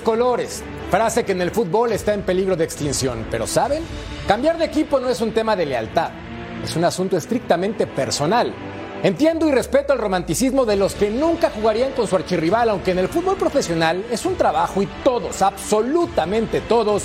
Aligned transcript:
Colores, 0.00 0.62
frase 0.90 1.24
que 1.24 1.32
en 1.32 1.42
el 1.42 1.50
fútbol 1.50 1.92
está 1.92 2.14
en 2.14 2.22
peligro 2.22 2.56
de 2.56 2.64
extinción. 2.64 3.26
Pero 3.30 3.46
¿saben? 3.46 3.82
Cambiar 4.26 4.58
de 4.58 4.64
equipo 4.64 5.00
no 5.00 5.08
es 5.08 5.20
un 5.20 5.32
tema 5.32 5.56
de 5.56 5.66
lealtad, 5.66 6.10
es 6.64 6.76
un 6.76 6.84
asunto 6.84 7.16
estrictamente 7.16 7.86
personal. 7.86 8.52
Entiendo 9.02 9.48
y 9.48 9.52
respeto 9.52 9.94
el 9.94 9.98
romanticismo 9.98 10.66
de 10.66 10.76
los 10.76 10.94
que 10.94 11.08
nunca 11.08 11.50
jugarían 11.50 11.92
con 11.92 12.06
su 12.06 12.16
archirrival, 12.16 12.68
aunque 12.68 12.90
en 12.90 12.98
el 12.98 13.08
fútbol 13.08 13.36
profesional 13.36 14.04
es 14.10 14.26
un 14.26 14.36
trabajo 14.36 14.82
y 14.82 14.88
todos, 15.02 15.40
absolutamente 15.40 16.60
todos, 16.60 17.04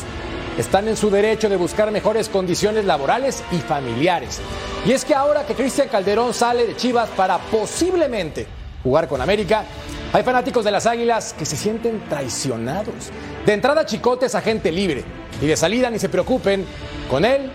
están 0.57 0.89
en 0.89 0.97
su 0.97 1.09
derecho 1.09 1.47
de 1.47 1.55
buscar 1.55 1.91
mejores 1.91 2.27
condiciones 2.27 2.83
laborales 2.83 3.43
y 3.51 3.57
familiares. 3.57 4.41
Y 4.85 4.91
es 4.91 5.05
que 5.05 5.15
ahora 5.15 5.45
que 5.45 5.53
Cristian 5.53 5.87
Calderón 5.87 6.33
sale 6.33 6.67
de 6.67 6.75
Chivas 6.75 7.09
para 7.09 7.37
posiblemente 7.37 8.45
jugar 8.85 9.07
con 9.07 9.19
América, 9.19 9.65
hay 10.13 10.21
fanáticos 10.21 10.63
de 10.63 10.69
las 10.69 10.85
Águilas 10.85 11.33
que 11.37 11.43
se 11.43 11.57
sienten 11.57 12.07
traicionados. 12.07 13.09
De 13.43 13.51
entrada, 13.51 13.83
Chicote 13.83 14.27
es 14.27 14.35
agente 14.35 14.71
libre. 14.71 15.03
Y 15.41 15.47
de 15.47 15.57
salida, 15.57 15.89
ni 15.89 15.97
se 15.97 16.07
preocupen, 16.07 16.65
con 17.09 17.25
él 17.25 17.51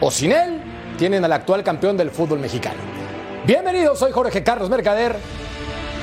o 0.00 0.10
sin 0.10 0.32
él, 0.32 0.62
tienen 0.96 1.22
al 1.22 1.32
actual 1.34 1.62
campeón 1.62 1.98
del 1.98 2.10
fútbol 2.10 2.38
mexicano. 2.38 2.78
Bienvenidos, 3.46 3.98
soy 3.98 4.10
Jorge 4.10 4.42
Carlos 4.42 4.70
Mercader 4.70 5.16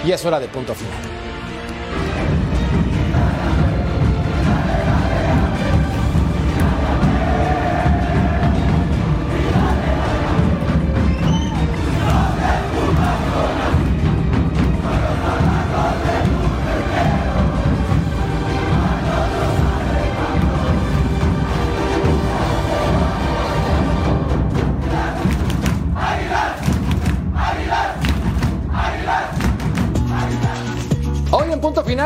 y 0.05 0.11
es 0.11 0.23
hora 0.23 0.39
de 0.39 0.47
punto 0.47 0.75
final. 0.75 1.20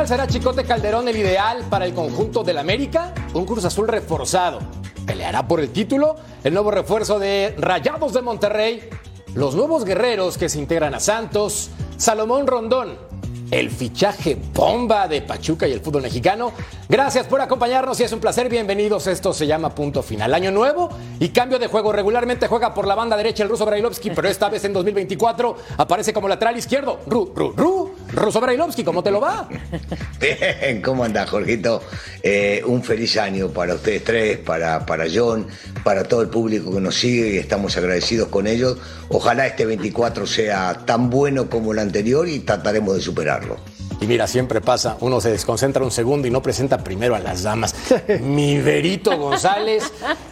Será 0.08 0.28
Chicote 0.28 0.66
Calderón 0.66 1.08
el 1.08 1.18
ideal 1.18 1.64
para 1.68 1.86
el 1.86 1.94
conjunto 1.94 2.44
del 2.44 2.60
América, 2.60 3.14
un 3.34 3.46
Cruz 3.46 3.66
Azul 3.66 3.88
reforzado. 3.88 4.60
Peleará 5.06 5.48
por 5.48 5.60
el 5.60 5.72
título, 5.72 6.16
el 6.44 6.54
nuevo 6.54 6.70
refuerzo 6.70 7.18
de 7.18 7.56
Rayados 7.58 8.14
de 8.14 8.22
Monterrey, 8.22 8.88
los 9.34 9.56
nuevos 9.56 9.84
guerreros 9.84 10.38
que 10.38 10.48
se 10.48 10.60
integran 10.60 10.94
a 10.94 11.00
Santos, 11.00 11.72
Salomón 11.98 12.46
Rondón, 12.46 13.00
el 13.50 13.72
fichaje 13.72 14.38
bomba 14.54 15.08
de 15.08 15.24
Pachuca 15.24 15.68
y 15.68 15.72
el 15.72 15.82
fútbol 15.82 16.04
mexicano. 16.04 16.52
Gracias 16.88 17.26
por 17.26 17.42
acompañarnos 17.42 18.00
y 18.00 18.04
es 18.04 18.12
un 18.12 18.20
placer. 18.20 18.48
Bienvenidos. 18.48 19.08
Esto 19.08 19.34
se 19.34 19.48
llama 19.48 19.74
Punto 19.74 20.04
Final. 20.04 20.34
Año 20.36 20.52
nuevo 20.52 20.90
y 21.20 21.30
cambio 21.30 21.58
de 21.58 21.68
juego. 21.68 21.92
Regularmente 21.92 22.48
juega 22.48 22.76
por 22.76 22.86
la 22.86 22.94
banda 22.94 23.18
derecha 23.18 23.42
el 23.42 23.50
ruso 23.50 23.66
Brailovsky, 23.66 24.12
pero 24.12 24.28
esta 24.28 24.50
vez 24.50 24.66
en 24.66 24.74
2024 24.74 25.56
aparece 25.78 26.14
como 26.14 26.28
lateral 26.28 26.58
izquierdo. 26.58 27.00
Ru, 27.08 27.32
ru, 27.36 27.54
ru. 27.56 27.95
Ruso 28.14 28.40
Brailovsky, 28.40 28.84
¿cómo 28.84 29.04
te 29.04 29.12
lo 29.12 29.20
va? 29.20 29.48
Bien, 30.20 30.82
¿cómo 30.82 31.04
anda, 31.04 31.26
Jorgito? 31.28 31.84
Eh, 32.24 32.62
un 32.66 32.84
feliz 32.84 33.18
año 33.18 33.50
para 33.50 33.76
ustedes 33.76 34.04
tres, 34.04 34.38
para, 34.38 34.86
para 34.86 35.06
John, 35.14 35.48
para 35.84 36.04
todo 36.04 36.22
el 36.22 36.30
público 36.30 36.74
que 36.74 36.82
nos 36.82 36.96
sigue 36.96 37.34
y 37.34 37.38
estamos 37.38 37.76
agradecidos 37.78 38.30
con 38.30 38.48
ellos. 38.48 38.78
Ojalá 39.10 39.48
este 39.48 39.66
24 39.66 40.26
sea 40.26 40.86
tan 40.86 41.10
bueno 41.10 41.50
como 41.50 41.74
el 41.74 41.80
anterior 41.80 42.28
y 42.28 42.40
trataremos 42.40 42.96
de 42.96 43.02
superarlo. 43.02 43.75
Y 44.02 44.08
mira, 44.08 44.28
siempre 44.28 44.62
pasa, 44.62 44.98
uno 45.00 45.22
se 45.22 45.32
desconcentra 45.32 45.84
un 45.84 45.92
segundo 45.92 46.28
y 46.28 46.32
no 46.32 46.42
presenta 46.42 46.78
primero 46.78 47.16
a 47.16 47.20
las 47.20 47.44
damas. 47.44 47.74
mi 48.22 48.60
Verito 48.60 49.18
González, 49.18 49.92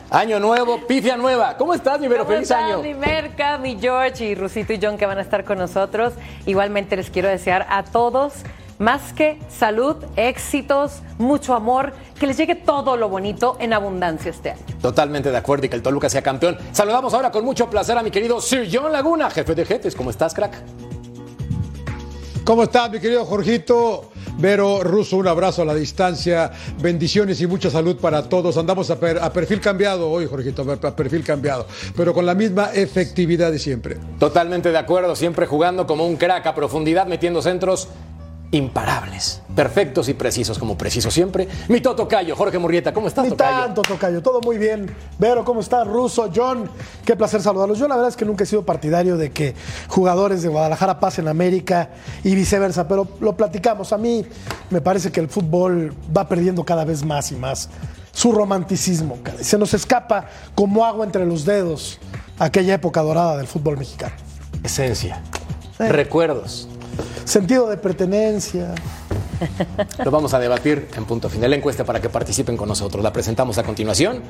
año 0.10 0.40
nuevo, 0.40 0.86
pifia 0.86 1.18
nueva. 1.18 1.58
¿Cómo 1.58 1.74
estás, 1.74 2.00
mi 2.00 2.08
Vero? 2.08 2.26
¿Cómo 2.26 2.36
Feliz 2.36 2.52
están, 2.52 2.66
año. 2.66 2.82
Mi 2.82 2.94
Merca, 2.94 3.58
mi 3.58 3.78
George 3.80 4.26
y 4.26 4.36
Rusito 4.36 4.74
y 4.74 4.80
John 4.82 4.98
que 4.98 5.06
van 5.06 5.18
a 5.18 5.22
estar 5.22 5.44
con 5.46 5.58
nosotros. 5.58 6.14
Igualmente 6.46 6.96
les 6.96 7.10
quiero 7.10 7.30
desear 7.30 7.66
a 7.70 7.84
todos 7.84 8.34
más 8.80 9.14
que 9.14 9.40
salud, 9.50 9.98
éxitos, 10.16 11.02
mucho 11.18 11.54
amor, 11.54 11.94
que 12.20 12.28
les 12.28 12.38
llegue 12.38 12.56
todo 12.56 12.98
lo 12.98 13.10
bonito 13.10 13.56
en 13.60 13.74
abundancia 13.74 14.32
este 14.32 14.52
año. 14.52 14.62
Totalmente 14.82 15.32
de 15.32 15.38
acuerdo 15.38 15.66
y 15.66 15.70
que 15.70 15.76
el 15.76 15.82
Toluca 15.82 16.10
sea 16.10 16.22
campeón. 16.22 16.58
Saludamos 16.72 17.14
ahora 17.14 17.32
con 17.32 17.46
mucho 17.46 17.70
placer 17.70 17.98
a 17.98 18.04
mi 18.04 18.12
querido 18.12 18.42
Sir 18.42 18.68
John 18.72 18.92
Laguna, 18.92 19.30
jefe 19.30 19.56
de 19.56 19.66
jefes. 19.66 19.96
¿Cómo 19.96 20.10
estás, 20.10 20.34
crack? 20.34 20.54
¿Cómo 22.46 22.64
estás, 22.64 22.92
mi 22.92 23.00
querido 23.00 23.24
Jorgito? 23.24 24.12
Vero 24.38 24.84
Russo, 24.84 25.16
un 25.18 25.28
abrazo 25.28 25.62
a 25.62 25.66
la 25.66 25.74
distancia, 25.76 26.52
bendiciones 26.82 27.40
y 27.40 27.48
mucha 27.48 27.70
salud 27.70 27.96
para 27.98 28.28
todos. 28.28 28.58
Andamos 28.58 28.90
a, 28.90 29.00
per- 29.00 29.20
a 29.20 29.32
perfil 29.32 29.62
cambiado 29.62 30.10
hoy, 30.10 30.26
Jorgito, 30.26 30.66
a 30.70 30.96
perfil 30.96 31.24
cambiado, 31.24 31.66
pero 31.96 32.14
con 32.14 32.26
la 32.26 32.34
misma 32.36 32.72
efectividad 32.74 33.52
de 33.52 33.60
siempre. 33.60 33.98
Totalmente 34.20 34.72
de 34.72 34.78
acuerdo, 34.78 35.16
siempre 35.16 35.46
jugando 35.46 35.88
como 35.88 36.06
un 36.06 36.18
crack 36.18 36.46
a 36.48 36.54
profundidad, 36.56 37.08
metiendo 37.08 37.42
centros 37.42 37.88
imparables, 38.54 39.42
perfectos 39.56 40.08
y 40.10 40.14
precisos, 40.14 40.60
como 40.60 40.78
preciso 40.78 41.10
siempre. 41.10 41.48
Mi 41.70 41.82
Toto 41.82 42.08
Cayo, 42.08 42.36
Jorge 42.36 42.60
Murrieta, 42.60 42.94
¿cómo 42.94 43.08
estás, 43.08 43.26
Ni 43.26 43.32
Tocayo? 43.32 43.58
tanto, 43.66 43.82
Tocayo, 43.82 44.22
todo 44.22 44.42
muy 44.42 44.58
bien. 44.60 44.96
Vero, 45.18 45.44
¿cómo 45.44 45.60
estás? 45.60 45.88
Ruso, 45.88 46.30
John, 46.34 46.70
qué 47.04 47.16
placer 47.16 47.42
saludarlos. 47.42 47.80
Yo 47.80 47.88
la 47.88 47.96
verdad 47.96 48.10
es 48.10 48.16
que 48.16 48.26
nunca 48.26 48.44
he 48.44 48.48
sido 48.48 48.64
partidario 48.64 49.18
de 49.18 49.32
que 49.32 49.56
jugadores 49.88 50.44
de 50.44 50.50
Guadalajara 50.50 51.00
pasen 51.00 51.28
a 51.28 51.32
América 51.32 51.90
y 52.24 52.36
viceversa, 52.36 52.88
pero 52.88 53.08
lo 53.20 53.36
platicamos. 53.36 53.92
A 53.92 53.98
mí 53.98 54.24
me 54.70 54.82
parece 54.82 55.12
que 55.12 55.20
el 55.20 55.30
fútbol 55.30 55.94
va 56.16 56.30
perdiendo 56.30 56.64
cada 56.64 56.86
vez 56.86 57.04
más 57.04 57.32
y 57.32 57.36
más 57.36 57.70
su 58.12 58.32
romanticismo. 58.32 59.18
Se 59.42 59.58
nos 59.58 59.74
escapa 59.74 60.28
como 60.54 60.86
agua 60.86 61.06
entre 61.06 61.26
los 61.26 61.44
dedos 61.44 61.98
aquella 62.38 62.76
época 62.76 63.02
dorada 63.02 63.36
del 63.38 63.48
fútbol 63.48 63.78
mexicano. 63.80 64.14
Esencia, 64.64 65.22
Sí. 65.76 65.86
recuerdos. 65.88 66.70
Sentido 67.26 67.70
de 67.70 67.78
pertenencia. 67.78 68.74
Lo 70.04 70.12
vamos 70.12 70.34
a 70.34 70.40
debatir 70.40 70.90
en 70.96 71.06
punto 71.06 71.30
final. 71.30 71.50
La 71.50 71.56
encuesta 71.56 71.84
para 71.84 72.02
que 72.02 72.10
participen 72.10 72.58
con 72.58 72.68
nosotros. 72.68 73.04
La 73.04 73.14
presentamos 73.14 73.58
a 73.58 73.64
continuación. 73.64 74.22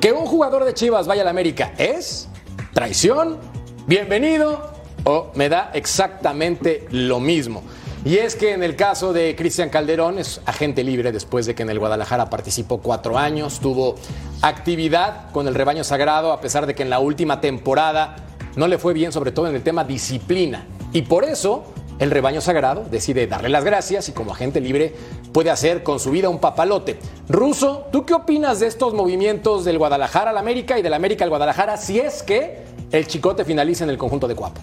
Que 0.00 0.12
un 0.12 0.26
jugador 0.26 0.64
de 0.64 0.74
Chivas 0.74 1.06
vaya 1.06 1.22
a 1.22 1.24
la 1.24 1.30
América 1.30 1.72
es 1.78 2.28
traición, 2.72 3.38
bienvenido 3.86 4.72
o 5.04 5.30
me 5.34 5.48
da 5.48 5.70
exactamente 5.74 6.86
lo 6.90 7.20
mismo. 7.20 7.62
Y 8.04 8.18
es 8.18 8.36
que 8.36 8.52
en 8.52 8.62
el 8.62 8.76
caso 8.76 9.14
de 9.14 9.34
Cristian 9.34 9.70
Calderón 9.70 10.18
es 10.18 10.42
agente 10.44 10.84
libre 10.84 11.10
después 11.10 11.46
de 11.46 11.54
que 11.54 11.62
en 11.62 11.70
el 11.70 11.78
Guadalajara 11.78 12.28
participó 12.28 12.78
cuatro 12.78 13.16
años, 13.16 13.60
tuvo 13.60 13.94
actividad 14.42 15.30
con 15.32 15.48
el 15.48 15.54
rebaño 15.54 15.84
sagrado 15.84 16.32
a 16.32 16.40
pesar 16.40 16.66
de 16.66 16.74
que 16.74 16.82
en 16.82 16.90
la 16.90 16.98
última 16.98 17.40
temporada 17.40 18.16
no 18.56 18.68
le 18.68 18.76
fue 18.76 18.92
bien, 18.92 19.10
sobre 19.10 19.32
todo 19.32 19.48
en 19.48 19.54
el 19.54 19.62
tema 19.62 19.84
disciplina. 19.84 20.66
Y 20.92 21.02
por 21.02 21.24
eso 21.24 21.73
el 21.98 22.10
rebaño 22.10 22.40
sagrado 22.40 22.84
decide 22.90 23.26
darle 23.26 23.48
las 23.48 23.64
gracias 23.64 24.08
y 24.08 24.12
como 24.12 24.32
agente 24.32 24.60
libre 24.60 24.94
puede 25.32 25.50
hacer 25.50 25.82
con 25.82 26.00
su 26.00 26.10
vida 26.10 26.28
un 26.28 26.40
papalote. 26.40 26.98
Ruso, 27.28 27.86
¿tú 27.92 28.04
qué 28.04 28.14
opinas 28.14 28.60
de 28.60 28.66
estos 28.66 28.94
movimientos 28.94 29.64
del 29.64 29.78
Guadalajara 29.78 30.30
al 30.30 30.38
América 30.38 30.78
y 30.78 30.82
del 30.82 30.94
América 30.94 31.24
al 31.24 31.30
Guadalajara 31.30 31.76
si 31.76 31.98
es 31.98 32.22
que 32.22 32.58
el 32.90 33.06
chicote 33.06 33.44
finaliza 33.44 33.84
en 33.84 33.90
el 33.90 33.98
conjunto 33.98 34.28
de 34.28 34.34
Cuapo? 34.34 34.60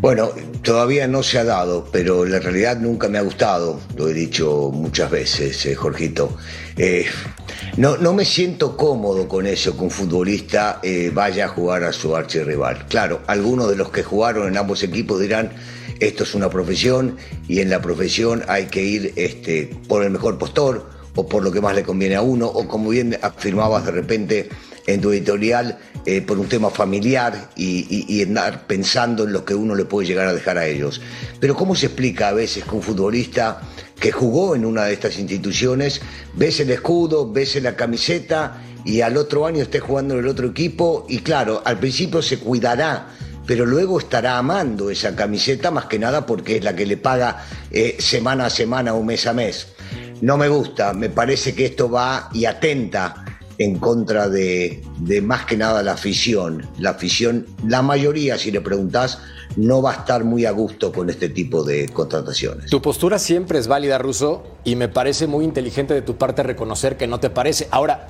Bueno, 0.00 0.28
todavía 0.62 1.06
no 1.08 1.22
se 1.22 1.38
ha 1.38 1.44
dado, 1.44 1.88
pero 1.90 2.24
la 2.26 2.38
realidad 2.38 2.76
nunca 2.78 3.08
me 3.08 3.18
ha 3.18 3.22
gustado, 3.22 3.80
lo 3.96 4.08
he 4.08 4.12
dicho 4.12 4.70
muchas 4.72 5.10
veces, 5.10 5.64
eh, 5.66 5.74
Jorgito. 5.74 6.36
Eh, 6.76 7.06
No, 7.76 7.98
no 7.98 8.14
me 8.14 8.24
siento 8.24 8.74
cómodo 8.74 9.28
con 9.28 9.46
eso, 9.46 9.76
que 9.76 9.84
un 9.84 9.90
futbolista 9.90 10.80
eh, 10.82 11.10
vaya 11.12 11.44
a 11.44 11.48
jugar 11.48 11.84
a 11.84 11.92
su 11.92 12.16
archirrival. 12.16 12.86
Claro, 12.88 13.20
algunos 13.26 13.68
de 13.68 13.76
los 13.76 13.90
que 13.90 14.02
jugaron 14.02 14.48
en 14.48 14.56
ambos 14.56 14.82
equipos 14.82 15.20
dirán, 15.20 15.52
esto 16.00 16.22
es 16.22 16.34
una 16.34 16.48
profesión 16.48 17.18
y 17.46 17.60
en 17.60 17.68
la 17.68 17.82
profesión 17.82 18.42
hay 18.48 18.64
que 18.66 18.82
ir 18.82 19.12
este, 19.16 19.70
por 19.88 20.02
el 20.02 20.10
mejor 20.10 20.38
postor 20.38 20.88
o 21.16 21.28
por 21.28 21.42
lo 21.44 21.52
que 21.52 21.60
más 21.60 21.74
le 21.74 21.82
conviene 21.82 22.14
a 22.14 22.22
uno, 22.22 22.46
o 22.46 22.66
como 22.66 22.88
bien 22.88 23.18
afirmabas 23.20 23.84
de 23.84 23.92
repente 23.92 24.48
en 24.86 25.00
tu 25.00 25.10
editorial, 25.10 25.78
eh, 26.04 26.22
por 26.22 26.38
un 26.38 26.48
tema 26.48 26.70
familiar 26.70 27.50
y, 27.56 28.06
y, 28.08 28.22
andar 28.22 28.66
pensando 28.66 29.24
en 29.24 29.32
lo 29.32 29.44
que 29.44 29.54
uno 29.54 29.74
le 29.74 29.84
puede 29.84 30.06
llegar 30.06 30.28
a 30.28 30.32
dejar 30.32 30.58
a 30.58 30.66
ellos. 30.66 31.00
Pero 31.40 31.56
¿cómo 31.56 31.74
se 31.74 31.86
explica 31.86 32.28
a 32.28 32.32
veces 32.32 32.64
que 32.64 32.74
un 32.74 32.82
futbolista 32.82 33.60
que 33.98 34.12
jugó 34.12 34.54
en 34.54 34.64
una 34.64 34.84
de 34.84 34.92
estas 34.92 35.18
instituciones, 35.18 36.00
ves 36.34 36.60
el 36.60 36.70
escudo, 36.70 37.32
ves 37.32 37.60
la 37.60 37.74
camiseta 37.74 38.62
y 38.84 39.00
al 39.00 39.16
otro 39.16 39.46
año 39.46 39.62
esté 39.62 39.80
jugando 39.80 40.14
en 40.14 40.20
el 40.20 40.28
otro 40.28 40.46
equipo 40.46 41.06
y 41.08 41.18
claro, 41.18 41.62
al 41.64 41.78
principio 41.78 42.22
se 42.22 42.38
cuidará 42.38 43.08
pero 43.46 43.64
luego 43.64 43.98
estará 43.98 44.38
amando 44.38 44.90
esa 44.90 45.14
camiseta 45.14 45.70
más 45.70 45.86
que 45.86 45.98
nada 45.98 46.26
porque 46.26 46.56
es 46.56 46.64
la 46.64 46.74
que 46.74 46.84
le 46.84 46.96
paga 46.96 47.46
eh, 47.70 47.96
semana 48.00 48.46
a 48.46 48.50
semana 48.50 48.92
o 48.94 49.02
mes 49.02 49.26
a 49.26 49.32
mes. 49.32 49.68
No 50.20 50.36
me 50.36 50.48
gusta, 50.48 50.92
me 50.92 51.10
parece 51.10 51.54
que 51.54 51.66
esto 51.66 51.88
va 51.88 52.28
y 52.32 52.44
atenta 52.46 53.25
en 53.58 53.78
contra 53.78 54.28
de, 54.28 54.82
de, 54.98 55.22
más 55.22 55.46
que 55.46 55.56
nada 55.56 55.82
la 55.82 55.92
afición. 55.92 56.66
La 56.78 56.90
afición, 56.90 57.46
la 57.66 57.82
mayoría, 57.82 58.38
si 58.38 58.50
le 58.50 58.60
preguntás, 58.60 59.18
no 59.56 59.82
va 59.82 59.92
a 59.92 59.94
estar 59.94 60.24
muy 60.24 60.44
a 60.44 60.50
gusto 60.50 60.92
con 60.92 61.10
este 61.10 61.28
tipo 61.28 61.62
de 61.62 61.88
contrataciones. 61.88 62.70
Tu 62.70 62.82
postura 62.82 63.18
siempre 63.18 63.58
es 63.58 63.68
válida, 63.68 63.98
Russo, 63.98 64.44
y 64.64 64.76
me 64.76 64.88
parece 64.88 65.26
muy 65.26 65.44
inteligente 65.44 65.94
de 65.94 66.02
tu 66.02 66.16
parte 66.16 66.42
reconocer 66.42 66.96
que 66.96 67.06
no 67.06 67.20
te 67.20 67.30
parece. 67.30 67.68
Ahora, 67.70 68.08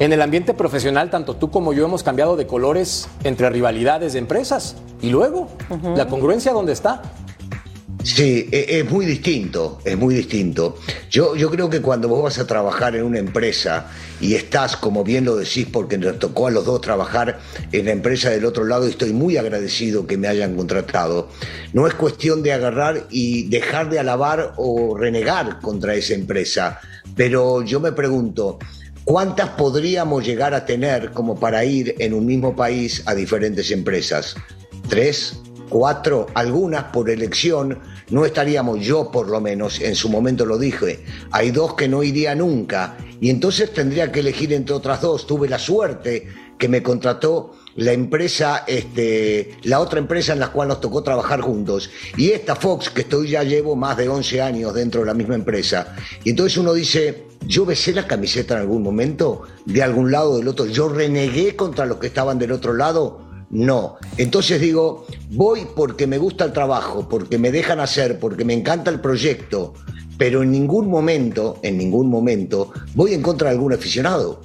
en 0.00 0.14
el 0.14 0.22
ambiente 0.22 0.54
profesional, 0.54 1.10
tanto 1.10 1.36
tú 1.36 1.50
como 1.50 1.74
yo 1.74 1.84
hemos 1.84 2.02
cambiado 2.02 2.34
de 2.36 2.46
colores 2.46 3.06
entre 3.22 3.50
rivalidades 3.50 4.14
de 4.14 4.18
empresas. 4.18 4.76
Y 5.02 5.10
luego, 5.10 5.48
la 5.94 6.08
congruencia, 6.08 6.52
¿dónde 6.52 6.72
está? 6.72 7.02
Sí, 8.02 8.48
e, 8.50 8.80
es 8.80 8.90
muy 8.90 9.04
distinto, 9.04 9.78
es 9.84 9.96
muy 9.96 10.14
distinto. 10.14 10.78
Yo, 11.10 11.36
yo 11.36 11.50
creo 11.50 11.68
que 11.68 11.82
cuando 11.82 12.08
vos 12.08 12.22
vas 12.22 12.38
a 12.38 12.46
trabajar 12.46 12.96
en 12.96 13.04
una 13.04 13.18
empresa 13.18 13.90
y 14.20 14.34
estás, 14.34 14.76
como 14.76 15.04
bien 15.04 15.26
lo 15.26 15.36
decís, 15.36 15.66
porque 15.70 15.98
nos 15.98 16.18
tocó 16.18 16.46
a 16.46 16.50
los 16.50 16.64
dos 16.64 16.80
trabajar 16.80 17.40
en 17.72 17.84
la 17.84 17.92
empresa 17.92 18.30
del 18.30 18.46
otro 18.46 18.64
lado 18.64 18.86
y 18.86 18.90
estoy 18.90 19.12
muy 19.12 19.36
agradecido 19.36 20.06
que 20.06 20.16
me 20.16 20.28
hayan 20.28 20.56
contratado, 20.56 21.28
no 21.74 21.86
es 21.86 21.94
cuestión 21.94 22.42
de 22.42 22.54
agarrar 22.54 23.06
y 23.10 23.48
dejar 23.48 23.90
de 23.90 23.98
alabar 23.98 24.54
o 24.56 24.96
renegar 24.96 25.60
contra 25.60 25.94
esa 25.94 26.14
empresa. 26.14 26.80
Pero 27.16 27.62
yo 27.62 27.80
me 27.80 27.92
pregunto, 27.92 28.58
¿cuántas 29.04 29.50
podríamos 29.50 30.24
llegar 30.24 30.54
a 30.54 30.64
tener 30.64 31.10
como 31.10 31.38
para 31.38 31.64
ir 31.66 31.96
en 31.98 32.14
un 32.14 32.24
mismo 32.24 32.56
país 32.56 33.02
a 33.04 33.14
diferentes 33.14 33.70
empresas? 33.70 34.36
¿Tres? 34.88 35.36
Cuatro, 35.70 36.26
algunas 36.34 36.84
por 36.84 37.08
elección, 37.08 37.78
no 38.10 38.26
estaríamos 38.26 38.80
yo 38.80 39.10
por 39.10 39.28
lo 39.28 39.40
menos, 39.40 39.80
en 39.80 39.94
su 39.94 40.10
momento 40.10 40.44
lo 40.44 40.58
dije, 40.58 41.02
hay 41.30 41.50
dos 41.50 41.74
que 41.74 41.88
no 41.88 42.02
iría 42.02 42.34
nunca 42.34 42.98
y 43.20 43.30
entonces 43.30 43.72
tendría 43.72 44.12
que 44.12 44.20
elegir 44.20 44.52
entre 44.52 44.74
otras 44.74 45.00
dos. 45.00 45.26
Tuve 45.26 45.48
la 45.48 45.58
suerte 45.58 46.28
que 46.58 46.68
me 46.68 46.82
contrató 46.82 47.54
la 47.76 47.92
empresa, 47.92 48.64
este, 48.66 49.56
la 49.62 49.80
otra 49.80 49.98
empresa 49.98 50.32
en 50.32 50.40
la 50.40 50.52
cual 50.52 50.68
nos 50.68 50.80
tocó 50.80 51.02
trabajar 51.02 51.40
juntos. 51.40 51.90
Y 52.16 52.30
esta 52.30 52.54
Fox, 52.56 52.90
que 52.90 53.02
estoy 53.02 53.30
ya 53.30 53.42
llevo 53.42 53.76
más 53.76 53.96
de 53.96 54.08
11 54.08 54.42
años 54.42 54.74
dentro 54.74 55.00
de 55.00 55.06
la 55.06 55.14
misma 55.14 55.34
empresa. 55.34 55.96
Y 56.24 56.30
entonces 56.30 56.58
uno 56.58 56.74
dice, 56.74 57.26
yo 57.46 57.64
besé 57.64 57.92
la 57.92 58.06
camiseta 58.06 58.54
en 58.54 58.60
algún 58.60 58.82
momento, 58.82 59.42
de 59.64 59.82
algún 59.82 60.10
lado 60.10 60.36
del 60.36 60.48
otro, 60.48 60.66
yo 60.66 60.88
renegué 60.88 61.56
contra 61.56 61.86
los 61.86 61.98
que 61.98 62.08
estaban 62.08 62.38
del 62.38 62.52
otro 62.52 62.74
lado. 62.74 63.29
No. 63.50 63.96
Entonces 64.16 64.60
digo, 64.60 65.06
voy 65.30 65.66
porque 65.74 66.06
me 66.06 66.18
gusta 66.18 66.44
el 66.44 66.52
trabajo, 66.52 67.08
porque 67.08 67.36
me 67.36 67.50
dejan 67.50 67.80
hacer, 67.80 68.18
porque 68.18 68.44
me 68.44 68.54
encanta 68.54 68.90
el 68.90 69.00
proyecto, 69.00 69.74
pero 70.16 70.42
en 70.42 70.52
ningún 70.52 70.88
momento, 70.88 71.58
en 71.62 71.76
ningún 71.76 72.08
momento, 72.08 72.72
voy 72.94 73.12
en 73.12 73.22
contra 73.22 73.48
de 73.48 73.56
algún 73.56 73.72
aficionado. 73.72 74.42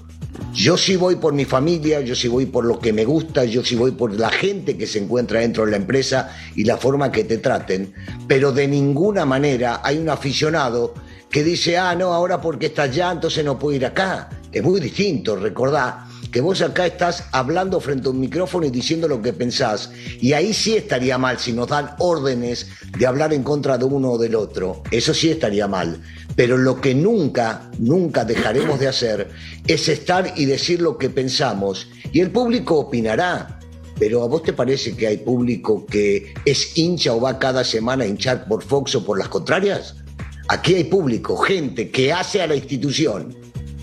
Yo 0.54 0.76
sí 0.76 0.96
voy 0.96 1.18
por 1.18 1.34
mi 1.34 1.46
familia, 1.46 2.02
yo 2.02 2.16
sí 2.16 2.28
voy 2.28 2.48
por 2.48 2.66
lo 2.66 2.80
que 2.80 2.92
me 2.92 3.06
gusta, 3.06 3.46
yo 3.46 3.64
sí 3.64 3.76
voy 3.76 3.92
por 3.92 4.14
la 4.20 4.30
gente 4.30 4.76
que 4.76 4.88
se 4.88 5.00
encuentra 5.00 5.40
dentro 5.40 5.66
de 5.66 5.72
la 5.72 5.78
empresa 5.78 6.36
y 6.56 6.64
la 6.64 6.78
forma 6.78 7.12
que 7.12 7.24
te 7.24 7.38
traten, 7.38 7.94
pero 8.28 8.52
de 8.52 8.68
ninguna 8.68 9.26
manera 9.26 9.82
hay 9.84 9.98
un 9.98 10.10
aficionado 10.10 10.94
que 11.30 11.44
dice, 11.44 11.78
ah, 11.78 11.96
no, 11.96 12.14
ahora 12.14 12.42
porque 12.42 12.68
estás 12.68 12.90
allá, 12.90 13.12
entonces 13.12 13.46
no 13.46 13.60
puedo 13.60 13.76
ir 13.76 13.86
acá. 13.86 14.30
Es 14.52 14.64
muy 14.64 14.80
distinto, 14.80 15.36
recordá 15.36 16.05
que 16.36 16.42
vos 16.42 16.62
acá 16.62 16.86
estás 16.86 17.24
hablando 17.32 17.80
frente 17.80 18.10
a 18.10 18.12
un 18.12 18.20
micrófono 18.20 18.66
y 18.66 18.70
diciendo 18.70 19.08
lo 19.08 19.22
que 19.22 19.32
pensás. 19.32 19.92
Y 20.20 20.34
ahí 20.34 20.54
sí 20.54 20.76
estaría 20.76 21.18
mal 21.18 21.40
si 21.40 21.54
nos 21.54 21.70
dan 21.70 21.92
órdenes 21.98 22.68
de 23.00 23.08
hablar 23.08 23.32
en 23.32 23.42
contra 23.42 23.78
de 23.78 23.86
uno 23.86 24.12
o 24.12 24.18
del 24.18 24.36
otro. 24.36 24.84
Eso 24.92 25.14
sí 25.14 25.32
estaría 25.32 25.70
mal. 25.70 26.02
Pero 26.36 26.58
lo 26.58 26.82
que 26.82 26.94
nunca, 26.94 27.72
nunca 27.80 28.26
dejaremos 28.26 28.82
de 28.82 28.90
hacer 28.90 29.30
es 29.66 29.88
estar 29.88 30.34
y 30.36 30.44
decir 30.44 30.82
lo 30.82 30.98
que 30.98 31.10
pensamos. 31.10 31.88
Y 32.12 32.20
el 32.20 32.32
público 32.32 32.80
opinará. 32.80 33.58
Pero 33.98 34.22
¿a 34.22 34.28
vos 34.28 34.44
te 34.44 34.52
parece 34.52 34.94
que 34.94 35.08
hay 35.08 35.20
público 35.20 35.86
que 35.86 36.34
es 36.44 36.78
hincha 36.78 37.14
o 37.14 37.22
va 37.22 37.40
cada 37.40 37.64
semana 37.64 38.04
a 38.04 38.08
hinchar 38.08 38.46
por 38.50 38.62
Fox 38.62 38.94
o 38.96 39.06
por 39.06 39.18
las 39.18 39.30
contrarias? 39.30 39.96
Aquí 40.50 40.76
hay 40.76 40.84
público, 40.84 41.38
gente 41.38 41.92
que 41.92 42.12
hace 42.12 42.42
a 42.42 42.48
la 42.48 42.58
institución. 42.58 43.34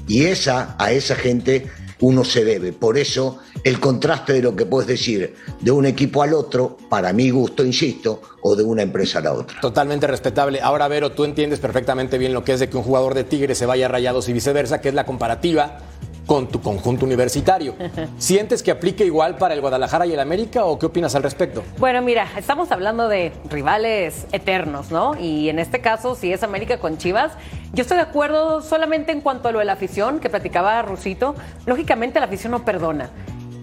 Y 0.06 0.25
esa, 0.25 0.76
a 0.78 0.93
esa 0.93 1.14
gente 1.14 1.66
uno 2.02 2.25
se 2.25 2.44
debe. 2.44 2.72
Por 2.72 2.99
eso 2.99 3.38
el 3.64 3.81
contraste 3.81 4.34
de 4.34 4.43
lo 4.43 4.54
que 4.54 4.66
puedes 4.66 4.87
decir 4.87 5.34
de 5.60 5.70
un 5.70 5.87
equipo 5.87 6.22
al 6.22 6.34
otro, 6.34 6.76
para 6.90 7.12
mi 7.12 7.31
gusto, 7.31 7.64
insisto, 7.64 8.20
o 8.43 8.54
de 8.54 8.64
una 8.64 8.82
empresa 8.82 9.20
a 9.20 9.22
la 9.22 9.32
otra. 9.32 9.60
Totalmente 9.60 10.06
respetable. 10.06 10.60
Ahora, 10.60 10.88
Vero, 10.88 11.12
tú 11.12 11.25
entiendes 11.25 11.60
perfectamente 11.60 12.19
bien 12.19 12.34
lo 12.34 12.44
que 12.44 12.52
es 12.52 12.60
de 12.60 12.69
que 12.69 12.76
un 12.76 12.82
jugador 12.82 13.14
de 13.14 13.25
Tigre 13.25 13.54
se 13.54 13.66
vaya 13.66 13.87
a 13.87 13.88
Rayados 13.88 14.28
y 14.28 14.32
viceversa, 14.32 14.81
que 14.81 14.88
es 14.88 14.94
la 14.94 15.06
comparativa 15.06 15.78
con 16.26 16.48
tu 16.48 16.60
conjunto 16.60 17.04
universitario. 17.04 17.74
¿Sientes 18.19 18.62
que 18.62 18.70
aplique 18.70 19.04
igual 19.04 19.36
para 19.36 19.54
el 19.54 19.60
Guadalajara 19.60 20.06
y 20.06 20.12
el 20.12 20.20
América 20.20 20.64
o 20.64 20.78
qué 20.78 20.86
opinas 20.86 21.14
al 21.14 21.22
respecto? 21.22 21.62
Bueno, 21.78 22.02
mira, 22.02 22.26
estamos 22.36 22.70
hablando 22.72 23.08
de 23.08 23.32
rivales 23.48 24.26
eternos, 24.32 24.90
¿no? 24.90 25.19
Y 25.19 25.48
en 25.48 25.58
este 25.58 25.80
caso, 25.80 26.14
si 26.14 26.32
es 26.32 26.42
América 26.42 26.78
con 26.78 26.98
Chivas, 26.98 27.32
yo 27.72 27.82
estoy 27.82 27.96
de 27.96 28.04
acuerdo 28.04 28.62
solamente 28.62 29.12
en 29.12 29.20
cuanto 29.20 29.48
a 29.48 29.52
lo 29.52 29.58
de 29.58 29.64
la 29.64 29.72
afición 29.72 30.20
que 30.20 30.30
platicaba 30.30 30.82
Rusito. 30.82 31.34
Lógicamente 31.66 32.20
la 32.20 32.26
afición 32.26 32.52
no 32.52 32.64
perdona. 32.64 33.10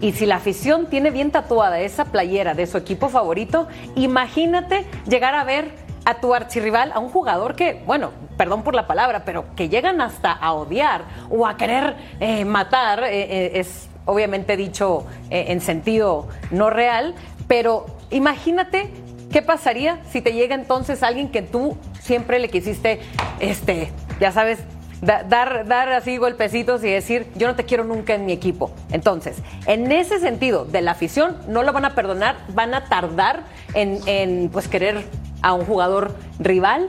Y 0.00 0.12
si 0.12 0.24
la 0.24 0.36
afición 0.36 0.86
tiene 0.86 1.10
bien 1.10 1.30
tatuada 1.30 1.78
esa 1.80 2.06
playera 2.06 2.54
de 2.54 2.66
su 2.66 2.78
equipo 2.78 3.10
favorito, 3.10 3.68
imagínate 3.96 4.86
llegar 5.06 5.34
a 5.34 5.44
ver 5.44 5.72
a 6.04 6.14
tu 6.20 6.34
archirrival, 6.34 6.92
a 6.92 6.98
un 6.98 7.10
jugador 7.10 7.54
que, 7.54 7.82
bueno, 7.86 8.10
perdón 8.36 8.62
por 8.62 8.74
la 8.74 8.86
palabra, 8.86 9.24
pero 9.24 9.44
que 9.54 9.68
llegan 9.68 10.00
hasta 10.00 10.32
a 10.32 10.52
odiar 10.54 11.04
o 11.28 11.46
a 11.46 11.56
querer 11.56 11.96
eh, 12.20 12.44
matar, 12.44 13.04
eh, 13.04 13.10
eh, 13.12 13.50
es 13.54 13.88
obviamente 14.06 14.56
dicho 14.56 15.06
en 15.28 15.60
sentido 15.60 16.26
no 16.50 16.70
real, 16.70 17.14
pero 17.46 17.86
imagínate 18.10 18.90
qué 19.30 19.42
pasaría 19.42 20.00
si 20.10 20.20
te 20.20 20.32
llega 20.32 20.54
entonces 20.54 21.02
alguien 21.02 21.28
que 21.28 21.42
tú 21.42 21.76
siempre 22.00 22.38
le 22.38 22.48
quisiste, 22.48 23.00
este, 23.38 23.92
ya 24.18 24.32
sabes, 24.32 24.58
dar, 25.00 25.66
dar 25.66 25.90
así 25.90 26.16
golpecitos 26.16 26.82
y 26.82 26.90
decir, 26.90 27.26
yo 27.36 27.46
no 27.46 27.54
te 27.54 27.64
quiero 27.64 27.84
nunca 27.84 28.14
en 28.14 28.26
mi 28.26 28.32
equipo. 28.32 28.72
Entonces, 28.90 29.36
en 29.66 29.92
ese 29.92 30.18
sentido 30.18 30.64
de 30.64 30.80
la 30.80 30.92
afición, 30.92 31.36
no 31.46 31.62
lo 31.62 31.72
van 31.72 31.84
a 31.84 31.94
perdonar, 31.94 32.36
van 32.48 32.74
a 32.74 32.86
tardar 32.86 33.44
en, 33.74 34.00
en 34.06 34.48
pues 34.50 34.66
querer 34.66 35.04
a 35.42 35.54
un 35.54 35.64
jugador 35.64 36.14
rival, 36.38 36.88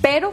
pero 0.00 0.32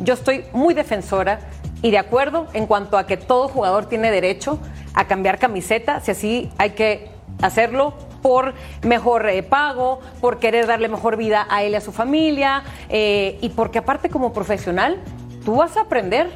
yo 0.00 0.14
estoy 0.14 0.44
muy 0.52 0.74
defensora 0.74 1.40
y 1.82 1.90
de 1.90 1.98
acuerdo 1.98 2.46
en 2.52 2.66
cuanto 2.66 2.96
a 2.96 3.06
que 3.06 3.16
todo 3.16 3.48
jugador 3.48 3.86
tiene 3.86 4.10
derecho 4.10 4.58
a 4.94 5.06
cambiar 5.06 5.38
camiseta, 5.38 6.00
si 6.00 6.10
así 6.10 6.50
hay 6.58 6.70
que 6.70 7.10
hacerlo 7.40 7.94
por 8.22 8.54
mejor 8.82 9.28
eh, 9.28 9.42
pago, 9.42 10.00
por 10.20 10.38
querer 10.38 10.66
darle 10.66 10.88
mejor 10.88 11.16
vida 11.16 11.46
a 11.50 11.62
él 11.62 11.72
y 11.72 11.76
a 11.76 11.80
su 11.80 11.92
familia, 11.92 12.62
eh, 12.88 13.38
y 13.40 13.48
porque 13.50 13.78
aparte 13.78 14.08
como 14.08 14.32
profesional, 14.32 15.00
tú 15.44 15.56
vas 15.56 15.76
a 15.76 15.82
aprender 15.82 16.30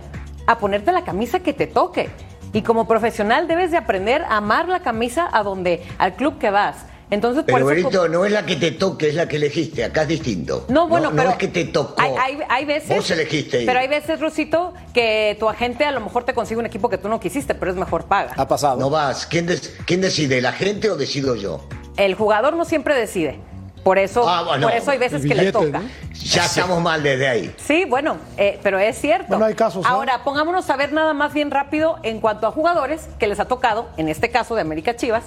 a 0.47 0.59
ponerte 0.59 0.93
la 0.93 1.05
camisa 1.05 1.41
que 1.41 1.53
te 1.53 1.67
toque. 1.67 2.11
Y 2.53 2.63
como 2.63 2.89
profesional 2.89 3.49
debes 3.49 3.71
de 3.71 3.77
aprender 3.77 4.23
a 4.23 4.39
amar 4.39 4.69
la 4.69 4.81
camisa 4.81 5.29
a 5.33 5.43
donde, 5.43 5.85
al 5.99 6.15
club 6.15 6.39
que 6.39 6.51
vas. 6.51 6.87
Entonces, 7.11 7.45
pero 7.47 7.65
Berito, 7.65 8.09
no 8.09 8.25
es 8.25 8.33
la 8.33 8.45
que 8.45 8.57
te 8.57 8.73
toque, 8.73 9.09
es 9.09 9.15
la 9.15 9.29
que 9.29 9.37
elegiste. 9.37 9.85
Acá 9.85 10.03
es 10.03 10.09
distinto. 10.09 10.67
No, 10.69 10.89
bueno, 10.89 11.11
no, 11.11 11.17
pero. 11.17 11.29
No 11.29 11.31
es 11.31 11.39
que 11.39 11.49
te 11.49 11.65
tocó. 11.67 12.01
Hay, 12.03 12.39
hay, 12.49 12.65
veces. 12.65 12.89
Vos 12.89 13.09
elegiste. 13.11 13.65
Pero 13.65 13.79
hay 13.79 13.87
veces, 13.87 14.21
Rusito, 14.21 14.75
que 14.93 15.37
tu 15.39 15.49
agente 15.49 15.85
a 15.85 15.93
lo 15.93 16.01
mejor 16.01 16.25
te 16.25 16.35
consigue 16.35 16.59
un 16.59 16.67
equipo 16.67 16.89
que 16.89 16.99
tú 16.99 17.09
no 17.09 17.21
quisiste, 17.21 17.55
pero 17.55 17.71
es 17.71 17.77
mejor 17.77 18.07
paga. 18.07 18.33
Ha 18.37 18.49
pasado. 18.49 18.79
No 18.79 18.91
vas. 18.91 19.27
¿Quién, 19.27 19.49
¿Quién 19.87 20.01
decide, 20.01 20.41
la 20.41 20.53
gente 20.53 20.91
o 20.91 20.97
decido 20.97 21.37
yo? 21.37 21.69
El 21.97 22.15
jugador 22.15 22.57
no 22.57 22.65
siempre 22.65 22.95
decide. 22.95 23.39
Por 23.87 24.01
eso, 24.01 24.29
Ah, 24.29 24.43
bueno. 24.43 24.67
por 24.67 24.77
eso 24.77 24.91
hay 24.91 24.99
veces 24.99 25.23
que 25.25 25.33
le 25.33 25.53
toca. 25.53 25.79
¿no? 25.79 25.89
Ya 26.13 26.45
estamos 26.45 26.83
mal 26.83 27.05
desde 27.05 27.29
ahí. 27.29 27.55
Sí, 27.57 27.85
bueno, 27.85 28.17
eh, 28.37 28.59
pero 28.61 28.81
es 28.81 28.99
cierto. 29.01 29.29
Bueno, 29.29 29.45
hay 29.45 29.55
casos. 29.55 29.87
Ahora, 29.87 30.25
pongámonos 30.25 30.69
a 30.71 30.77
ver 30.77 30.93
nada 30.93 31.15
más 31.15 31.33
bien 31.33 31.53
rápido 31.53 32.01
en 32.03 32.21
cuanto 32.21 32.49
a 32.49 32.51
jugadores 32.51 33.09
que 33.21 33.29
les 33.29 33.39
ha 33.39 33.45
tocado, 33.45 33.87
en 33.97 34.09
este 34.09 34.29
caso 34.29 34.57
de 34.57 34.63
América 34.63 34.97
Chivas, 34.97 35.23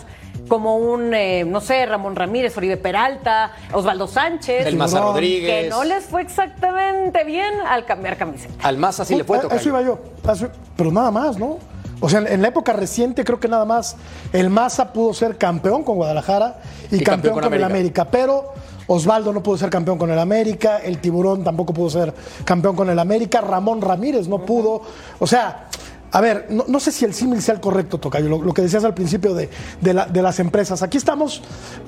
como 0.49 0.75
un, 0.75 1.13
eh, 1.13 1.45
no 1.45 1.61
sé, 1.61 1.85
Ramón 1.85 2.17
Ramírez, 2.17 2.57
Oribe 2.57 2.75
Peralta, 2.75 3.53
Osvaldo 3.71 4.07
Sánchez. 4.07 4.65
El 4.65 4.75
Maza 4.75 4.99
Rodríguez. 4.99 5.63
Que 5.63 5.69
no 5.69 5.85
les 5.85 6.03
fue 6.03 6.21
exactamente 6.21 7.23
bien 7.23 7.53
al 7.65 7.85
cambiar 7.85 8.17
camiseta. 8.17 8.67
Al 8.67 8.75
Maza 8.77 9.05
sí 9.05 9.15
le 9.15 9.23
fue 9.23 9.39
tocar. 9.39 9.57
Eso 9.57 9.69
iba 9.69 9.81
yo. 9.81 9.99
Pero 10.75 10.91
nada 10.91 11.11
más, 11.11 11.37
¿no? 11.37 11.59
O 12.01 12.09
sea, 12.09 12.19
en 12.19 12.41
la 12.41 12.47
época 12.47 12.73
reciente 12.73 13.23
creo 13.23 13.39
que 13.39 13.47
nada 13.47 13.65
más 13.65 13.97
el 14.31 14.49
Maza 14.49 14.93
pudo 14.93 15.13
ser 15.13 15.37
campeón 15.37 15.83
con 15.83 15.95
Guadalajara 15.95 16.61
y, 16.91 16.97
Y 16.97 16.99
campeón, 16.99 17.03
campeón 17.05 17.33
con 17.33 17.43
con, 17.43 17.53
el. 17.53 17.63
América. 17.63 18.05
Pero 18.05 18.53
Osvaldo 18.87 19.33
no 19.33 19.43
pudo 19.43 19.57
ser 19.57 19.69
campeón 19.69 19.97
con 19.97 20.09
el 20.09 20.17
América, 20.17 20.77
el 20.77 20.99
Tiburón 20.99 21.43
tampoco 21.43 21.73
pudo 21.73 21.89
ser 21.89 22.13
campeón 22.43 22.75
con 22.75 22.89
el 22.89 22.97
América, 22.97 23.41
Ramón 23.41 23.81
Ramírez 23.81 24.27
no 24.27 24.45
pudo. 24.45 24.81
O 25.19 25.27
sea, 25.27 25.67
a 26.11 26.21
ver, 26.21 26.47
no, 26.49 26.79
sé 26.79 26.91
si 26.91 27.05
el 27.05 27.13
símil 27.13 27.41
sea 27.41 27.53
el 27.55 27.61
correcto, 27.61 27.99
Tocayo, 27.99 28.27
lo, 28.29 28.41
lo 28.41 28.53
que 28.53 28.61
decías 28.63 28.83
al 28.83 28.93
principio 28.93 29.33
de, 29.33 29.49
de 29.81 29.93
la- 29.93 30.05
de 30.07 30.21
las 30.21 30.39
empresas. 30.39 30.81
Aquí 30.81 30.97
estamos 30.97 31.41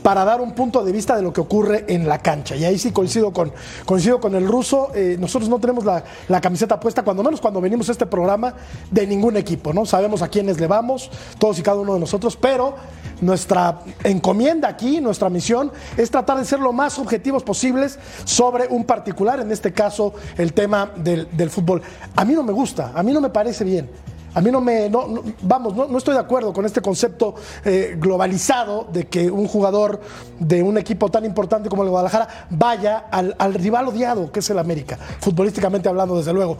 para 0.03 0.23
dar 0.23 0.41
un 0.41 0.53
punto 0.53 0.83
de 0.83 0.91
vista 0.91 1.15
de 1.15 1.21
lo 1.21 1.33
que 1.33 1.41
ocurre 1.41 1.85
en 1.87 2.07
la 2.07 2.19
cancha. 2.19 2.55
Y 2.55 2.63
ahí 2.65 2.77
sí 2.77 2.91
coincido 2.91 3.33
con, 3.33 3.51
coincido 3.85 4.19
con 4.19 4.35
el 4.35 4.47
ruso. 4.47 4.91
Eh, 4.93 5.17
nosotros 5.19 5.49
no 5.49 5.59
tenemos 5.59 5.85
la, 5.85 6.03
camiseta 6.41 6.79
puesta, 6.79 7.03
cuando 7.03 7.23
menos 7.23 7.41
cuando 7.41 7.61
venimos 7.61 7.89
a 7.89 7.93
este 7.93 8.05
programa, 8.05 8.53
de 8.89 9.07
ningún 9.07 9.37
equipo, 9.37 9.73
¿no? 9.73 9.85
Sabemos 9.85 10.21
a 10.21 10.27
quiénes 10.27 10.59
le 10.59 10.67
vamos, 10.67 11.09
todos 11.39 11.57
y 11.59 11.63
cada 11.63 11.79
uno 11.79 11.93
de 11.95 11.99
nosotros, 11.99 12.37
pero 12.37 12.75
nuestra 13.21 13.79
encomienda 14.03 14.67
aquí, 14.67 15.01
nuestra 15.01 15.29
misión, 15.29 15.71
es 15.97 16.09
tratar 16.11 16.37
de 16.37 16.45
ser 16.45 16.59
lo 16.59 16.73
más 16.73 16.97
objetivos 16.99 17.43
posibles 17.43 17.99
sobre 18.25 18.67
un 18.67 18.85
particular, 18.85 19.39
en 19.39 19.51
este 19.51 19.73
caso 19.73 20.13
el 20.37 20.53
tema 20.53 20.91
del 20.95 21.49
fútbol. 21.49 21.81
A 22.15 22.25
mí 22.25 22.33
no 22.33 22.43
me 22.43 22.51
gusta, 22.51 22.91
a 22.95 23.03
mí 23.03 23.11
no 23.11 23.21
me 23.21 23.29
parece 23.29 23.63
bien. 23.63 23.89
A 24.33 24.39
mí 24.41 24.49
no 24.49 24.61
me, 24.61 24.89
no, 24.89 25.07
no- 25.07 25.23
vamos, 25.41 25.75
no, 25.75 25.87
no 25.87 25.97
estoy 25.97 26.13
de 26.13 26.19
acuerdo 26.21 26.53
con 26.53 26.65
este 26.65 26.81
concepto 26.81 27.35
eh, 27.65 27.95
globalizado 27.99 28.87
de 28.91 29.07
que 29.07 29.29
un 29.29 29.47
jugador 29.47 29.99
de 30.39 30.63
un 30.63 30.77
equipo 30.77 31.09
tan 31.09 31.25
importante 31.25 31.67
como 31.69 31.83
el 31.83 31.89
Guadalajara 31.89 32.27
vaya 32.49 33.05
al, 33.11 33.35
al 33.37 33.53
rival 33.55 33.89
odiado 33.89 34.31
que 34.31 34.39
es 34.39 34.49
el 34.49 34.59
América, 34.59 34.97
futbolísticamente 35.19 35.89
hablando 35.89 36.15
desde 36.17 36.31
luego. 36.33 36.57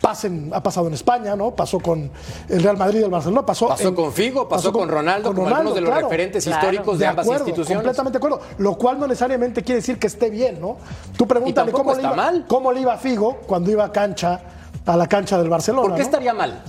Pasen, 0.00 0.50
ha 0.54 0.62
pasado 0.62 0.86
en 0.86 0.94
España, 0.94 1.34
¿no? 1.34 1.50
Pasó 1.50 1.80
con 1.80 2.08
el 2.48 2.62
Real 2.62 2.76
Madrid 2.76 3.00
y 3.00 3.02
el 3.02 3.10
Barcelona, 3.10 3.44
pasó, 3.44 3.66
Pasó 3.68 3.88
en- 3.88 3.94
con 3.96 4.12
Figo, 4.12 4.48
pasó 4.48 4.72
con 4.72 4.88
Ronaldo, 4.88 5.34
como 5.34 5.48
algunos 5.48 5.74
de 5.74 5.80
los 5.80 5.92
referentes 5.94 6.46
históricos 6.46 6.98
de 6.98 7.06
ambas 7.06 7.26
acuerdo, 7.26 7.44
instituciones. 7.48 7.82
Completamente 7.82 8.18
de 8.18 8.24
acuerdo. 8.26 8.40
Lo 8.58 8.76
cual 8.76 9.00
no 9.00 9.06
necesariamente 9.08 9.62
quiere 9.64 9.76
decir 9.80 9.98
que 9.98 10.06
esté 10.06 10.30
bien, 10.30 10.60
¿no? 10.60 10.76
Tú 11.16 11.26
pregúntale 11.26 11.72
cómo 11.72 11.94
le, 11.94 12.02
iba, 12.02 12.14
mal. 12.14 12.44
cómo 12.46 12.72
le 12.72 12.80
iba 12.82 12.92
a 12.94 12.98
Figo 12.98 13.38
cuando 13.46 13.70
iba 13.72 13.84
a 13.84 13.90
cancha, 13.92 14.40
a 14.86 14.96
la 14.96 15.06
cancha 15.08 15.36
del 15.36 15.48
Barcelona. 15.48 15.82
¿Por 15.88 15.94
qué 15.96 16.02
¿no? 16.02 16.04
estaría 16.04 16.32
mal? 16.32 16.62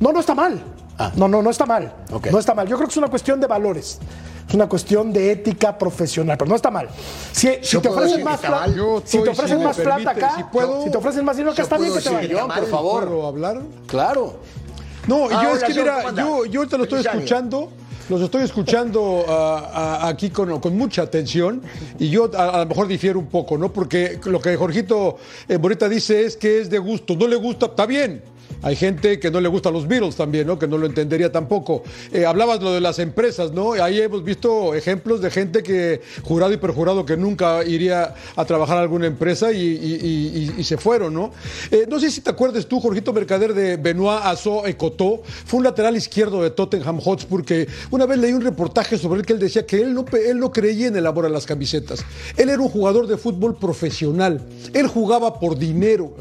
No, 0.00 0.12
no 0.12 0.20
está 0.20 0.34
mal. 0.34 0.62
Ah. 0.98 1.10
No, 1.16 1.26
no, 1.28 1.42
no 1.42 1.50
está 1.50 1.66
mal. 1.66 1.92
No 2.30 2.38
está 2.38 2.54
mal. 2.54 2.66
Yo 2.68 2.76
creo 2.76 2.86
que 2.88 2.92
es 2.92 2.96
una 2.96 3.08
cuestión 3.08 3.40
de 3.40 3.46
valores. 3.46 3.98
Es 4.48 4.54
una 4.54 4.68
cuestión 4.68 5.12
de 5.12 5.32
ética 5.32 5.76
profesional, 5.78 6.36
pero 6.36 6.48
no 6.50 6.54
está 6.56 6.70
mal. 6.70 6.88
Si, 7.32 7.48
te 7.80 7.88
ofrecen 7.88 8.22
más 8.22 8.40
plata, 8.40 8.66
si 9.04 9.22
te 9.22 9.30
ofrecen 9.30 9.58
si 9.58 9.64
más 9.64 9.76
plata 9.78 10.10
acá, 10.10 10.34
si 10.36 10.44
puedo- 10.44 10.84
si 10.84 10.90
te 10.90 10.98
ofrecen 10.98 11.24
más 11.24 11.36
dinero 11.36 11.52
acá, 11.52 11.62
está 11.62 11.78
bien 11.78 11.92
que 11.94 12.00
te 12.00 12.34
John, 12.34 12.50
por 12.54 12.66
favor. 12.68 13.04
¿Puedo 13.06 13.26
hablar? 13.26 13.62
Claro. 13.86 14.36
No, 15.06 15.30
yo 15.30 15.54
es 15.54 15.64
que 15.64 15.74
mira, 15.74 16.12
yo, 16.12 16.44
yo 16.46 16.60
ahorita 16.60 16.76
lo 16.78 16.84
estoy 16.84 17.00
escuchando, 17.00 17.70
los 18.08 18.20
estoy 18.20 18.42
escuchando 18.42 19.24
aquí 20.02 20.30
con, 20.30 20.60
con 20.60 20.76
mucha 20.76 21.02
atención 21.02 21.62
y 21.98 22.08
yo 22.10 22.30
a, 22.36 22.50
a 22.50 22.58
lo 22.60 22.66
mejor 22.66 22.86
difiero 22.86 23.18
un 23.18 23.26
poco, 23.26 23.56
¿no? 23.58 23.72
Porque 23.72 24.20
lo 24.24 24.40
que 24.40 24.56
Jorgito 24.56 25.16
eh, 25.48 25.56
Morita 25.58 25.88
dice 25.88 26.24
es 26.24 26.36
que 26.36 26.60
es 26.60 26.70
de 26.70 26.78
gusto, 26.78 27.16
no 27.16 27.26
le 27.26 27.36
gusta, 27.36 27.66
está 27.66 27.86
bien. 27.86 28.22
Hay 28.64 28.76
gente 28.76 29.20
que 29.20 29.30
no 29.30 29.40
le 29.42 29.48
gusta 29.48 29.70
los 29.70 29.86
Beatles 29.86 30.16
también, 30.16 30.46
¿no? 30.46 30.58
Que 30.58 30.66
no 30.66 30.78
lo 30.78 30.86
entendería 30.86 31.30
tampoco. 31.30 31.82
Eh, 32.12 32.24
hablabas 32.24 32.62
lo 32.62 32.72
de 32.72 32.80
las 32.80 32.98
empresas, 32.98 33.52
¿no? 33.52 33.72
Ahí 33.74 34.00
hemos 34.00 34.24
visto 34.24 34.74
ejemplos 34.74 35.20
de 35.20 35.30
gente 35.30 35.62
que, 35.62 36.00
jurado 36.22 36.52
y 36.52 36.56
perjurado, 36.56 37.04
que 37.04 37.16
nunca 37.16 37.62
iría 37.62 38.14
a 38.36 38.44
trabajar 38.46 38.78
a 38.78 38.80
alguna 38.80 39.06
empresa 39.06 39.52
y, 39.52 40.64
se 40.64 40.78
fueron, 40.78 41.12
¿no? 41.12 41.30
Eh, 41.70 41.86
no 41.90 42.00
sé 42.00 42.10
si 42.10 42.22
te 42.22 42.30
acuerdas 42.30 42.66
tú, 42.66 42.80
Jorgito 42.80 43.12
Mercader, 43.12 43.52
de 43.52 43.76
Benoit 43.76 44.20
Asso 44.22 44.66
Ecotó. 44.66 45.22
Fue 45.44 45.58
un 45.58 45.64
lateral 45.64 45.94
izquierdo 45.94 46.42
de 46.42 46.50
Tottenham 46.50 47.00
Hotspur 47.00 47.44
que 47.44 47.68
una 47.90 48.06
vez 48.06 48.18
leí 48.18 48.32
un 48.32 48.40
reportaje 48.40 48.96
sobre 48.96 49.20
él 49.20 49.26
que 49.26 49.34
él 49.34 49.40
decía 49.40 49.66
que 49.66 49.82
él 49.82 49.92
no, 49.92 50.06
él 50.12 50.38
no 50.38 50.50
creía 50.50 50.86
en 50.86 50.96
el 50.96 51.06
amor 51.06 51.26
a 51.26 51.28
las 51.28 51.44
camisetas. 51.44 52.02
Él 52.36 52.48
era 52.48 52.62
un 52.62 52.70
jugador 52.70 53.06
de 53.06 53.18
fútbol 53.18 53.56
profesional. 53.56 54.40
Él 54.72 54.86
jugaba 54.86 55.38
por 55.38 55.58
dinero. 55.58 56.14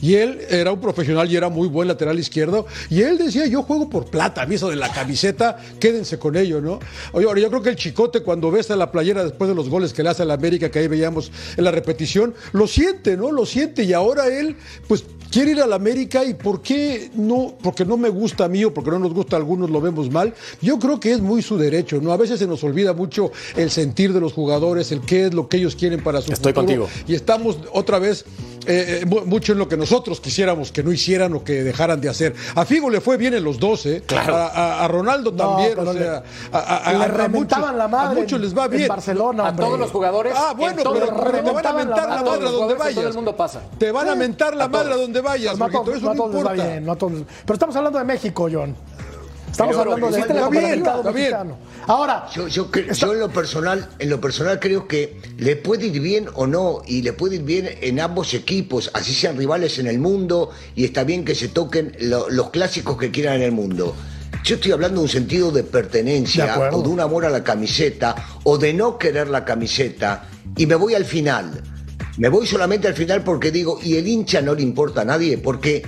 Y 0.00 0.14
él 0.14 0.40
era 0.48 0.72
un 0.72 0.80
profesional 0.80 1.30
y 1.30 1.36
era 1.36 1.48
muy 1.48 1.68
buen 1.68 1.88
lateral 1.88 2.18
izquierdo. 2.18 2.66
Y 2.90 3.02
él 3.02 3.18
decía, 3.18 3.46
yo 3.46 3.62
juego 3.62 3.88
por 3.88 4.06
plata, 4.06 4.42
a 4.42 4.46
mí 4.46 4.56
eso 4.56 4.68
de 4.68 4.76
la 4.76 4.92
camiseta, 4.92 5.58
quédense 5.80 6.18
con 6.18 6.36
ello, 6.36 6.60
¿no? 6.60 6.78
Oye, 7.12 7.26
ahora 7.26 7.40
yo 7.40 7.48
creo 7.50 7.62
que 7.62 7.70
el 7.70 7.76
chicote 7.76 8.20
cuando 8.20 8.50
ves 8.50 8.70
a 8.70 8.76
la 8.76 8.90
playera 8.92 9.24
después 9.24 9.48
de 9.48 9.54
los 9.54 9.68
goles 9.68 9.92
que 9.92 10.02
le 10.02 10.10
hace 10.10 10.22
a 10.22 10.26
la 10.26 10.34
América, 10.34 10.70
que 10.70 10.78
ahí 10.78 10.88
veíamos 10.88 11.30
en 11.56 11.64
la 11.64 11.70
repetición, 11.70 12.34
lo 12.52 12.66
siente, 12.66 13.16
¿no? 13.16 13.30
Lo 13.32 13.46
siente. 13.46 13.84
Y 13.84 13.92
ahora 13.92 14.26
él, 14.28 14.56
pues, 14.88 15.04
quiere 15.30 15.52
ir 15.52 15.60
a 15.60 15.66
la 15.66 15.76
América 15.76 16.24
y 16.24 16.34
¿por 16.34 16.62
qué 16.62 17.10
no? 17.14 17.54
Porque 17.62 17.84
no 17.84 17.96
me 17.96 18.08
gusta 18.08 18.44
a 18.44 18.48
mí 18.48 18.64
o 18.64 18.72
porque 18.72 18.90
no 18.90 18.98
nos 18.98 19.12
gusta 19.12 19.36
a 19.36 19.38
algunos, 19.38 19.70
lo 19.70 19.80
vemos 19.80 20.10
mal. 20.10 20.34
Yo 20.62 20.78
creo 20.78 21.00
que 21.00 21.12
es 21.12 21.20
muy 21.20 21.42
su 21.42 21.56
derecho, 21.58 22.00
¿no? 22.00 22.12
A 22.12 22.16
veces 22.16 22.38
se 22.38 22.46
nos 22.46 22.62
olvida 22.64 22.92
mucho 22.92 23.32
el 23.56 23.70
sentir 23.70 24.12
de 24.12 24.20
los 24.20 24.32
jugadores, 24.32 24.92
el 24.92 25.00
qué 25.00 25.26
es 25.26 25.34
lo 25.34 25.48
que 25.48 25.58
ellos 25.58 25.76
quieren 25.76 26.02
para 26.02 26.20
su 26.20 26.32
Estoy 26.32 26.52
futuro. 26.52 26.84
contigo. 26.84 27.04
Y 27.08 27.14
estamos 27.14 27.58
otra 27.72 27.98
vez 27.98 28.24
eh, 28.66 29.00
eh, 29.02 29.06
mu- 29.06 29.24
mucho 29.26 29.52
en 29.52 29.58
lo 29.58 29.68
que 29.68 29.76
nosotros 29.76 30.20
quisiéramos 30.20 30.72
que 30.72 30.82
no 30.82 30.92
hicieran 30.92 31.34
o 31.34 31.44
que 31.44 31.62
dejaran 31.62 32.00
de 32.00 32.08
hacer. 32.08 32.34
A 32.54 32.64
Figo 32.64 32.90
le 32.90 33.00
fue 33.00 33.16
bien 33.16 33.34
en 33.34 33.44
los 33.44 33.58
dos, 33.58 33.86
¿eh? 33.86 34.02
Claro. 34.06 34.36
A, 34.36 34.46
a- 34.48 34.84
a 34.84 34.88
Ronaldo 34.88 35.30
No, 35.30 35.36
también, 35.36 35.72
pero 35.76 35.90
o 35.90 35.92
le- 35.94 35.98
sea, 36.00 36.22
a, 36.52 36.58
a- 36.58 36.76
a- 36.78 36.92
Le 36.92 37.04
a 37.04 37.08
reventaban 37.08 37.30
muchos- 37.62 37.76
la 37.76 37.88
madre 37.88 38.06
A 38.06 38.20
muchos 38.20 38.36
en- 38.36 38.42
les 38.42 38.56
va 38.58 38.64
en 38.66 38.70
bien. 38.70 38.88
Barcelona, 38.88 39.48
A 39.48 39.56
todos 39.56 39.78
los 39.78 39.90
jugadores. 39.90 40.34
Ah, 40.36 40.48
en 40.52 40.58
bueno, 40.58 40.82
todo 40.82 40.92
pero 40.94 41.04
el- 41.06 41.10
te 41.44 41.50
van 41.52 41.66
a 41.66 41.72
la 41.72 41.72
mentar 41.84 42.08
la 42.08 42.16
madre. 42.16 42.28
A 42.28 42.32
donde 42.32 42.46
jugadores 42.46 42.60
en 42.60 42.68
todo 42.68 42.78
vayas. 42.78 43.04
el 43.06 43.14
mundo 43.14 43.36
pasa. 43.36 43.60
Te 43.78 43.92
van 43.92 44.08
a 44.08 44.14
mentar 44.14 44.56
la 44.56 44.68
madre 44.68 44.92
a 44.92 44.96
donde 44.96 45.20
vayas, 45.20 45.58
todos- 45.58 45.88
eso 45.96 46.14
no 46.14 46.26
importa. 46.26 46.54
Pero 46.54 47.54
estamos 47.54 47.76
hablando 47.76 47.98
de 47.98 48.04
México, 48.04 48.48
John. 48.52 48.74
Estamos 49.56 49.74
Pero, 49.76 49.92
hablando 49.92 50.06
de, 50.14 50.18
hiciste 50.18 50.34
del 50.34 50.42
la 50.42 50.48
bien, 50.50 50.74
está 50.74 51.00
bien. 51.02 51.14
mexicano. 51.14 51.58
Ahora, 51.86 52.26
Yo, 52.34 52.46
yo, 52.46 52.68
en 52.74 53.18
lo 53.20 53.30
personal, 53.30 53.88
en 53.98 54.10
lo 54.10 54.20
personal 54.20 54.60
creo 54.60 54.86
que 54.86 55.16
le 55.38 55.56
puede 55.56 55.86
ir 55.86 55.98
bien 55.98 56.26
o 56.34 56.46
no, 56.46 56.82
y 56.86 57.00
le 57.00 57.14
puede 57.14 57.36
ir 57.36 57.42
bien 57.42 57.70
en 57.80 57.98
ambos 58.00 58.34
equipos, 58.34 58.90
así 58.92 59.14
sean 59.14 59.38
rivales 59.38 59.78
en 59.78 59.86
el 59.86 59.98
mundo, 59.98 60.50
y 60.74 60.84
está 60.84 61.04
bien 61.04 61.24
que 61.24 61.34
se 61.34 61.48
toquen 61.48 61.96
lo- 62.00 62.28
los 62.28 62.50
clásicos 62.50 62.98
que 62.98 63.10
quieran 63.10 63.36
en 63.36 63.42
el 63.44 63.52
mundo. 63.52 63.94
Yo 64.44 64.56
estoy 64.56 64.72
hablando 64.72 65.00
de 65.00 65.04
un 65.04 65.08
sentido 65.08 65.50
de 65.50 65.62
De 65.62 65.68
pertenencia, 65.68 66.70
o 66.72 66.82
de 66.82 66.88
un 66.90 67.00
amor 67.00 67.24
a 67.24 67.30
la 67.30 67.42
camiseta, 67.42 68.14
o 68.44 68.58
de 68.58 68.74
no 68.74 68.98
querer 68.98 69.28
la 69.28 69.46
camiseta, 69.46 70.28
y 70.54 70.66
me 70.66 70.74
voy 70.74 70.92
al 70.94 71.06
final. 71.06 71.62
Me 72.18 72.28
voy 72.28 72.46
solamente 72.46 72.88
al 72.88 72.94
final 72.94 73.24
porque 73.24 73.50
digo, 73.50 73.80
y 73.82 73.96
el 73.96 74.06
hincha 74.06 74.42
no 74.42 74.54
le 74.54 74.60
importa 74.62 75.00
a 75.00 75.04
nadie, 75.06 75.38
porque 75.38 75.82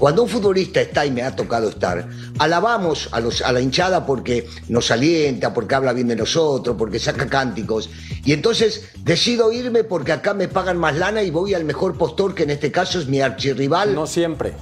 cuando 0.00 0.22
un 0.22 0.30
futbolista 0.30 0.80
está 0.80 1.04
y 1.04 1.10
me 1.10 1.20
ha 1.20 1.36
tocado 1.36 1.68
estar, 1.68 2.08
alabamos 2.38 3.10
a, 3.12 3.20
los, 3.20 3.42
a 3.42 3.52
la 3.52 3.60
hinchada 3.60 4.06
porque 4.06 4.48
nos 4.68 4.90
alienta, 4.90 5.52
porque 5.52 5.74
habla 5.74 5.92
bien 5.92 6.08
de 6.08 6.16
nosotros, 6.16 6.74
porque 6.78 6.98
saca 6.98 7.26
cánticos. 7.26 7.90
Y 8.24 8.32
entonces 8.32 8.88
decido 9.04 9.52
irme 9.52 9.84
porque 9.84 10.12
acá 10.12 10.32
me 10.32 10.48
pagan 10.48 10.78
más 10.78 10.96
lana 10.96 11.22
y 11.22 11.30
voy 11.30 11.52
al 11.52 11.64
mejor 11.64 11.98
postor, 11.98 12.34
que 12.34 12.44
en 12.44 12.50
este 12.50 12.72
caso 12.72 12.98
es 12.98 13.08
mi 13.08 13.20
archirrival. 13.20 13.94
No 13.94 14.06
siempre. 14.06 14.54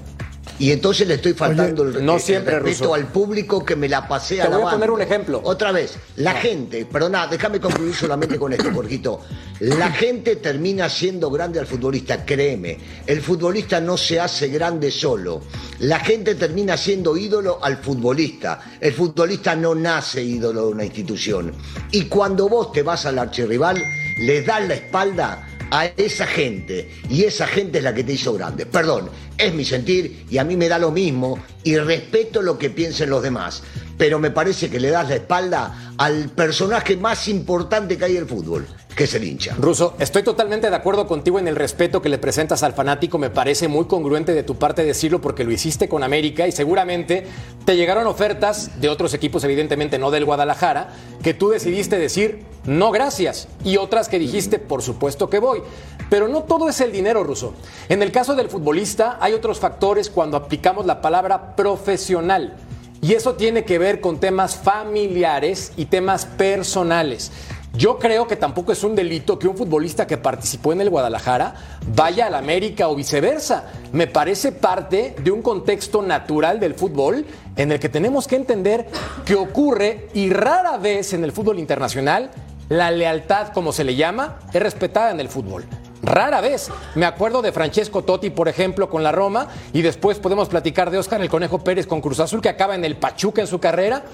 Y 0.59 0.73
entonces 0.73 1.07
le 1.07 1.15
estoy 1.15 1.35
faltando 1.35 1.85
el, 1.85 2.05
no 2.05 2.17
el 2.17 2.21
siempre, 2.21 2.59
respeto 2.59 2.85
Russo. 2.85 2.95
al 2.95 3.07
público 3.12 3.65
que 3.65 3.77
me 3.77 3.88
la 3.88 4.09
pasea 4.09 4.49
Te 4.49 4.57
voy 4.57 4.67
a 4.67 4.71
poner 4.71 4.91
un 4.91 5.00
ejemplo. 5.00 5.41
Otra 5.45 5.71
vez, 5.71 5.97
la 6.17 6.35
gente, 6.35 6.85
perdona, 6.85 7.29
déjame 7.29 7.61
concluir 7.61 7.95
solamente 7.95 8.38
con 8.38 8.53
esto, 8.53 8.73
Jorgito. 8.73 9.21
La 9.61 9.91
gente 9.91 10.37
termina 10.37 10.88
siendo 10.88 11.31
grande 11.31 11.61
al 11.61 11.67
futbolista, 11.67 12.25
créeme. 12.25 12.79
El 13.07 13.21
futbolista 13.21 13.81
no 13.81 13.97
se 13.97 14.19
hace 14.19 14.49
grande 14.49 14.91
solo. 14.91 15.43
La 15.81 16.00
gente 16.00 16.35
termina 16.35 16.77
siendo 16.77 17.17
ídolo 17.17 17.59
al 17.62 17.77
futbolista. 17.79 18.61
El 18.81 18.93
futbolista 18.93 19.55
no 19.55 19.75
nace 19.75 20.23
ídolo 20.23 20.67
de 20.67 20.73
una 20.73 20.85
institución. 20.85 21.53
Y 21.93 22.07
cuando 22.07 22.49
vos 22.49 22.73
te 22.73 22.83
vas 22.83 23.07
al 23.07 23.19
archirrival, 23.19 23.81
le 24.19 24.43
das 24.43 24.67
la 24.67 24.75
espalda 24.75 25.49
a 25.70 25.87
esa 25.96 26.26
gente 26.26 26.90
y 27.08 27.25
esa 27.25 27.46
gente 27.46 27.78
es 27.78 27.84
la 27.84 27.94
que 27.94 28.04
te 28.04 28.12
hizo 28.12 28.32
grande. 28.34 28.66
Perdón, 28.66 29.10
es 29.37 29.54
mi 29.54 29.64
sentir 29.64 30.26
y 30.30 30.38
a 30.38 30.44
mí 30.44 30.56
me 30.56 30.68
da 30.68 30.78
lo 30.78 30.90
mismo 30.90 31.38
y 31.62 31.76
respeto 31.76 32.42
lo 32.42 32.58
que 32.58 32.70
piensen 32.70 33.10
los 33.10 33.22
demás, 33.22 33.62
pero 33.96 34.18
me 34.18 34.30
parece 34.30 34.70
que 34.70 34.80
le 34.80 34.90
das 34.90 35.08
la 35.08 35.16
espalda 35.16 35.92
al 35.98 36.30
personaje 36.30 36.96
más 36.96 37.28
importante 37.28 37.96
que 37.96 38.04
hay 38.04 38.16
en 38.16 38.22
el 38.22 38.28
fútbol, 38.28 38.66
que 38.99 39.05
es 39.05 39.14
hincha. 39.14 39.55
Ruso, 39.57 39.95
estoy 40.00 40.25
totalmente 40.25 40.69
de 40.69 40.75
acuerdo 40.75 41.07
contigo 41.07 41.38
en 41.38 41.47
el 41.47 41.55
respeto 41.55 42.02
que 42.02 42.09
le 42.09 42.19
presentas 42.19 42.64
al 42.64 42.73
fanático. 42.73 43.17
Me 43.17 43.31
parece 43.31 43.69
muy 43.69 43.85
congruente 43.85 44.35
de 44.35 44.43
tu 44.43 44.57
parte 44.57 44.83
decirlo 44.83 45.21
porque 45.21 45.45
lo 45.45 45.52
hiciste 45.52 45.88
con 45.88 46.02
América 46.02 46.49
y 46.49 46.52
seguramente 46.52 47.25
te 47.64 47.76
llegaron 47.76 48.09
ofertas 48.09 48.81
de 48.81 48.88
otros 48.88 49.14
equipos, 49.14 49.45
evidentemente 49.45 50.00
no 50.00 50.11
del 50.11 50.25
Guadalajara, 50.25 50.88
que 51.23 51.33
tú 51.33 51.49
decidiste 51.49 51.97
decir 51.97 52.40
no 52.64 52.90
gracias. 52.90 53.47
Y 53.62 53.76
otras 53.76 54.09
que 54.09 54.19
dijiste, 54.19 54.59
por 54.59 54.83
supuesto 54.83 55.31
que 55.31 55.38
voy. 55.38 55.62
Pero 56.11 56.26
no 56.26 56.43
todo 56.43 56.69
es 56.69 56.81
el 56.81 56.90
dinero, 56.90 57.23
Ruso. 57.23 57.55
En 57.88 58.02
el 58.02 58.11
caso 58.11 58.35
del 58.35 58.50
futbolista 58.50 59.19
hay 59.21 59.33
otros 59.33 59.61
factores 59.61 60.11
cuando 60.11 60.37
aplicamos 60.37 60.87
la 60.87 61.00
palabra 61.00 61.55
profesional. 61.55 62.57
Y 63.00 63.12
eso 63.12 63.35
tiene 63.35 63.64
que 63.64 63.78
ver 63.78 64.00
con 64.00 64.19
temas 64.19 64.57
familiares 64.57 65.73
y 65.76 65.85
temas 65.85 66.26
personales. 66.26 67.31
Yo 67.78 67.97
creo 67.97 68.26
que 68.26 68.35
tampoco 68.35 68.73
es 68.73 68.82
un 68.82 68.97
delito 68.97 69.38
que 69.38 69.47
un 69.47 69.56
futbolista 69.56 70.04
que 70.04 70.16
participó 70.16 70.73
en 70.73 70.80
el 70.80 70.90
Guadalajara 70.90 71.54
vaya 71.94 72.26
al 72.26 72.35
América 72.35 72.88
o 72.88 72.97
viceversa. 72.97 73.70
Me 73.92 74.08
parece 74.08 74.50
parte 74.50 75.14
de 75.23 75.30
un 75.30 75.42
contexto 75.42 76.02
natural 76.02 76.58
del 76.58 76.75
fútbol 76.75 77.25
en 77.54 77.70
el 77.70 77.78
que 77.78 77.88
tenemos 77.88 78.26
que 78.26 78.35
entender 78.35 78.88
que 79.25 79.37
ocurre 79.37 80.08
y 80.12 80.28
rara 80.30 80.76
vez 80.78 81.12
en 81.12 81.23
el 81.23 81.30
fútbol 81.30 81.61
internacional 81.61 82.32
la 82.68 82.90
lealtad, 82.90 83.52
como 83.52 83.73
se 83.73 83.85
le 83.85 83.94
llama, 83.94 84.40
es 84.52 84.61
respetada 84.61 85.12
en 85.12 85.20
el 85.20 85.28
fútbol. 85.28 85.64
Rara 86.02 86.40
vez. 86.40 86.71
Me 86.95 87.07
acuerdo 87.07 87.43
de 87.43 87.52
Francesco 87.52 88.02
Totti, 88.02 88.31
por 88.31 88.49
ejemplo, 88.49 88.88
con 88.88 89.02
la 89.02 89.12
Roma, 89.12 89.49
y 89.73 89.83
después 89.83 90.19
podemos 90.19 90.49
platicar 90.49 90.90
de 90.90 90.99
Oscar 90.99 91.21
el 91.21 91.28
Conejo 91.28 91.59
Pérez 91.59 91.87
con 91.87 92.00
Cruz 92.00 92.21
Azul, 92.21 92.40
que 92.40 92.49
acaba 92.49 92.75
en 92.75 92.85
el 92.85 92.97
Pachuca 92.97 93.40
en 93.40 93.47
su 93.47 93.59
carrera. 93.59 94.05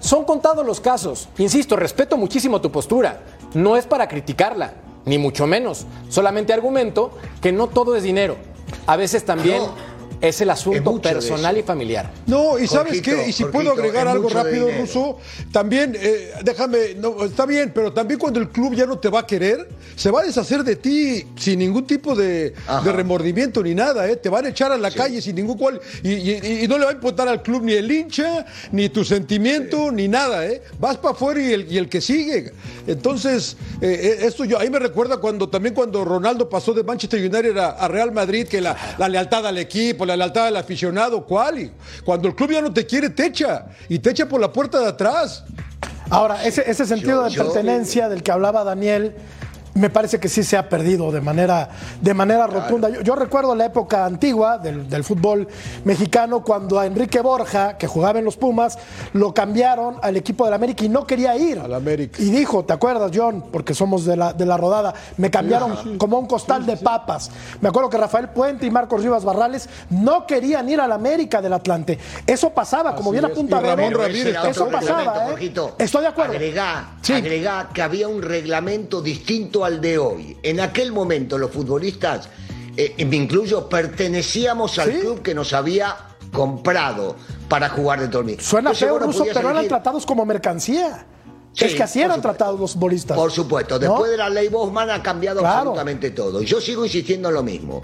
Son 0.00 0.24
contados 0.24 0.64
los 0.64 0.80
casos. 0.80 1.28
Insisto, 1.38 1.76
respeto 1.76 2.16
muchísimo 2.16 2.60
tu 2.60 2.70
postura. 2.70 3.20
No 3.54 3.76
es 3.76 3.86
para 3.86 4.08
criticarla, 4.08 4.74
ni 5.04 5.18
mucho 5.18 5.46
menos. 5.46 5.86
Solamente 6.08 6.52
argumento 6.52 7.12
que 7.40 7.52
no 7.52 7.66
todo 7.68 7.96
es 7.96 8.02
dinero. 8.02 8.36
A 8.86 8.96
veces 8.96 9.24
también 9.24 9.62
No. 9.62 9.89
Es 10.20 10.40
el 10.40 10.50
asunto 10.50 11.00
personal 11.00 11.56
y 11.58 11.62
familiar. 11.62 12.10
No, 12.26 12.58
y 12.58 12.66
sabes 12.66 12.94
Jorgito, 13.00 13.10
qué, 13.22 13.28
y 13.28 13.32
si 13.32 13.42
Jorgito, 13.42 13.50
puedo 13.52 13.72
agregar 13.72 14.06
algo 14.08 14.28
rápido. 14.28 14.68
Ruso, 14.78 15.18
también, 15.52 15.96
eh, 15.98 16.32
déjame, 16.44 16.94
no, 16.96 17.24
está 17.24 17.46
bien, 17.46 17.72
pero 17.74 17.92
también 17.92 18.18
cuando 18.20 18.38
el 18.40 18.48
club 18.50 18.74
ya 18.74 18.86
no 18.86 18.98
te 18.98 19.08
va 19.08 19.20
a 19.20 19.26
querer, 19.26 19.68
se 19.96 20.10
va 20.10 20.20
a 20.20 20.24
deshacer 20.24 20.62
de 20.64 20.76
ti 20.76 21.26
sin 21.36 21.58
ningún 21.58 21.86
tipo 21.86 22.14
de, 22.14 22.54
remordimiento 22.84 23.62
ni 23.62 23.74
nada, 23.74 24.08
¿eh? 24.08 24.16
te 24.16 24.28
van 24.28 24.44
a 24.46 24.48
echar 24.50 24.72
a 24.72 24.76
la 24.78 24.90
calle 24.90 25.20
sin 25.22 25.36
ningún 25.36 25.56
cual, 25.56 25.80
y, 26.02 26.10
y- 26.12 26.60
y 26.64 26.68
no 26.68 26.76
le 26.78 26.84
va 26.84 26.90
a 26.90 26.94
importar 26.94 27.28
al 27.28 27.42
club 27.42 27.62
ni 27.64 27.72
el 27.72 27.90
hincha, 27.90 28.44
ni 28.72 28.88
tu 28.88 29.04
sentimiento, 29.04 29.90
ni 29.90 30.08
nada, 30.08 30.46
¿eh? 30.46 30.62
vas 30.78 30.96
para 30.98 31.12
afuera 31.14 31.40
y 31.40 31.52
el, 31.52 31.72
y 31.72 31.78
el 31.78 31.88
que 31.88 32.00
sigue. 32.00 32.52
Entonces, 32.86 33.56
eh, 33.80 34.18
eh, 34.20 34.26
esto 34.26 34.44
yo, 34.44 34.58
ahí 34.58 34.68
me 34.70 34.78
recuerda 34.78 35.16
cuando 35.18 35.48
también 35.48 35.74
cuando 35.74 36.04
Ronaldo 36.04 36.48
pasó 36.48 36.72
de 36.72 36.82
Manchester 36.82 37.20
United 37.20 37.56
a, 37.56 37.70
a 37.70 37.88
Real 37.88 38.12
Madrid, 38.12 38.46
que 38.46 38.60
la, 38.60 38.76
la 38.98 39.08
lealtad 39.08 39.46
al 39.46 39.58
equipo, 39.58 40.06
la 40.10 40.16
lealtad 40.16 40.46
al 40.48 40.56
aficionado, 40.56 41.24
¿cuál? 41.24 41.58
Y 41.60 41.72
cuando 42.04 42.28
el 42.28 42.34
club 42.34 42.50
ya 42.52 42.60
no 42.60 42.72
te 42.72 42.84
quiere, 42.86 43.10
te 43.10 43.26
echa. 43.26 43.66
Y 43.88 43.98
te 43.98 44.10
echa 44.10 44.28
por 44.28 44.40
la 44.40 44.52
puerta 44.52 44.78
de 44.80 44.88
atrás. 44.88 45.44
Ahora, 46.10 46.44
ese, 46.44 46.68
ese 46.68 46.84
sentido 46.86 47.22
Yo- 47.22 47.24
de 47.24 47.30
yo- 47.30 47.44
pertenencia 47.44 48.08
del 48.08 48.22
que 48.22 48.32
hablaba 48.32 48.64
Daniel, 48.64 49.14
me 49.74 49.90
parece 49.90 50.18
que 50.18 50.28
sí 50.28 50.42
se 50.42 50.56
ha 50.56 50.68
perdido 50.68 51.12
de 51.12 51.20
manera, 51.20 51.68
de 52.00 52.14
manera 52.14 52.46
rotunda. 52.46 52.88
Yo, 52.88 53.02
yo 53.02 53.14
recuerdo 53.14 53.54
la 53.54 53.66
época 53.66 54.04
antigua 54.04 54.58
del, 54.58 54.88
del 54.88 55.04
fútbol 55.04 55.48
mexicano 55.84 56.42
cuando 56.42 56.78
a 56.78 56.86
Enrique 56.86 57.20
Borja, 57.20 57.78
que 57.78 57.86
jugaba 57.86 58.18
en 58.18 58.24
los 58.24 58.36
Pumas, 58.36 58.78
lo 59.12 59.34
cambiaron 59.34 59.96
al 60.02 60.16
equipo 60.16 60.44
del 60.44 60.54
América 60.54 60.84
y 60.84 60.88
no 60.88 61.06
quería 61.06 61.36
ir. 61.36 61.58
Al 61.58 61.74
América. 61.74 62.20
Y 62.20 62.30
dijo, 62.30 62.64
¿te 62.64 62.72
acuerdas, 62.72 63.10
John? 63.14 63.44
Porque 63.52 63.74
somos 63.74 64.04
de 64.04 64.16
la, 64.16 64.32
de 64.32 64.46
la 64.46 64.56
rodada. 64.56 64.94
Me 65.16 65.30
cambiaron 65.30 65.98
como 65.98 66.18
un 66.18 66.26
costal 66.26 66.66
de 66.66 66.76
papas. 66.76 67.30
Me 67.60 67.68
acuerdo 67.68 67.90
que 67.90 67.98
Rafael 67.98 68.30
Puente 68.30 68.66
y 68.66 68.70
Marcos 68.70 69.02
Rivas 69.02 69.24
Barrales 69.24 69.68
no 69.90 70.26
querían 70.26 70.68
ir 70.68 70.80
al 70.80 70.92
América 70.92 71.40
del 71.40 71.52
Atlante. 71.52 71.98
Eso 72.26 72.50
pasaba, 72.50 72.94
como 72.94 73.10
bien 73.10 73.24
apunta 73.24 73.60
Ramón 73.60 73.94
Ramírez 73.94 74.36
Eso 74.48 74.68
pasaba, 74.68 75.30
¿eh? 75.38 75.52
Estoy 75.78 76.02
de 76.02 76.08
acuerdo. 76.08 76.34
Agregá 76.34 77.68
que 77.72 77.82
había 77.82 78.08
un 78.08 78.22
reglamento 78.22 79.02
distinto 79.02 79.59
al 79.64 79.80
de 79.80 79.98
hoy. 79.98 80.36
En 80.42 80.60
aquel 80.60 80.92
momento 80.92 81.38
los 81.38 81.50
futbolistas, 81.50 82.28
eh, 82.76 83.04
me 83.04 83.16
incluyo, 83.16 83.68
pertenecíamos 83.68 84.78
al 84.78 84.92
Sí. 84.92 85.00
club 85.00 85.22
que 85.22 85.34
nos 85.34 85.52
había 85.52 85.96
comprado 86.32 87.16
para 87.48 87.68
jugar 87.68 88.00
de 88.00 88.08
torneo. 88.08 88.36
Suena 88.40 88.72
feo, 88.74 88.98
Ruso, 88.98 89.24
pero 89.32 89.50
eran 89.50 89.66
tratados 89.68 90.06
como 90.06 90.24
mercancía. 90.24 91.06
Sí, 91.52 91.64
es 91.64 91.74
que 91.74 91.82
así 91.82 91.98
eran 91.98 92.12
supuesto. 92.18 92.28
tratados 92.36 92.60
los 92.60 92.76
bolistas. 92.76 93.16
Por 93.16 93.32
supuesto, 93.32 93.74
¿no? 93.74 93.80
después 93.80 94.10
de 94.12 94.16
la 94.16 94.28
ley 94.30 94.46
Bosman 94.48 94.88
ha 94.90 95.02
cambiado 95.02 95.40
Claro. 95.40 95.56
absolutamente 95.58 96.12
todo. 96.12 96.42
Yo 96.42 96.60
sigo 96.60 96.84
insistiendo 96.84 97.28
en 97.28 97.34
lo 97.34 97.42
mismo. 97.42 97.80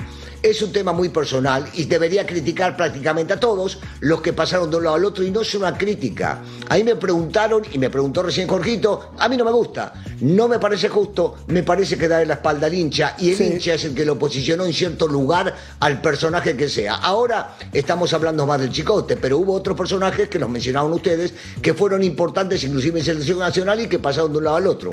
Es 0.47 0.63
un 0.63 0.71
tema 0.71 0.93
muy 0.93 1.09
personal 1.09 1.69
y 1.75 1.87
debería 1.87 2.25
criticar 2.25 2.77
prácticamente 2.77 3.33
a 3.33 3.41
todos 3.41 3.81
los 3.99 4.21
que 4.21 4.33
pasaron 4.33 4.71
de 4.71 4.77
un 4.77 4.85
lado 4.85 4.95
al 4.95 5.05
otro 5.05 5.25
y 5.25 5.33
no 5.33 5.41
es 5.41 5.53
una 5.57 5.77
crítica. 5.77 6.41
Ahí 6.69 6.85
me 6.85 6.95
preguntaron 6.95 7.63
y 7.73 7.79
me 7.79 7.91
preguntó 7.91 8.23
recién 8.23 8.47
Jorgito, 8.47 9.11
a 9.19 9.29
mí 9.29 9.37
no 9.37 9.45
me 9.45 9.51
gusta, 9.51 9.93
no 10.21 10.47
me 10.47 10.61
parece 10.61 10.89
justo, 10.89 11.39
me 11.49 11.65
parece 11.65 11.99
que 11.99 12.07
darle 12.07 12.27
la 12.27 12.35
espalda 12.35 12.69
al 12.69 12.75
hincha 12.75 13.17
y 13.19 13.31
el 13.31 13.37
Sí. 13.37 13.43
hincha 13.45 13.75
es 13.75 13.87
el 13.87 13.95
que 13.97 14.05
lo 14.05 14.17
posicionó 14.21 14.65
en 14.65 14.73
cierto 14.73 15.09
lugar 15.09 15.53
al 15.81 16.01
personaje 16.01 16.57
que 16.57 16.69
sea. 16.69 16.95
Ahora 16.95 17.57
estamos 17.73 18.13
hablando 18.13 18.47
más 18.47 18.61
del 18.61 18.71
chicote, 18.71 19.17
pero 19.17 19.39
hubo 19.39 19.53
otros 19.53 19.77
personajes 19.77 20.29
que 20.29 20.39
los 20.39 20.49
mencionaron 20.49 20.93
ustedes 20.93 21.35
que 21.61 21.75
fueron 21.75 22.05
importantes 22.05 22.63
inclusive 22.63 23.01
en 23.01 23.05
selección 23.05 23.41
nacional 23.41 23.81
y 23.81 23.89
que 23.89 23.99
pasaron 23.99 24.31
de 24.31 24.39
un 24.39 24.45
lado 24.45 24.59
al 24.59 24.69
otro. 24.69 24.93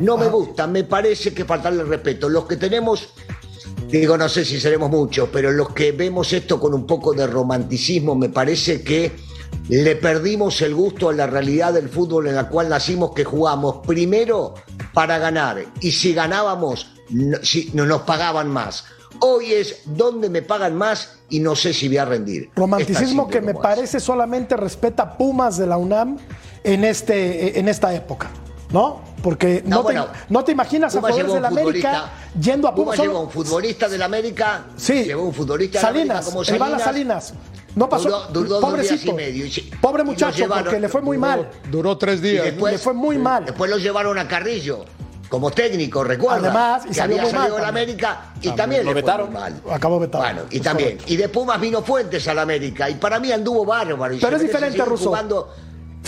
No 0.00 0.18
me 0.18 0.28
gusta, 0.28 0.66
me 0.66 0.84
parece 0.84 1.32
que 1.32 1.46
faltarle 1.46 1.84
respeto. 1.84 2.28
Los 2.28 2.44
que 2.44 2.58
tenemos, 2.58 3.08
digo, 3.88 4.16
no 4.16 4.28
sé 4.28 4.44
si 4.44 4.60
seremos 4.60 4.90
muchos, 4.90 5.28
pero 5.32 5.50
los 5.50 5.70
que 5.70 5.92
vemos 5.92 6.32
esto 6.32 6.60
con 6.60 6.74
un 6.74 6.86
poco 6.86 7.12
de 7.12 7.26
romanticismo, 7.26 8.14
me 8.14 8.28
parece 8.28 8.82
que 8.82 9.12
le 9.68 9.96
perdimos 9.96 10.62
el 10.62 10.74
gusto 10.74 11.08
a 11.08 11.12
la 11.12 11.26
realidad 11.26 11.72
del 11.72 11.88
fútbol 11.88 12.26
en 12.28 12.36
la 12.36 12.48
cual 12.48 12.68
nacimos, 12.68 13.12
que 13.12 13.24
jugamos 13.24 13.86
primero 13.86 14.54
para 14.92 15.18
ganar 15.18 15.64
y 15.80 15.92
si 15.92 16.12
ganábamos, 16.12 16.94
no, 17.10 17.38
si, 17.42 17.70
no 17.74 17.86
nos 17.86 18.02
pagaban 18.02 18.48
más. 18.48 18.84
Hoy 19.20 19.52
es 19.52 19.82
donde 19.84 20.30
me 20.30 20.42
pagan 20.42 20.76
más 20.76 21.18
y 21.28 21.40
no 21.40 21.54
sé 21.54 21.74
si 21.74 21.88
voy 21.88 21.98
a 21.98 22.04
rendir. 22.04 22.50
Romanticismo 22.56 23.28
que 23.28 23.40
me 23.40 23.52
es. 23.52 23.58
parece 23.58 24.00
solamente 24.00 24.56
respeta 24.56 25.16
Pumas 25.18 25.58
de 25.58 25.66
la 25.66 25.76
UNAM 25.76 26.18
en, 26.64 26.84
este, 26.84 27.58
en 27.58 27.68
esta 27.68 27.94
época. 27.94 28.30
¿No? 28.70 29.00
Porque 29.22 29.62
no, 29.66 29.76
No, 29.78 29.82
bueno, 29.82 30.06
te, 30.06 30.18
no 30.28 30.44
te 30.44 30.52
imaginas 30.52 30.94
a 30.94 30.98
Pumas 31.00 31.12
jugadores 31.12 31.34
del 31.42 31.52
un 31.52 31.58
América 31.58 31.90
futbolista- 31.90 32.40
yendo 32.40 32.68
a 32.68 32.74
Pumas. 32.74 32.84
Pumas 32.84 32.96
solo- 32.96 33.10
llevó 33.10 33.20
un 33.24 33.30
futbolista 33.30 33.88
del 33.88 34.02
América, 34.02 34.64
Sí. 34.76 35.04
llevó 35.04 35.24
un 35.24 35.34
futbolista 35.34 35.80
Salinas, 35.80 36.24
como 36.26 36.42
el 36.42 36.58
Bala 36.58 36.78
Salinas. 36.78 37.24
Salinas. 37.26 37.34
No 37.74 37.88
pasó. 37.88 38.08
Duró- 38.08 38.26
duró 38.32 38.48
dos 38.48 38.60
días 38.60 38.86
pobrecito. 38.88 39.10
y 39.10 39.14
medio 39.14 39.46
Pobre 39.80 40.04
muchacho, 40.04 40.38
llevaron- 40.38 40.64
porque 40.64 40.80
le 40.80 40.88
fue 40.88 41.00
muy 41.02 41.18
mal. 41.18 41.48
Duró 41.70 41.96
tres 41.98 42.20
días. 42.22 42.44
Después- 42.44 42.72
le 42.72 42.78
fue 42.78 42.94
muy 42.94 43.18
mal. 43.18 43.44
Después 43.44 43.70
lo 43.70 43.78
llevaron 43.78 44.18
a 44.18 44.26
Carrillo 44.26 44.84
como 45.28 45.50
técnico, 45.52 46.02
recuerda. 46.02 46.38
Además, 46.48 46.82
y 46.84 46.88
que 46.88 46.94
salió 46.94 47.16
había 47.16 47.22
muy 47.24 47.32
mal 47.32 47.40
salido 47.42 47.56
del 47.56 47.64
también. 47.66 47.84
América 47.88 48.20
y 48.42 48.50
también 48.50 48.80
Lo 48.84 48.90
le 48.90 48.92
fue 48.94 49.02
vetaron. 49.02 49.26
muy 49.32 49.40
mal. 49.40 49.62
Acabó 49.70 50.00
vetado. 50.00 50.24
Bueno, 50.24 50.42
y 50.50 50.56
Es 50.56 50.62
también. 50.62 50.88
correcto. 50.90 51.12
Y 51.12 51.16
de 51.16 51.28
Pumas 51.28 51.60
vino 51.60 51.82
Fuentes 51.82 52.26
al 52.26 52.38
América 52.40 52.90
y 52.90 52.94
para 52.96 53.20
mí 53.20 53.30
anduvo 53.30 53.64
bárbaro. 53.64 54.14
y 54.14 54.18
Pero 54.18 54.36
es 54.36 54.42
diferente, 54.42 54.84
Russo. 54.84 55.06
jugando. 55.10 55.54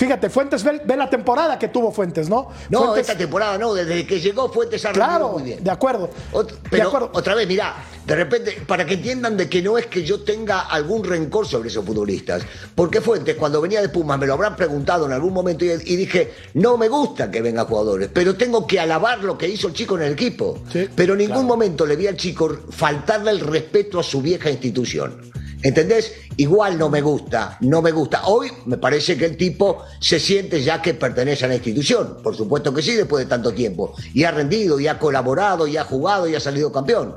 Fíjate, 0.02 0.30
Fuentes 0.30 0.64
ve, 0.64 0.82
ve 0.84 0.96
la 0.96 1.08
temporada 1.08 1.56
que 1.60 1.68
tuvo 1.68 1.92
Fuentes, 1.92 2.28
¿no? 2.28 2.48
No, 2.70 2.80
Fuentes- 2.86 3.02
esta 3.02 3.16
temporada 3.16 3.56
no, 3.56 3.72
desde 3.72 4.04
que 4.04 4.18
llegó 4.18 4.52
Fuentes 4.52 4.84
ha 4.84 4.90
Claro, 4.90 5.28
muy 5.28 5.44
bien. 5.44 5.62
de 5.62 5.70
acuerdo. 5.70 6.10
Ot- 6.32 6.48
de 6.50 6.56
pero 6.68 6.88
acuerdo. 6.88 7.10
otra 7.12 7.36
vez, 7.36 7.46
mirá, 7.46 7.76
de 8.04 8.16
repente, 8.16 8.60
para 8.66 8.84
que 8.84 8.94
entiendan 8.94 9.36
de 9.36 9.48
que 9.48 9.62
no 9.62 9.78
es 9.78 9.86
que 9.86 10.02
yo 10.02 10.22
tenga 10.24 10.62
algún 10.62 11.04
rencor 11.04 11.46
sobre 11.46 11.68
esos 11.68 11.84
futbolistas, 11.84 12.42
porque 12.74 13.00
Fuentes 13.00 13.36
cuando 13.36 13.60
venía 13.60 13.80
de 13.80 13.90
Pumas 13.90 14.18
me 14.18 14.26
lo 14.26 14.32
habrán 14.32 14.56
preguntado 14.56 15.06
en 15.06 15.12
algún 15.12 15.32
momento 15.32 15.64
y, 15.64 15.68
y 15.70 15.94
dije, 15.94 16.32
no 16.54 16.76
me 16.76 16.88
gusta 16.88 17.30
que 17.30 17.40
vengan 17.40 17.66
jugadores, 17.66 18.10
pero 18.12 18.34
tengo 18.34 18.66
que 18.66 18.80
alabar 18.80 19.22
lo 19.22 19.38
que 19.38 19.48
hizo 19.48 19.68
el 19.68 19.72
chico 19.74 19.94
en 19.98 20.02
el 20.02 20.12
equipo. 20.14 20.58
Sí, 20.72 20.88
pero 20.96 21.12
en 21.12 21.20
ningún 21.20 21.46
momento 21.46 21.86
le 21.86 21.94
vi 21.94 22.08
al 22.08 22.16
chico 22.16 22.50
faltarle 22.70 23.30
el 23.30 23.38
respeto 23.38 24.00
a 24.00 24.02
su 24.02 24.20
vieja 24.20 24.50
institución. 24.50 25.30
¿Entendés? 25.62 26.12
Igual 26.36 26.78
no 26.78 26.88
me 26.88 27.00
gusta, 27.00 27.56
no 27.60 27.80
me 27.82 27.92
gusta. 27.92 28.26
Hoy 28.26 28.50
me 28.66 28.78
parece 28.78 29.16
que 29.16 29.26
el 29.26 29.36
tipo 29.36 29.82
se 30.00 30.18
siente 30.18 30.62
ya 30.62 30.82
que 30.82 30.94
pertenece 30.94 31.44
a 31.44 31.48
la 31.48 31.54
institución. 31.54 32.18
Por 32.22 32.34
supuesto 32.36 32.74
que 32.74 32.82
sí, 32.82 32.94
después 32.94 33.24
de 33.24 33.28
tanto 33.30 33.52
tiempo. 33.52 33.94
Y 34.12 34.24
ha 34.24 34.30
rendido, 34.32 34.80
y 34.80 34.88
ha 34.88 34.98
colaborado, 34.98 35.66
y 35.66 35.76
ha 35.76 35.84
jugado, 35.84 36.26
y 36.26 36.34
ha 36.34 36.40
salido 36.40 36.72
campeón. 36.72 37.14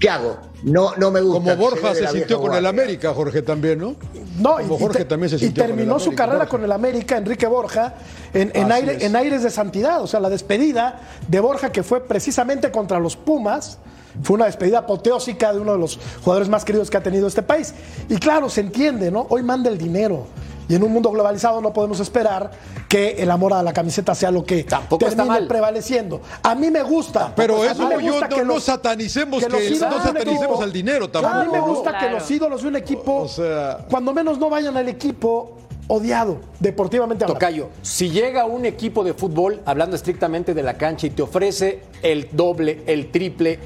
¿Qué 0.00 0.08
hago? 0.10 0.38
No, 0.64 0.96
no 0.96 1.10
me 1.10 1.20
gusta. 1.20 1.54
Como 1.56 1.56
Borja 1.70 1.94
se 1.94 2.02
la 2.02 2.10
sintió 2.12 2.40
con 2.40 2.54
el. 2.54 2.66
América, 2.66 3.12
Jorge 3.14 3.42
también, 3.42 3.78
¿no? 3.80 3.96
No, 4.38 4.56
Como 4.56 4.76
y, 4.76 4.78
Jorge 4.80 5.04
también 5.04 5.28
se 5.30 5.36
y 5.36 5.38
sintió 5.40 5.62
con 5.64 5.70
el 5.70 5.76
terminó 5.76 5.98
su 5.98 6.06
América, 6.06 6.22
carrera 6.24 6.38
Borja. 6.38 6.50
con 6.50 6.64
el 6.64 6.72
América, 6.72 7.16
Enrique 7.18 7.46
Borja, 7.46 7.94
en, 8.32 8.50
en 8.54 8.72
aire- 8.72 9.04
en 9.04 9.14
aires 9.14 9.42
de 9.42 9.50
santidad. 9.50 10.00
O 10.02 10.06
sea, 10.06 10.18
la 10.20 10.30
despedida 10.30 11.00
de 11.28 11.38
Borja, 11.40 11.70
que 11.70 11.82
fue 11.82 12.00
precisamente 12.06 12.70
contra 12.72 12.98
los 12.98 13.16
Pumas, 13.16 13.78
fue 14.22 14.34
una 14.36 14.46
despedida 14.46 14.78
apoteósica 14.80 15.52
de 15.52 15.60
uno 15.60 15.72
de 15.72 15.78
los 15.78 15.98
jugadores 16.24 16.48
más 16.48 16.64
queridos 16.64 16.90
que 16.90 16.96
ha 16.96 17.02
tenido 17.02 17.26
este 17.26 17.42
país. 17.42 17.74
Y 18.08 18.16
claro, 18.16 18.48
se 18.50 18.60
entiende, 18.60 19.10
¿no? 19.10 19.26
Hoy 19.30 19.42
manda 19.42 19.70
el 19.70 19.78
dinero. 19.78 20.26
Y 20.68 20.76
en 20.76 20.82
un 20.84 20.92
mundo 20.92 21.10
globalizado 21.10 21.60
no 21.60 21.72
podemos 21.72 21.98
esperar 22.00 22.50
que 22.88 23.10
el 23.22 23.30
amor 23.30 23.52
a 23.52 23.62
la 23.62 23.72
camiseta 23.72 24.14
sea 24.14 24.30
lo 24.30 24.44
que 24.44 24.62
Tampoco 24.64 25.04
está 25.06 25.16
termine 25.24 25.40
mal. 25.40 25.48
prevaleciendo. 25.48 26.20
A 26.42 26.54
mí 26.54 26.70
me 26.70 26.82
gusta. 26.82 27.32
Pero 27.34 27.56
A 27.56 27.66
mí 27.66 27.66
eso 27.72 27.88
me 27.88 28.02
yo 28.04 28.12
gusta 28.12 28.28
no, 28.28 28.36
que 28.36 28.42
no 28.44 28.54
los- 28.54 28.62
satanicemos 28.64 29.42
que, 29.44 29.48
los 29.50 29.80
no 29.80 30.00
satanicemos 30.02 30.60
al 30.62 30.72
dinero 30.72 31.06
a 31.06 31.12
tampoco. 31.12 31.44
mí 31.44 31.52
me 31.52 31.60
gusta 31.60 31.98
que 31.98 32.10
los 32.10 32.30
ídolos 32.30 32.62
de 32.62 32.68
un 32.68 32.76
equipo, 32.76 33.22
O 33.22 33.28
sea- 33.28 33.84
cuando 33.90 34.14
menos 34.14 34.38
no 34.38 34.48
vayan 34.48 34.76
al 34.76 34.88
equipo 34.88 35.56
odiado, 35.88 36.38
deportivamente 36.60 37.24
hablando. 37.24 37.38
Tocayo, 37.40 37.68
si 37.82 38.08
llega 38.10 38.46
un 38.46 38.64
equipo 38.64 39.02
de 39.04 39.12
fútbol, 39.14 39.60
hablando 39.66 39.96
estrictamente 39.96 40.54
de 40.54 40.62
la 40.62 40.74
cancha, 40.78 41.06
y 41.08 41.10
te 41.10 41.22
ofrece 41.22 41.82
el 42.02 42.28
doble, 42.32 42.82
el 42.86 43.10
triple 43.10 43.58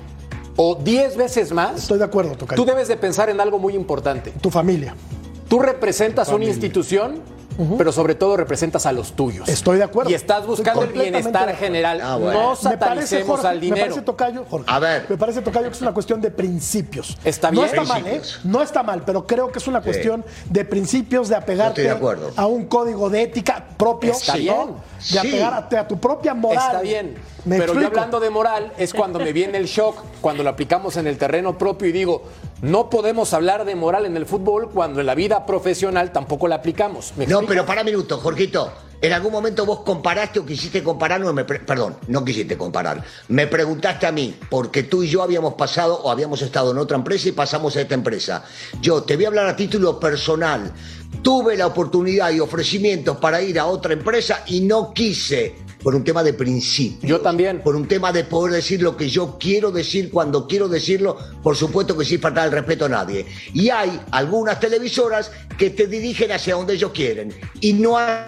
o 0.56 0.74
diez 0.74 1.16
veces 1.16 1.52
más, 1.52 1.82
Estoy 1.82 1.98
de 1.98 2.04
acuerdo, 2.04 2.34
Tocayo. 2.36 2.60
tú 2.60 2.66
debes 2.66 2.88
de 2.88 2.96
pensar 2.96 3.30
en 3.30 3.40
algo 3.40 3.58
muy 3.58 3.74
importante. 3.74 4.32
Tu 4.40 4.50
familia. 4.50 4.94
Tú 5.48 5.58
representas 5.60 6.28
una 6.30 6.44
institución, 6.44 7.20
pero 7.78 7.92
sobre 7.92 8.14
todo 8.14 8.36
representas 8.36 8.86
a 8.86 8.92
los 8.92 9.12
tuyos. 9.14 9.48
Estoy 9.48 9.78
de 9.78 9.84
acuerdo. 9.84 10.10
Y 10.10 10.14
estás 10.14 10.46
buscando 10.46 10.82
el 10.82 10.90
bienestar 10.92 11.54
general. 11.56 12.00
Ah, 12.02 12.16
bueno. 12.16 12.32
No 12.32 12.70
Me 12.70 12.76
parece, 12.76 13.16
satanicemos 13.16 13.26
Jorge, 13.28 13.46
al 13.48 13.54
me 13.56 13.60
dinero. 13.60 13.82
parece 13.82 14.02
tocayo, 14.02 14.44
Jorge. 14.48 14.66
A 14.70 14.78
ver. 14.78 15.06
Me 15.08 15.16
parece 15.16 15.42
tocayo 15.42 15.66
que 15.68 15.74
es 15.76 15.82
una 15.82 15.92
cuestión 15.94 16.20
de 16.20 16.30
principios. 16.30 17.16
Está 17.24 17.50
No 17.50 17.62
bien. 17.62 17.66
está 17.74 17.82
mal, 17.84 18.06
¿eh? 18.06 18.22
No 18.44 18.62
está 18.62 18.82
mal, 18.82 19.02
pero 19.04 19.26
creo 19.26 19.50
que 19.50 19.58
es 19.58 19.66
una 19.66 19.80
cuestión 19.80 20.24
de 20.50 20.64
principios, 20.64 21.28
de 21.28 21.36
apegarte 21.36 21.82
Estoy 21.82 21.84
de 21.84 21.90
acuerdo. 21.90 22.30
a 22.36 22.46
un 22.46 22.66
código 22.66 23.10
de 23.10 23.22
ética 23.22 23.64
propio. 23.76 24.12
Está 24.12 24.32
¿no? 24.34 24.38
bien. 24.38 24.66
De 24.66 25.04
Sí. 25.04 25.18
apegarte 25.18 25.76
a 25.76 25.86
tu 25.86 25.98
propia 25.98 26.34
moral. 26.34 26.64
Está 26.66 26.80
bien. 26.82 27.14
¿Me 27.44 27.58
Pero 27.58 27.74
yo 27.80 27.86
hablando 27.86 28.18
de 28.18 28.28
moral 28.30 28.72
es 28.76 28.92
cuando 28.92 29.18
me 29.20 29.32
viene 29.32 29.56
el 29.58 29.66
shock, 29.66 29.96
cuando 30.20 30.42
lo 30.42 30.50
aplicamos 30.50 30.96
en 30.96 31.06
el 31.06 31.16
terreno 31.16 31.56
propio 31.56 31.88
y 31.88 31.92
digo, 31.92 32.22
no 32.62 32.88
podemos 32.88 33.34
hablar 33.34 33.64
de 33.64 33.74
moral 33.74 34.06
en 34.06 34.16
el 34.16 34.24
fútbol 34.24 34.70
cuando 34.70 35.00
en 35.00 35.06
la 35.06 35.14
vida 35.14 35.44
profesional 35.44 36.12
tampoco 36.12 36.48
la 36.48 36.56
aplicamos. 36.56 37.12
¿Me 37.16 37.26
No, 37.26 37.42
pero 37.42 37.66
para 37.66 37.82
un 37.82 37.86
minuto, 37.86 38.18
Jorgito. 38.18 38.72
En 39.02 39.12
algún 39.12 39.30
momento 39.30 39.66
vos 39.66 39.80
comparaste 39.80 40.38
o 40.38 40.46
quisiste 40.46 40.82
comparar, 40.82 41.20
no 41.20 41.30
me 41.34 41.44
perdón, 41.44 41.96
no 42.08 42.24
quisiste 42.24 42.56
comparar. 42.56 43.04
Me 43.28 43.46
preguntaste 43.46 44.06
a 44.06 44.12
mí, 44.12 44.34
porque 44.48 44.84
tú 44.84 45.02
y 45.02 45.08
yo 45.08 45.22
habíamos 45.22 45.52
pasado 45.52 46.00
o 46.02 46.10
habíamos 46.10 46.40
estado 46.40 46.70
en 46.70 46.78
otra 46.78 46.96
empresa 46.96 47.28
y 47.28 47.32
pasamos 47.32 47.76
a 47.76 47.82
esta 47.82 47.94
empresa. 47.94 48.42
Yo 48.80 49.02
te 49.02 49.16
voy 49.16 49.26
a 49.26 49.28
hablar 49.28 49.48
a 49.48 49.54
título 49.54 50.00
personal. 50.00 50.72
Tuve 51.22 51.58
la 51.58 51.66
oportunidad 51.66 52.30
y 52.30 52.40
ofrecimientos 52.40 53.18
para 53.18 53.42
ir 53.42 53.60
a 53.60 53.66
otra 53.66 53.92
empresa 53.92 54.44
y 54.46 54.62
no 54.62 54.94
quise 54.94 55.56
por 55.86 55.94
un 55.94 56.02
tema 56.02 56.24
de 56.24 56.32
principio. 56.32 57.08
Yo 57.08 57.20
también. 57.20 57.60
Por 57.60 57.76
un 57.76 57.86
tema 57.86 58.10
de 58.10 58.24
poder 58.24 58.54
decir 58.54 58.82
lo 58.82 58.96
que 58.96 59.08
yo 59.08 59.36
quiero 59.38 59.70
decir 59.70 60.10
cuando 60.10 60.48
quiero 60.48 60.66
decirlo, 60.66 61.16
por 61.44 61.54
supuesto 61.54 61.96
que 61.96 62.04
sin 62.04 62.20
faltar 62.20 62.46
el 62.46 62.50
respeto 62.50 62.86
a 62.86 62.88
nadie. 62.88 63.24
Y 63.54 63.68
hay 63.68 64.00
algunas 64.10 64.58
televisoras 64.58 65.30
que 65.56 65.70
te 65.70 65.86
dirigen 65.86 66.32
hacia 66.32 66.56
donde 66.56 66.74
ellos 66.74 66.90
quieren. 66.90 67.32
Y 67.60 67.72
no 67.72 67.96
hay 67.96 68.24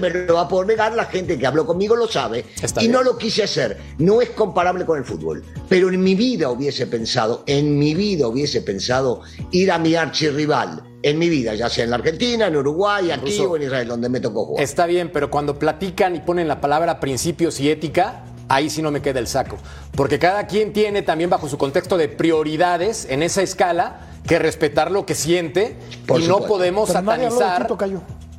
me 0.00 0.08
lo 0.08 0.36
va 0.36 0.40
a 0.40 0.48
poder 0.48 0.68
negar, 0.68 0.94
la 0.94 1.04
gente 1.04 1.38
que 1.38 1.46
habló 1.46 1.66
conmigo 1.66 1.94
lo 1.96 2.08
sabe. 2.08 2.46
Está 2.62 2.80
y 2.80 2.84
bien. 2.84 2.92
no 2.92 3.02
lo 3.02 3.18
quise 3.18 3.42
hacer. 3.42 3.76
No 3.98 4.22
es 4.22 4.30
comparable 4.30 4.86
con 4.86 4.96
el 4.96 5.04
fútbol. 5.04 5.44
Pero 5.68 5.90
en 5.90 6.02
mi 6.02 6.14
vida 6.14 6.48
hubiese 6.48 6.86
pensado, 6.86 7.44
en 7.46 7.78
mi 7.78 7.94
vida 7.94 8.26
hubiese 8.26 8.62
pensado 8.62 9.20
ir 9.50 9.70
a 9.70 9.78
mi 9.78 9.96
archirrival. 9.96 10.89
En 11.02 11.18
mi 11.18 11.28
vida, 11.28 11.54
ya 11.54 11.68
sea 11.68 11.84
en 11.84 11.90
la 11.90 11.96
Argentina, 11.96 12.46
en 12.46 12.56
Uruguay, 12.56 13.10
aquí 13.10 13.38
Ruso. 13.38 13.52
o 13.52 13.56
en 13.56 13.62
Israel, 13.62 13.88
donde 13.88 14.08
me 14.08 14.20
tocó 14.20 14.44
jugar. 14.44 14.62
Está 14.62 14.86
bien, 14.86 15.10
pero 15.12 15.30
cuando 15.30 15.58
platican 15.58 16.14
y 16.14 16.20
ponen 16.20 16.46
la 16.46 16.60
palabra 16.60 17.00
principios 17.00 17.58
y 17.60 17.70
ética, 17.70 18.24
ahí 18.48 18.68
sí 18.68 18.82
no 18.82 18.90
me 18.90 19.00
queda 19.00 19.18
el 19.18 19.26
saco. 19.26 19.56
Porque 19.96 20.18
cada 20.18 20.46
quien 20.46 20.72
tiene 20.72 21.02
también 21.02 21.30
bajo 21.30 21.48
su 21.48 21.56
contexto 21.56 21.96
de 21.96 22.08
prioridades 22.08 23.06
en 23.08 23.22
esa 23.22 23.42
escala 23.42 24.00
que 24.26 24.38
respetar 24.38 24.90
lo 24.90 25.06
que 25.06 25.14
siente 25.14 25.76
Por 26.06 26.20
y 26.20 26.28
no 26.28 26.40
podemos 26.40 26.88
Pero 26.90 27.02
nadie 27.02 27.26
habló 27.26 27.38
de 27.38 27.44
satanizar. 27.44 27.76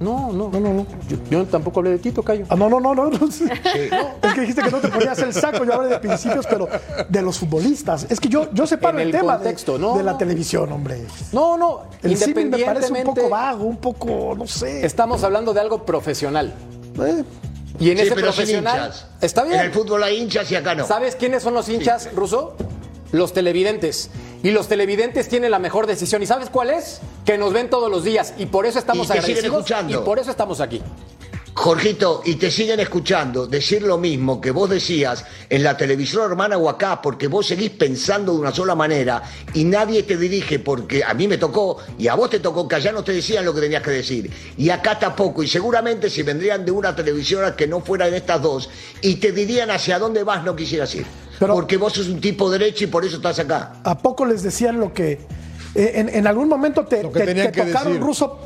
No, 0.02 0.32
no, 0.32 0.50
No, 0.50 0.60
no, 0.60 0.74
no. 0.74 0.86
Yo, 1.08 1.18
yo 1.30 1.46
tampoco 1.46 1.80
hablé 1.80 1.92
de 1.92 2.00
ti, 2.00 2.12
Tocayo. 2.12 2.46
Ah, 2.50 2.56
no, 2.56 2.70
no, 2.70 2.80
no, 2.80 2.94
no. 2.96 3.10
no. 3.10 3.28
Es 3.30 4.34
que 4.34 4.42
dijiste 4.42 4.62
que 4.64 4.72
no 4.72 4.80
te 4.80 4.88
ponías 4.90 5.18
el 5.20 5.34
saco. 5.34 5.64
Yo 5.64 5.74
hablé 5.76 5.90
de 5.90 6.00
principios, 6.00 6.46
pero 6.50 6.68
de 7.08 7.22
los 7.22 7.38
futbolistas. 7.38 8.08
Es 8.10 8.20
que 8.20 8.28
yo, 8.28 8.52
yo 8.52 8.66
separo 8.68 8.98
En 8.98 9.08
el, 9.10 9.14
el 9.16 9.22
tema 9.22 9.34
de, 9.38 9.44
contexto, 9.44 9.78
no, 9.78 9.96
de 9.98 10.04
la 10.04 10.14
no. 10.14 10.18
televisión, 10.18 10.72
hombre. 10.72 11.06
No, 11.32 11.56
no, 11.58 11.84
El 12.02 12.18
símil 12.18 12.50
me 12.50 12.58
parece 12.60 12.92
un 12.92 13.04
poco 13.04 13.30
vago, 13.30 13.64
un 13.66 13.78
poco, 13.78 14.34
no 14.38 14.48
sé. 14.48 14.86
Estamos 14.86 15.24
hablando 15.24 15.54
de 15.54 15.62
algo 15.62 15.86
profesional. 15.86 16.54
Eh, 17.00 17.24
Y 17.80 17.92
en 17.92 17.98
Sí, 17.98 18.04
ese 18.04 18.16
pero 18.16 18.32
sin 18.32 18.36
profesional. 18.46 18.78
hinchas. 18.88 19.08
Está 19.22 19.44
bien. 19.44 19.60
En 19.60 19.66
el 19.68 19.72
fútbol 19.72 20.04
hay 20.04 20.18
hinchas 20.22 20.52
y 20.52 20.56
acá 20.56 20.76
no. 20.76 20.86
¿Sabes 20.86 21.16
quiénes 21.16 21.44
son 21.44 21.54
los 21.54 21.70
hinchas, 21.70 22.10
Ruso? 22.16 22.56
Los 23.12 23.34
televidentes. 23.34 24.10
Y 24.44 24.52
los 24.52 24.68
televidentes 24.68 25.28
tienen 25.30 25.52
la 25.52 25.60
mejor 25.60 25.86
decisión. 25.88 26.24
¿Y 26.24 26.26
sabes 26.26 26.50
cuál 26.50 26.70
es? 26.70 27.02
Que 27.26 27.38
nos 27.38 27.54
ven 27.54 27.70
todos 27.70 27.92
los 27.92 28.04
días. 28.04 28.34
Y 28.38 28.46
por 28.48 28.66
eso 28.66 28.80
estamos 28.80 29.08
Y 29.08 29.12
agradecidos. 29.12 29.44
escuchando. 29.46 30.02
Y 30.02 30.04
por 30.06 30.20
eso 30.20 30.32
estamos 30.32 30.62
aquí. 30.62 30.82
Jorgito, 31.54 32.22
y 32.26 32.36
te 32.36 32.50
siguen 32.50 32.80
escuchando 32.80 33.46
decir 33.46 33.82
lo 33.82 33.98
mismo 33.98 34.40
que 34.40 34.52
vos 34.52 34.70
decías 34.70 35.26
en 35.50 35.64
la 35.64 35.76
televisión 35.76 36.24
hermana 36.32 36.58
o 36.58 36.70
acá, 36.70 37.02
porque 37.02 37.28
vos 37.28 37.46
seguís 37.46 37.72
pensando 37.72 38.34
de 38.34 38.40
una 38.40 38.54
sola 38.54 38.74
manera 38.74 39.22
y 39.54 39.66
nadie 39.66 40.04
te 40.04 40.16
dirige, 40.16 40.60
porque 40.60 41.04
a 41.04 41.14
mí 41.14 41.28
me 41.28 41.38
tocó 41.38 41.78
y 42.00 42.08
a 42.08 42.16
vos 42.16 42.30
te 42.30 42.40
tocó 42.40 42.70
que 42.70 42.76
allá 42.78 42.94
no 42.94 43.04
te 43.04 43.12
decían 43.12 43.44
lo 43.44 43.54
que 43.54 43.60
tenías 43.62 43.84
que 43.84 43.92
decir. 43.92 44.32
Y 44.58 44.70
acá 44.70 44.98
tampoco, 44.98 45.44
y 45.44 45.48
seguramente 45.48 46.10
si 46.10 46.24
vendrían 46.24 46.64
de 46.66 46.72
una 46.72 46.96
televisora 46.96 47.54
que 47.54 47.68
no 47.68 47.82
fuera 47.82 48.10
de 48.10 48.16
estas 48.18 48.42
dos 48.42 48.70
y 49.02 49.16
te 49.16 49.34
dirían 49.34 49.70
hacia 49.72 50.00
dónde 50.00 50.24
vas, 50.24 50.46
no 50.46 50.56
quisieras 50.56 50.96
ir. 50.96 51.06
Pero- 51.42 51.56
porque 51.56 51.76
vos 51.78 51.92
sos 51.94 52.08
un 52.08 52.22
tipo 52.22 52.50
derecho 52.50 52.84
y 52.84 52.88
por 52.88 53.04
eso 53.04 53.18
estás 53.18 53.40
acá. 53.40 53.74
¿A 53.84 53.98
poco 53.98 54.26
les 54.26 54.44
decían 54.44 54.80
lo 54.80 54.94
que... 54.94 55.14
eh, 55.76 55.92
en, 55.96 56.08
en 56.10 56.28
algún 56.28 56.48
momento 56.48 56.86
te, 56.86 57.02
tocaron 57.02 57.36
decir. 57.36 58.00
ruso 58.00 58.40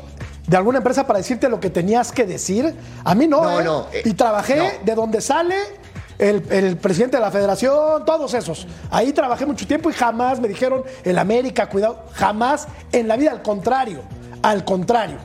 de 0.46 0.56
alguna 0.56 0.78
empresa 0.78 1.06
para 1.06 1.18
decirte 1.18 1.48
lo 1.48 1.60
que 1.60 1.70
tenías 1.70 2.10
que 2.10 2.24
decir? 2.24 2.74
A 3.04 3.14
mí 3.14 3.26
no, 3.26 3.42
No, 3.42 3.60
¿eh? 3.60 3.64
no, 3.64 3.86
eh, 3.92 4.02
y 4.04 4.14
trabajé 4.14 4.56
no. 4.56 4.64
de 4.84 4.94
donde 4.94 5.20
sale 5.20 5.56
el, 6.18 6.42
el 6.50 6.76
presidente 6.78 7.18
de 7.18 7.20
la 7.20 7.30
federación, 7.30 8.04
todos 8.06 8.32
esos. 8.32 8.66
Ahí 8.90 9.12
trabajé 9.12 9.44
mucho 9.44 9.66
tiempo 9.66 9.90
y 9.90 9.92
jamás 9.92 10.40
me 10.40 10.48
dijeron, 10.48 10.82
el 11.04 11.18
América, 11.18 11.68
cuidado, 11.68 12.04
jamás 12.14 12.66
en 12.92 13.06
la 13.08 13.16
vida, 13.16 13.32
al 13.32 13.42
contrario, 13.42 14.00
al 14.42 14.64
contrario. 14.64 15.18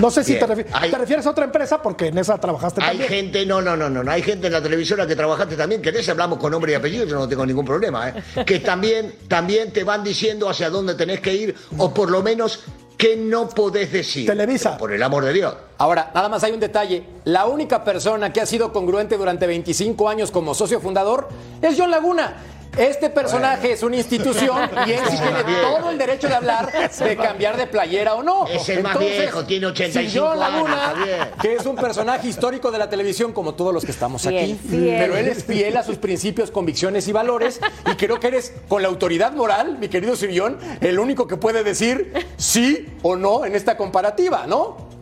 No 0.00 0.10
sé 0.10 0.24
si 0.24 0.34
te, 0.34 0.46
refi- 0.46 0.66
hay- 0.72 0.90
te 0.90 0.98
refieres 0.98 1.24
a 1.26 1.30
otra 1.30 1.44
empresa 1.44 1.80
porque 1.80 2.08
en 2.08 2.18
esa 2.18 2.36
trabajaste 2.38 2.80
Hay 2.82 2.98
también. 2.98 3.08
gente, 3.08 3.46
no, 3.46 3.62
no, 3.62 3.76
no, 3.76 3.88
no, 3.88 4.02
no, 4.02 4.10
hay 4.10 4.22
gente 4.22 4.48
en 4.48 4.52
la 4.52 4.62
televisora 4.62 5.06
que 5.06 5.14
trabajaste 5.14 5.56
también, 5.56 5.80
que 5.80 5.90
en 5.90 5.96
ese 5.96 6.10
hablamos 6.10 6.38
con 6.38 6.50
nombre 6.50 6.72
y 6.72 6.74
apellido, 6.74 7.04
yo 7.04 7.16
no 7.16 7.28
tengo 7.28 7.46
ningún 7.46 7.64
problema, 7.64 8.08
¿eh? 8.08 8.14
que 8.46 8.58
también, 8.58 9.14
también 9.28 9.72
te 9.72 9.84
van 9.84 10.02
diciendo 10.02 10.48
hacia 10.48 10.68
dónde 10.68 10.94
tenés 10.94 11.20
que 11.20 11.32
ir, 11.34 11.54
o 11.78 11.94
por 11.94 12.10
lo 12.10 12.22
menos 12.22 12.64
qué 12.96 13.16
no 13.16 13.48
podés 13.48 13.92
decir. 13.92 14.26
Televisa. 14.26 14.70
Pero 14.70 14.78
Por 14.78 14.92
el 14.92 15.02
amor 15.02 15.24
de 15.24 15.32
Dios. 15.32 15.54
Ahora, 15.78 16.10
nada 16.14 16.28
más 16.28 16.42
hay 16.44 16.52
un 16.52 16.60
detalle. 16.60 17.02
La 17.24 17.46
única 17.46 17.82
persona 17.84 18.32
que 18.32 18.40
ha 18.40 18.46
sido 18.46 18.72
congruente 18.72 19.16
durante 19.16 19.46
25 19.46 20.08
años 20.08 20.30
como 20.30 20.54
socio 20.54 20.80
fundador 20.80 21.28
es 21.60 21.74
John 21.76 21.90
Laguna. 21.90 22.34
Este 22.76 23.10
personaje 23.10 23.72
es 23.72 23.82
una 23.82 23.96
institución 23.96 24.70
y 24.86 24.92
él 24.92 25.00
sí 25.08 25.16
tiene 25.16 25.42
todo 25.62 25.90
el 25.90 25.98
derecho 25.98 26.28
de 26.28 26.34
hablar 26.34 26.72
de 26.98 27.16
cambiar 27.16 27.56
de 27.56 27.66
playera 27.66 28.14
o 28.14 28.22
no. 28.22 28.46
Es 28.46 28.68
el 28.68 28.82
más 28.82 28.98
viejo, 28.98 29.44
tiene 29.44 29.66
85 29.66 30.32
si 30.32 30.38
Laguna, 30.38 30.94
que 31.40 31.54
es 31.54 31.66
un 31.66 31.76
personaje 31.76 32.28
histórico 32.28 32.70
de 32.70 32.78
la 32.78 32.88
televisión 32.88 33.32
como 33.32 33.54
todos 33.54 33.72
los 33.72 33.84
que 33.84 33.92
estamos 33.92 34.22
Fiel, 34.22 34.36
aquí, 34.36 34.60
fiel. 34.68 34.96
pero 34.98 35.16
él 35.16 35.28
es 35.28 35.44
fiel 35.44 35.76
a 35.76 35.82
sus 35.82 35.96
principios, 35.98 36.50
convicciones 36.50 37.06
y 37.08 37.12
valores 37.12 37.60
y 37.90 37.94
creo 37.94 38.18
que 38.18 38.28
eres 38.28 38.52
con 38.68 38.82
la 38.82 38.88
autoridad 38.88 39.32
moral, 39.32 39.78
mi 39.78 39.88
querido 39.88 40.16
Sirión, 40.16 40.58
el 40.80 40.98
único 40.98 41.26
que 41.26 41.36
puede 41.36 41.62
decir 41.62 42.12
sí 42.36 42.88
o 43.02 43.16
no 43.16 43.44
en 43.44 43.54
esta 43.54 43.76
comparativa, 43.76 44.46
¿no? 44.46 44.93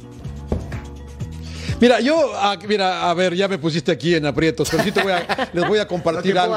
Mira, 1.83 1.99
yo, 1.99 2.31
ah, 2.37 2.57
mira, 2.69 3.11
a 3.11 3.13
ver, 3.13 3.35
ya 3.35 3.49
me 3.49 3.59
pusiste 3.59 3.91
aquí 3.91 4.15
en 4.15 4.25
aprietos, 4.25 4.69
pero 4.71 4.85
sí 4.85 4.93
te 4.93 5.03
voy 5.03 5.11
a- 5.11 5.51
les 5.53 5.67
voy 5.67 5.81
a 5.81 5.89
compartir 5.89 6.39
algo 6.39 6.55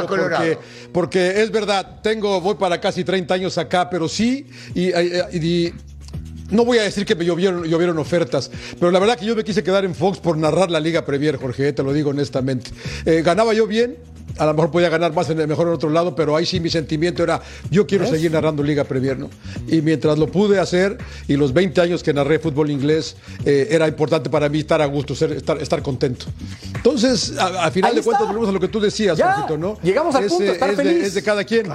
porque, 0.94 1.42
es 1.42 1.50
verdad, 1.50 2.00
tengo, 2.04 2.40
voy 2.42 2.54
para 2.54 2.80
casi 2.80 3.04
30 3.04 3.34
años 3.34 3.58
acá, 3.58 3.90
pero 3.90 4.08
sí, 4.08 4.46
y, 4.76 4.90
y- 4.96 5.20
y- 5.34 5.74
no 6.52 6.64
voy 6.64 6.78
a 6.78 6.84
decir 6.84 7.08
que 7.08 7.16
me 7.16 7.26
llovieron, 7.26 7.64
llovieron 7.64 7.98
ofertas, 7.98 8.52
pero 8.80 8.92
la 8.92 9.00
verdad 9.00 9.18
que 9.18 9.26
yo 9.26 9.36
me 9.36 9.44
quise 9.44 9.64
quedar 9.64 9.84
en 9.84 9.96
Fox 9.96 10.20
por 10.20 10.38
narrar 10.38 10.70
la 10.70 10.80
Liga 10.80 11.04
Premier, 11.04 11.38
Jorge, 11.38 11.74
te 11.74 11.82
lo 11.82 11.92
digo 11.92 12.12
honestamente. 12.12 12.70
Eh, 13.08 13.24
ganaba 13.26 13.52
yo 13.56 13.66
bien, 13.66 13.98
a 14.38 14.46
lo 14.46 14.54
mejor 14.54 14.72
podía 14.72 14.90
ganar 14.90 15.14
más, 15.14 15.30
en, 15.30 15.38
mejor 15.48 15.68
en 15.68 15.74
otro 15.74 15.90
lado, 15.90 16.16
pero 16.16 16.36
ahí 16.36 16.46
sí 16.46 16.60
mi 16.60 16.70
sentimiento 16.70 17.24
era, 17.24 17.42
yo 17.72 17.86
quiero 17.88 18.06
seguir 18.08 18.32
narrando 18.32 18.62
Liga 18.64 18.84
Premier, 18.84 19.18
¿no? 19.18 19.30
Y 19.68 19.82
mientras 19.82 20.18
lo 20.18 20.28
pude 20.28 20.60
hacer, 20.60 20.98
y 21.28 21.36
los 21.36 21.54
20 21.54 21.80
años 21.82 22.04
que 22.04 22.14
narré 22.14 22.40
fútbol 22.40 22.70
inglés, 22.72 23.16
eh, 23.46 23.68
era 23.72 23.88
importante 23.88 24.30
para 24.30 24.50
mí 24.50 24.60
estar 24.60 24.82
a 24.82 24.86
gusto, 24.86 25.16
ser- 25.16 25.32
estar, 25.34 25.62
estar 25.62 25.82
contento. 25.82 26.26
Entonces, 26.76 27.38
a, 27.38 27.66
a 27.66 27.72
final 27.72 27.92
Ahí 27.92 27.98
de 27.98 28.04
cuentas, 28.04 28.28
volvemos 28.28 28.50
a 28.50 28.52
lo 28.52 28.60
que 28.60 28.68
tú 28.68 28.80
decías, 28.80 29.18
Ya, 29.18 29.34
Jorgito, 29.34 29.58
¿no? 29.58 29.78
llegamos 29.82 30.14
al 30.16 30.26
Es, 30.26 30.32
punto, 30.34 30.52
estar 30.52 30.70
es 30.70 30.78
de- 30.78 30.84
feliz. 30.84 31.04
es 31.04 31.14
de 31.14 31.24
cada 31.24 31.44
quien. 31.44 31.68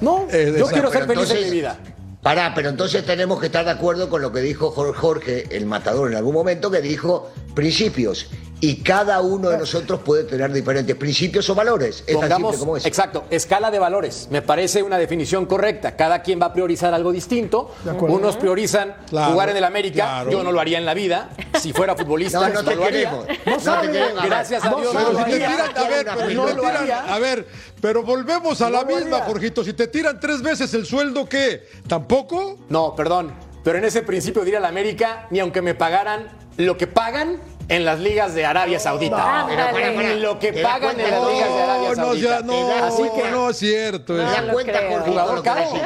No, 0.00 0.26
Eh, 0.32 0.54
yo 0.58 0.66
quiero 0.66 0.90
ser 0.90 1.06
feliz 1.06 1.30
en 1.30 1.44
mi 1.44 1.50
vida. 1.50 1.78
Pará, 2.22 2.52
pero 2.54 2.68
entonces 2.68 3.04
tenemos 3.04 3.40
que 3.40 3.46
estar 3.46 3.64
de 3.64 3.72
acuerdo 3.72 4.08
con 4.08 4.22
lo 4.22 4.30
que 4.32 4.40
dijo 4.40 4.70
Jor- 4.72 4.94
Jorge, 4.94 5.44
el 5.56 5.66
matador, 5.66 6.10
en 6.10 6.16
algún 6.16 6.34
momento, 6.34 6.70
que 6.70 6.80
dijo 6.80 7.30
principios. 7.54 8.28
Y 8.64 8.76
cada 8.76 9.20
uno 9.22 9.50
de 9.50 9.58
nosotros 9.58 10.00
puede 10.04 10.22
tener 10.22 10.52
diferentes 10.52 10.94
principios 10.94 11.50
o 11.50 11.54
valores. 11.56 12.04
Es 12.06 12.12
tan 12.14 12.20
Pongamos, 12.20 12.50
simple 12.52 12.58
como 12.60 12.76
eso. 12.76 12.86
exacto, 12.86 13.24
escala 13.28 13.72
de 13.72 13.80
valores. 13.80 14.28
Me 14.30 14.40
parece 14.40 14.84
una 14.84 14.98
definición 14.98 15.46
correcta. 15.46 15.96
Cada 15.96 16.22
quien 16.22 16.40
va 16.40 16.46
a 16.46 16.52
priorizar 16.52 16.94
algo 16.94 17.10
distinto. 17.10 17.74
Unos 18.00 18.36
priorizan 18.36 18.94
Claro, 19.10 19.32
jugar 19.32 19.48
en 19.48 19.56
el 19.56 19.64
América. 19.64 20.04
claro. 20.04 20.30
Yo 20.30 20.44
no 20.44 20.52
lo 20.52 20.60
haría 20.60 20.78
en 20.78 20.86
la 20.86 20.94
vida. 20.94 21.30
Si 21.60 21.72
fuera 21.72 21.96
futbolista, 21.96 22.38
No, 22.38 22.54
no 22.54 22.64
te 22.64 22.76
lo 22.76 22.84
haría. 22.84 23.10
queremos. 23.10 23.26
No 23.46 23.50
No 23.52 23.56
te 23.58 23.64
sabe. 23.64 23.90
queremos. 23.90 24.24
Gracias 24.24 24.64
a 24.64 24.70
No 24.70 24.80
Dios. 24.80 24.92
Pero 24.96 25.18
si 25.18 25.24
te 25.24 25.36
tiran, 25.38 25.76
a 25.76 25.88
ver, 25.88 26.06
pero 26.06 26.28
si 26.48 26.54
te 26.54 26.60
tiran- 26.60 27.08
a 27.08 27.18
ver, 27.18 27.46
pero 27.80 28.02
volvemos 28.04 28.60
a 28.62 28.70
la 28.70 28.84
misma. 28.84 29.22
Jorgito. 29.22 29.64
Si 29.64 29.72
te 29.72 29.88
tiran 29.88 30.20
tres 30.20 30.40
veces 30.40 30.72
el 30.74 30.86
sueldo, 30.86 31.28
¿qué? 31.28 31.66
¿Tampoco? 31.88 32.58
No, 32.68 32.94
perdón. 32.94 33.34
Pero 33.64 33.78
en 33.78 33.84
ese 33.84 34.02
principio 34.02 34.42
de 34.44 34.50
ir 34.50 34.56
a 34.56 34.60
la 34.60 34.68
América, 34.68 35.26
ni 35.30 35.40
aunque 35.40 35.62
me 35.62 35.74
pagaran 35.74 36.28
lo 36.58 36.76
que 36.76 36.86
pagan 36.86 37.40
en 37.68 37.84
las 37.84 38.00
ligas 38.00 38.34
de 38.34 38.44
Arabia 38.44 38.78
Saudita. 38.78 39.16
Para, 39.16 39.70
para, 39.72 40.14
Lo 40.14 40.38
que 40.38 40.52
¿Te 40.52 40.60
das 40.62 40.72
pagan 40.72 41.00
en 41.00 41.10
las 41.10 41.32
ligas 41.32 41.48
de 41.54 41.62
Arabia 41.62 41.88
No, 41.90 41.94
no, 41.94 42.04
Saudita. 42.06 42.28
ya, 42.30 42.38
¿Te 42.38 42.44
no, 42.46 42.68
das 42.68 42.82
Así 42.94 43.02
que 43.14 43.30
no 43.30 43.50
es 43.50 43.56
cierto. 43.58 44.12
No, 44.14 44.18
¿Te 44.18 44.24
das 44.42 44.52
cuenta. 44.52 44.78
Jorgito, 44.78 45.04
Jugador 45.10 45.34
lo 45.36 45.42
que 45.42 45.48
caro. 45.48 45.60
decís? 45.72 45.80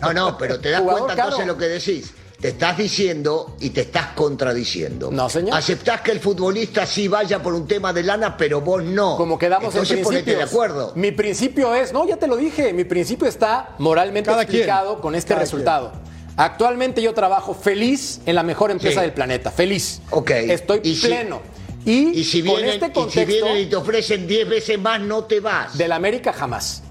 No, 0.00 0.12
no, 0.12 0.38
pero 0.38 0.60
te 0.60 0.70
das 0.70 0.82
cuenta 0.82 1.12
entonces 1.12 1.46
lo 1.46 1.56
que 1.56 1.64
decís. 1.66 2.14
Te 2.40 2.48
estás 2.48 2.76
diciendo 2.76 3.56
y 3.60 3.70
te 3.70 3.80
estás 3.82 4.08
contradiciendo. 4.08 5.10
No, 5.10 5.30
señor. 5.30 5.56
Aceptás 5.56 6.02
que 6.02 6.10
el 6.10 6.20
futbolista 6.20 6.84
sí 6.84 7.08
vaya 7.08 7.42
por 7.42 7.54
un 7.54 7.66
tema 7.66 7.90
de 7.94 8.02
lana, 8.02 8.36
pero 8.36 8.60
vos 8.60 8.82
no. 8.82 9.16
Como 9.16 9.38
quedamos 9.38 9.72
entonces, 9.72 9.96
en 9.98 10.04
principios. 10.04 10.36
de 10.38 10.42
acuerdo. 10.42 10.92
Mi 10.94 11.10
principio 11.12 11.74
es, 11.74 11.94
no, 11.94 12.06
ya 12.06 12.18
te 12.18 12.26
lo 12.26 12.36
dije, 12.36 12.74
mi 12.74 12.84
principio 12.84 13.26
está 13.28 13.70
moralmente 13.78 14.28
Cada 14.30 14.44
quien. 14.44 14.58
explicado 14.62 15.00
con 15.00 15.14
este 15.14 15.28
Cada 15.30 15.40
resultado. 15.40 15.92
Actualmente 16.36 17.00
yo 17.02 17.12
trabajo 17.14 17.54
feliz 17.54 18.20
en 18.26 18.34
la 18.34 18.42
mejor 18.42 18.70
empresa 18.70 19.00
Sí. 19.00 19.06
del 19.06 19.12
planeta, 19.12 19.50
feliz. 19.50 20.00
Ok. 20.10 20.30
Estoy 20.30 20.80
Y 20.82 20.94
si- 20.96 21.06
pleno. 21.06 21.42
y, 21.84 22.18
Y 22.20 22.24
si, 22.24 22.42
con 22.42 22.56
vienen, 22.56 22.74
este 22.74 22.86
y 22.86 22.88
si 22.88 22.92
contexto 22.94 23.44
vienen 23.46 23.62
y 23.62 23.66
te 23.66 23.76
ofrecen 23.76 24.26
10 24.26 24.48
veces 24.48 24.78
más, 24.78 25.00
no 25.00 25.24
te 25.24 25.40
vas. 25.40 25.76
del 25.76 25.92
América 25.92 26.32
jamás. 26.32 26.82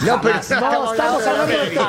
No, 0.00 0.18
pero 0.22 0.34
no, 0.34 0.40
estamos 0.40 0.90
hablando 0.98 1.18
de 1.46 1.54
América. 1.60 1.86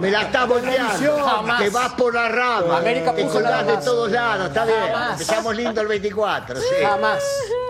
Me 0.00 0.10
la 0.10 0.22
estás 0.22 0.46
volteando. 0.48 1.24
Jamás. 1.24 1.58
Te 1.58 1.70
vas 1.70 1.92
por 1.94 2.14
la 2.14 2.28
rama. 2.28 2.76
América 2.78 3.14
te 3.14 3.22
puso 3.22 3.34
colgás 3.34 3.66
de 3.66 3.76
todos 3.78 4.10
lados. 4.10 4.48
Está 4.48 4.64
bien. 4.66 4.78
Empezamos 5.12 5.56
lindo 5.56 5.80
el 5.80 5.86
24. 5.88 6.60
Sí. 6.60 6.66
Jamás. 6.82 7.22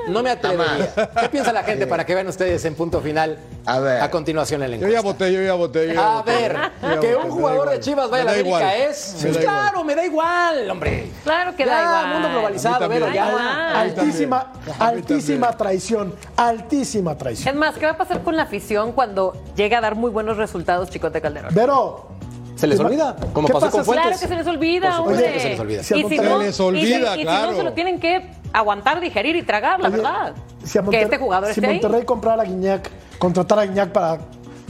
No 0.09 0.21
me 0.21 0.31
atrevería. 0.31 0.93
¿Qué 1.21 1.29
piensa 1.29 1.53
la 1.53 1.63
gente 1.63 1.87
para 1.87 2.05
que 2.05 2.13
vean 2.15 2.27
ustedes 2.27 2.65
en 2.65 2.75
punto 2.75 3.01
final? 3.01 3.39
A 3.65 3.79
ver. 3.79 4.01
A 4.03 4.11
continuación 4.11 4.61
en 4.65 4.73
la 4.73 4.77
Yo 4.79 4.87
encuesta. 4.89 4.99
ya 5.01 5.03
voté, 5.09 5.33
yo 5.33 5.41
ya 5.43 5.55
voté. 5.55 5.87
yo 5.87 5.95
ya 5.95 6.01
A 6.09 6.15
voté. 6.17 6.33
ver, 6.33 6.57
Yo 6.83 6.89
que 6.89 6.95
voté, 6.97 7.17
un 7.17 7.23
da 7.29 7.31
jugador 7.31 7.71
de. 7.71 7.81
Chivas 7.81 8.11
vaya 8.11 8.23
a 8.23 8.27
la 8.27 8.33
da 8.33 8.39
América 8.41 8.57
igual. 8.77 8.91
es. 8.91 9.23
Da 9.23 9.29
igual. 9.29 9.45
claro, 9.45 9.85
me 9.85 9.95
da 9.95 10.05
igual, 10.05 10.71
hombre. 10.73 11.11
Claro 11.23 11.55
que 11.55 11.65
da 11.65 11.73
Ya, 11.73 11.83
igual. 11.85 12.09
mundo 12.09 12.29
globalizado, 12.31 12.89
velo 12.89 13.09
ya. 13.13 13.81
Altísima, 13.81 14.53
altísima 14.81 15.57
traición, 15.57 16.15
altísima 16.37 17.17
traición. 17.17 17.55
Es 17.55 17.61
más, 17.61 17.77
¿qué 17.77 17.87
va 17.87 17.93
a 17.93 17.97
pasar 17.97 18.23
con 18.23 18.35
la 18.35 18.43
afición 18.43 18.91
cuando 18.91 19.12
llega 19.57 19.79
a 19.79 19.81
dar 19.81 19.95
muy 19.95 20.11
buenos 20.11 20.37
resultados 20.37 20.91
Chicote 20.91 21.21
Calderón? 21.21 21.53
Pero. 21.55 22.09
Se 22.55 22.67
les 22.69 22.79
olvida, 22.79 23.17
como 23.33 23.49
¿Qué 23.49 23.55
pasó 23.55 23.67
pasa 23.67 23.77
con 23.79 23.85
Fuentes. 23.85 24.07
Claro 24.07 24.21
que 24.21 24.29
se 24.29 24.37
les 24.37 24.47
olvida, 24.47 25.03
que 25.09 25.41
se 25.41 25.49
les 25.49 25.59
olvida. 25.61 25.83
Si 25.83 25.95
a 25.95 25.97
Y 25.97 26.01
si 26.09 26.19
no, 26.19 26.39
Se 26.39 26.45
les 26.45 26.51
y 26.51 26.53
si- 26.57 26.63
olvida, 26.63 27.17
y 27.17 27.19
si 27.21 27.25
no, 27.25 27.53
se 27.55 27.63
lo 27.65 27.73
tienen 27.73 27.99
que 27.99 28.31
aguantar, 28.53 29.01
digerir 29.01 29.35
y 29.35 29.43
tragar, 29.43 29.81
la 29.81 29.89
Oye, 29.89 29.97
verdad. 29.97 30.35
Si 30.63 30.79
a 30.79 30.83
que 30.83 31.03
este 31.03 31.19
jugador 31.19 31.47
si 31.53 31.59
esté 31.59 31.67
ahí. 31.67 31.73
Monterrey 31.81 32.05
comprara 32.05 32.43
a 32.43 32.45
Guiñac, 32.45 32.89
contratara 33.19 33.63
a 33.63 33.67
Guiñac 33.67 33.91
para 33.91 34.19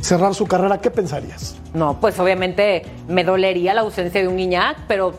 cerrar 0.00 0.34
su 0.34 0.46
carrera, 0.46 0.78
¿qué 0.80 0.90
pensarías? 0.90 1.56
No, 1.74 1.98
pues 2.00 2.18
obviamente 2.18 2.86
me 3.08 3.24
dolería 3.24 3.74
la 3.74 3.82
ausencia 3.82 4.22
de 4.22 4.28
un 4.28 4.36
Guiñac, 4.38 4.78
pero. 4.86 5.12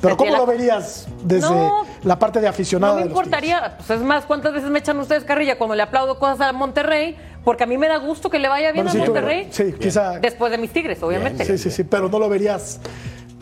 Pero 0.00 0.16
¿cómo 0.16 0.34
lo 0.36 0.46
verías 0.46 1.08
desde 1.24 1.50
No, 1.50 1.84
la 2.04 2.18
parte 2.18 2.40
de 2.40 2.48
aficionado? 2.48 2.94
No 2.94 3.00
me 3.00 3.06
importaría. 3.06 3.76
Pues 3.76 3.90
es 3.90 4.00
más, 4.06 4.24
¿cuántas 4.24 4.52
veces 4.52 4.70
me 4.70 4.78
echan 4.78 4.98
ustedes 5.00 5.24
carrilla 5.24 5.58
cuando 5.58 5.74
le 5.74 5.82
aplaudo 5.82 6.18
cosas 6.18 6.40
a 6.40 6.52
Monterrey? 6.52 7.16
Porque 7.44 7.64
a 7.64 7.66
mí 7.66 7.78
me 7.78 7.88
da 7.88 7.96
gusto 7.98 8.28
que 8.28 8.38
le 8.38 8.48
vaya 8.48 8.72
bien 8.72 8.84
Bueno, 8.84 8.90
sí, 8.92 8.98
a 9.02 9.04
tú- 9.06 9.12
Monterrey. 9.12 9.48
sí, 9.50 9.74
quizá. 9.80 10.18
Después 10.18 10.50
de 10.52 10.58
mis 10.58 10.70
tigres, 10.72 11.02
obviamente. 11.02 11.44
Sí, 11.44 11.56
sí, 11.58 11.70
sí, 11.70 11.84
pero 11.84 12.08
no 12.08 12.18
lo 12.18 12.28
verías 12.28 12.80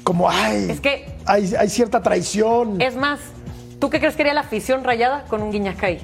como, 0.04 0.30
ay, 0.30 0.68
Es 0.70 0.80
que- 0.80 1.06
hay, 1.26 1.52
hay 1.58 1.68
cierta 1.68 2.00
traición. 2.00 2.80
Es 2.80 2.94
más, 2.96 3.18
¿tú 3.80 3.90
qué 3.90 3.98
crees 3.98 4.14
que 4.14 4.22
haría 4.22 4.34
la 4.34 4.40
afición 4.42 4.84
rayada 4.84 5.24
con 5.28 5.42
un 5.42 5.50
Guiñac 5.50 5.82
ahí? 5.82 6.00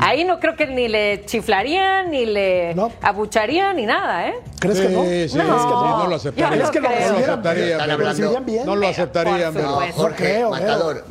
Ahí 0.00 0.24
no 0.24 0.38
creo 0.40 0.54
que 0.56 0.66
ni 0.66 0.86
le 0.88 1.24
chiflarían, 1.26 2.10
ni 2.10 2.24
le 2.26 2.74
No. 2.74 2.90
abucharían, 3.02 3.76
ni 3.76 3.86
nada, 3.86 4.28
¿eh? 4.28 4.34
¿Crees 4.60 4.78
Sí, 4.78 4.86
que 4.86 4.92
no? 4.92 5.02
sí, 5.02 5.08
¿Crees 5.08 5.32
sí, 5.32 5.38
que 5.38 5.44
no? 5.44 5.98
no 5.98 6.06
lo 6.08 6.16
aceptaría. 6.16 6.50
Yo 6.50 6.54
¿Crees 6.56 6.70
que. 6.70 6.80
No 6.80 6.88
lo 6.88 6.94
recibieran? 6.94 7.22
aceptaría, 7.30 7.64
Están 7.72 7.86
pero- 7.86 7.98
¿Lo 7.98 8.04
recibirían 8.08 8.46
bien? 8.46 8.66
No 8.66 8.76
lo 8.76 8.88
aceptarían, 8.88 9.52
por 9.54 9.62
pero-. 9.62 9.92
Jorge, 9.92 10.16
creo, 10.24 10.50
Matador. 10.50 11.04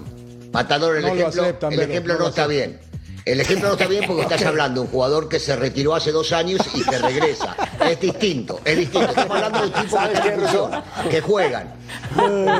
Matador, 0.53 0.95
el 0.97 1.01
No 1.03 1.07
lo 1.09 1.13
ejemplo, 1.15 1.43
aceptan, 1.43 1.73
el 1.73 1.79
ejemplo 1.81 2.13
no 2.13 2.19
no 2.19 2.27
está 2.27 2.47
bien. 2.47 2.79
El 3.23 3.39
ejemplo 3.39 3.67
no 3.67 3.73
está 3.73 3.87
bien 3.87 4.03
porque 4.07 4.23
estás 4.23 4.43
hablando 4.43 4.81
de 4.81 4.87
un 4.87 4.91
jugador 4.91 5.29
que 5.29 5.39
se 5.39 5.55
retiró 5.55 5.93
hace 5.93 6.11
dos 6.11 6.31
años 6.31 6.59
y 6.73 6.83
que 6.83 6.97
regresa. 6.97 7.55
Es 7.87 7.99
distinto, 7.99 8.59
es 8.65 8.77
distinto. 8.77 9.09
Estamos 9.09 9.37
hablando 9.37 9.59
de 9.59 9.65
un 9.67 9.73
tipo 9.73 9.83
que, 9.85 9.91
¿Sabes 9.91 10.17
está 10.17 10.23
qué, 10.23 10.33
en 10.33 10.39
función, 10.41 10.71
que 11.09 11.21
juegan. 11.21 11.73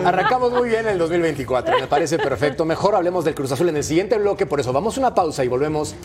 Arrancamos 0.05 0.51
muy 0.51 0.69
bien 0.69 0.87
el 0.87 0.99
2024, 0.99 1.79
me 1.79 1.87
parece 1.87 2.19
perfecto. 2.19 2.63
Mejor 2.65 2.95
hablemos 2.95 3.25
del 3.25 3.33
Cruz 3.33 3.51
Azul 3.51 3.69
en 3.69 3.77
el 3.77 3.83
siguiente 3.83 4.17
bloque, 4.17 4.45
por 4.45 4.59
eso 4.59 4.71
vamos 4.71 4.97
a 4.97 4.99
una 4.99 5.15
pausa 5.15 5.43
y 5.43 5.47
volvemos 5.47 5.95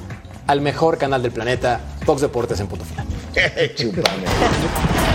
al 0.47 0.61
mejor 0.63 0.97
canal 0.97 1.23
del 1.23 1.33
planeta, 1.33 1.81
Fox 2.07 2.23
Deportes 2.23 2.59
en 2.61 2.69
punto 2.69 2.85
final. 2.85 3.07
Chúpame. 3.77 5.06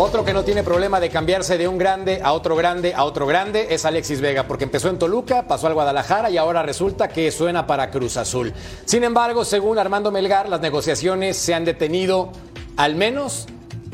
Otro 0.00 0.24
que 0.24 0.32
no 0.32 0.44
tiene 0.44 0.62
problema 0.62 1.00
de 1.00 1.10
cambiarse 1.10 1.58
de 1.58 1.66
un 1.66 1.76
grande 1.76 2.20
a 2.22 2.32
otro 2.32 2.54
grande 2.54 2.94
a 2.94 3.02
otro 3.02 3.26
grande 3.26 3.66
es 3.70 3.84
Alexis 3.84 4.20
Vega, 4.20 4.46
porque 4.46 4.62
empezó 4.62 4.90
en 4.90 4.96
Toluca, 4.96 5.48
pasó 5.48 5.66
al 5.66 5.74
Guadalajara 5.74 6.30
y 6.30 6.36
ahora 6.36 6.62
resulta 6.62 7.08
que 7.08 7.32
suena 7.32 7.66
para 7.66 7.90
Cruz 7.90 8.16
Azul. 8.16 8.54
Sin 8.84 9.02
embargo, 9.02 9.44
según 9.44 9.76
Armando 9.76 10.12
Melgar, 10.12 10.48
las 10.48 10.60
negociaciones 10.60 11.36
se 11.36 11.52
han 11.52 11.64
detenido 11.64 12.30
al 12.76 12.94
menos 12.94 13.46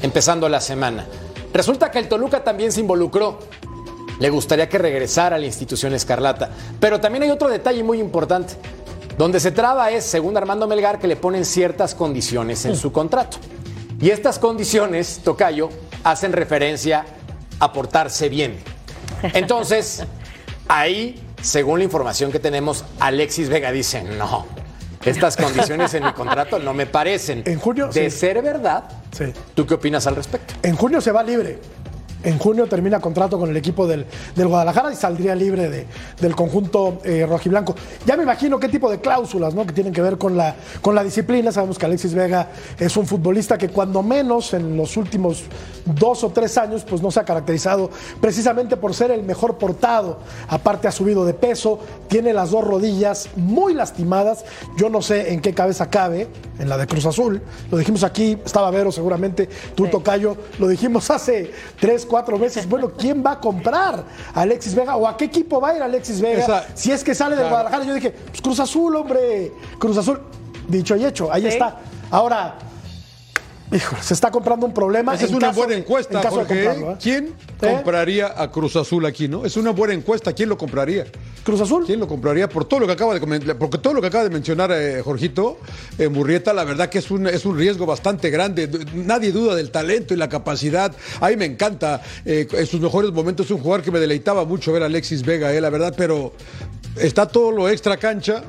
empezando 0.02 0.46
la 0.50 0.60
semana. 0.60 1.06
Resulta 1.54 1.90
que 1.90 2.00
el 2.00 2.08
Toluca 2.08 2.44
también 2.44 2.70
se 2.70 2.80
involucró. 2.80 3.38
Le 4.18 4.28
gustaría 4.28 4.68
que 4.68 4.76
regresara 4.76 5.36
a 5.36 5.38
la 5.38 5.46
institución 5.46 5.94
Escarlata. 5.94 6.50
Pero 6.80 7.00
también 7.00 7.22
hay 7.22 7.30
otro 7.30 7.48
detalle 7.48 7.82
muy 7.82 7.98
importante. 7.98 8.56
Donde 9.16 9.40
se 9.40 9.52
traba 9.52 9.90
es, 9.90 10.04
según 10.04 10.36
Armando 10.36 10.66
Melgar, 10.66 10.98
que 10.98 11.06
le 11.06 11.16
ponen 11.16 11.46
ciertas 11.46 11.94
condiciones 11.94 12.66
en 12.66 12.76
su 12.76 12.92
contrato. 12.92 13.38
Y 14.00 14.10
estas 14.10 14.38
condiciones, 14.38 15.20
Tocayo, 15.24 15.70
hacen 16.04 16.32
referencia 16.32 17.04
a 17.58 17.72
portarse 17.72 18.28
bien. 18.28 18.58
Entonces, 19.32 20.04
ahí, 20.68 21.20
según 21.42 21.78
la 21.78 21.84
información 21.84 22.30
que 22.30 22.38
tenemos, 22.38 22.84
Alexis 23.00 23.48
Vega 23.48 23.72
dice, 23.72 24.02
no, 24.02 24.46
estas 25.04 25.36
condiciones 25.36 25.92
en 25.94 26.04
mi 26.04 26.12
contrato 26.12 26.58
no 26.58 26.74
me 26.74 26.86
parecen. 26.86 27.42
En 27.46 27.58
junio, 27.58 27.88
De 27.88 28.10
sí. 28.10 28.18
ser 28.18 28.42
verdad, 28.42 28.84
Sí. 29.16 29.26
¿tú 29.54 29.66
qué 29.66 29.74
opinas 29.74 30.06
al 30.06 30.16
respecto? 30.16 30.54
En 30.62 30.76
junio 30.76 31.00
se 31.00 31.12
va 31.12 31.22
libre. 31.22 31.58
En 32.24 32.38
junio 32.38 32.66
termina 32.66 33.00
contrato 33.00 33.38
con 33.38 33.50
el 33.50 33.56
equipo 33.56 33.86
del, 33.86 34.06
del 34.34 34.48
Guadalajara 34.48 34.92
y 34.92 34.96
saldría 34.96 35.34
libre 35.34 35.68
de- 35.68 35.86
del 36.20 36.34
conjunto 36.34 36.98
eh, 37.04 37.26
rojiblanco. 37.28 37.74
Ya 38.06 38.16
me 38.16 38.22
imagino 38.22 38.58
qué 38.58 38.68
tipo 38.68 38.90
de 38.90 38.98
cláusulas 39.00 39.54
¿no? 39.54 39.66
que 39.66 39.72
tienen 39.72 39.92
que 39.92 40.00
ver 40.02 40.18
con 40.18 40.36
la, 40.36 40.56
con 40.80 40.94
la 40.94 41.04
disciplina. 41.04 41.52
Sabemos 41.52 41.78
que 41.78 41.86
Alexis 41.86 42.14
Vega 42.14 42.48
es 42.78 42.96
un 42.96 43.06
futbolista 43.06 43.58
que 43.58 43.68
cuando 43.68 44.02
menos 44.02 44.54
en 44.54 44.76
los 44.76 44.96
últimos 44.96 45.42
dos 45.84 46.24
o 46.24 46.30
tres 46.30 46.56
años 46.56 46.82
pues 46.88 47.02
no 47.02 47.10
se 47.10 47.20
ha 47.20 47.24
caracterizado 47.24 47.90
precisamente 48.20 48.76
por 48.78 48.94
ser 48.94 49.10
el 49.10 49.22
mejor 49.22 49.58
portado. 49.58 50.18
Aparte 50.48 50.88
ha 50.88 50.92
subido 50.92 51.24
de 51.26 51.34
peso, 51.34 51.78
tiene 52.08 52.32
las 52.32 52.50
dos 52.50 52.64
rodillas 52.64 53.28
muy 53.36 53.74
lastimadas. 53.74 54.44
Yo 54.78 54.88
no 54.88 55.02
sé 55.02 55.32
en 55.34 55.40
qué 55.40 55.52
cabeza 55.52 55.90
cabe, 55.90 56.28
en 56.58 56.68
la 56.70 56.78
de 56.78 56.86
Cruz 56.86 57.04
Azul. 57.04 57.42
Lo 57.70 57.76
dijimos 57.76 58.02
aquí, 58.02 58.38
estaba 58.44 58.70
Vero 58.70 58.90
seguramente, 58.90 59.48
tú 59.74 59.84
Sí. 59.84 59.90
Tocayo, 59.90 60.36
lo 60.58 60.66
dijimos 60.68 61.10
hace 61.10 61.50
tres, 61.78 62.06
cuatro 62.06 62.13
meses. 62.38 62.68
Bueno, 62.68 62.90
¿quién 62.96 63.22
va 63.24 63.32
a 63.32 63.40
comprar 63.40 64.04
a 64.34 64.40
Alexis 64.40 64.74
Vega 64.74 64.96
o 64.96 65.06
a 65.08 65.16
qué 65.16 65.24
equipo 65.26 65.60
va 65.60 65.70
a 65.70 65.76
ir 65.76 65.82
Alexis 65.82 66.20
Vega? 66.20 66.42
Esa- 66.42 66.64
si 66.74 66.92
es 66.92 67.02
que 67.02 67.14
sale 67.14 67.34
del 67.36 67.46
Claro. 67.46 67.50
Guadalajara, 67.56 67.84
yo 67.84 67.94
dije, 67.94 68.10
pues 68.10 68.40
Cruz 68.40 68.60
Azul, 68.60 68.94
hombre, 68.96 69.52
Cruz 69.78 69.96
Azul. 69.96 70.20
Dicho 70.68 70.96
y 70.96 71.04
hecho, 71.04 71.30
ahí 71.32 71.42
Sí. 71.42 71.48
está. 71.48 71.76
Ahora, 72.10 72.54
híjole, 73.74 74.02
se 74.02 74.14
está 74.14 74.30
comprando 74.30 74.66
un 74.66 74.72
problema. 74.72 75.14
Esa 75.14 75.24
es 75.24 75.30
en 75.30 75.36
una 75.36 75.48
caso 75.48 75.60
buena 75.60 75.74
encuesta, 75.74 76.22
en 76.22 76.28
Jorge. 76.28 76.64
comprarlo, 76.64 76.92
¿eh? 76.92 76.96
¿Quién 77.02 77.26
¿Eh? 77.26 77.32
compraría 77.58 78.34
a 78.40 78.50
Cruz 78.50 78.76
Azul 78.76 79.04
aquí, 79.06 79.28
no? 79.28 79.44
Es 79.44 79.56
una 79.56 79.70
buena 79.70 79.94
encuesta. 79.94 80.32
¿Quién 80.32 80.48
lo 80.48 80.56
compraría? 80.56 81.06
Cruz 81.42 81.60
Azul. 81.60 81.84
¿Quién 81.84 82.00
lo 82.00 82.06
compraría? 82.08 82.48
Por 82.48 82.64
todo 82.64 82.80
lo 82.80 82.86
que 82.86 82.92
acaba 82.92 83.12
de 83.14 83.20
comentar, 83.20 83.56
porque 83.58 83.78
todo 83.78 83.94
lo 83.94 84.00
que 84.00 84.06
acaba 84.06 84.24
de 84.24 84.30
mencionar 84.30 84.70
eh, 84.72 85.02
Jorgito 85.02 85.58
eh, 85.98 86.08
Murrieta, 86.08 86.52
la 86.52 86.64
verdad 86.64 86.88
que 86.88 86.98
es 86.98 87.10
un, 87.10 87.26
es 87.26 87.44
un 87.44 87.58
riesgo 87.58 87.84
bastante 87.86 88.30
grande. 88.30 88.68
Nadie 88.94 89.32
duda 89.32 89.54
del 89.54 89.70
talento 89.70 90.14
y 90.14 90.16
la 90.16 90.28
capacidad. 90.28 90.94
A 91.20 91.28
mí 91.28 91.36
me 91.36 91.44
encanta. 91.44 92.00
eh, 92.24 92.46
en 92.52 92.66
sus 92.66 92.80
mejores 92.80 93.12
momentos, 93.12 93.46
es 93.46 93.52
un 93.52 93.60
jugador 93.60 93.84
que 93.84 93.90
me 93.90 94.00
deleitaba 94.00 94.44
mucho 94.44 94.72
ver 94.72 94.82
a 94.82 94.86
Alexis 94.86 95.24
Vega, 95.24 95.52
eh, 95.52 95.60
la 95.60 95.70
verdad, 95.70 95.94
pero 95.96 96.32
está 96.96 97.26
todo 97.26 97.50
lo 97.50 97.68
extra 97.68 97.96
cancha. 97.96 98.44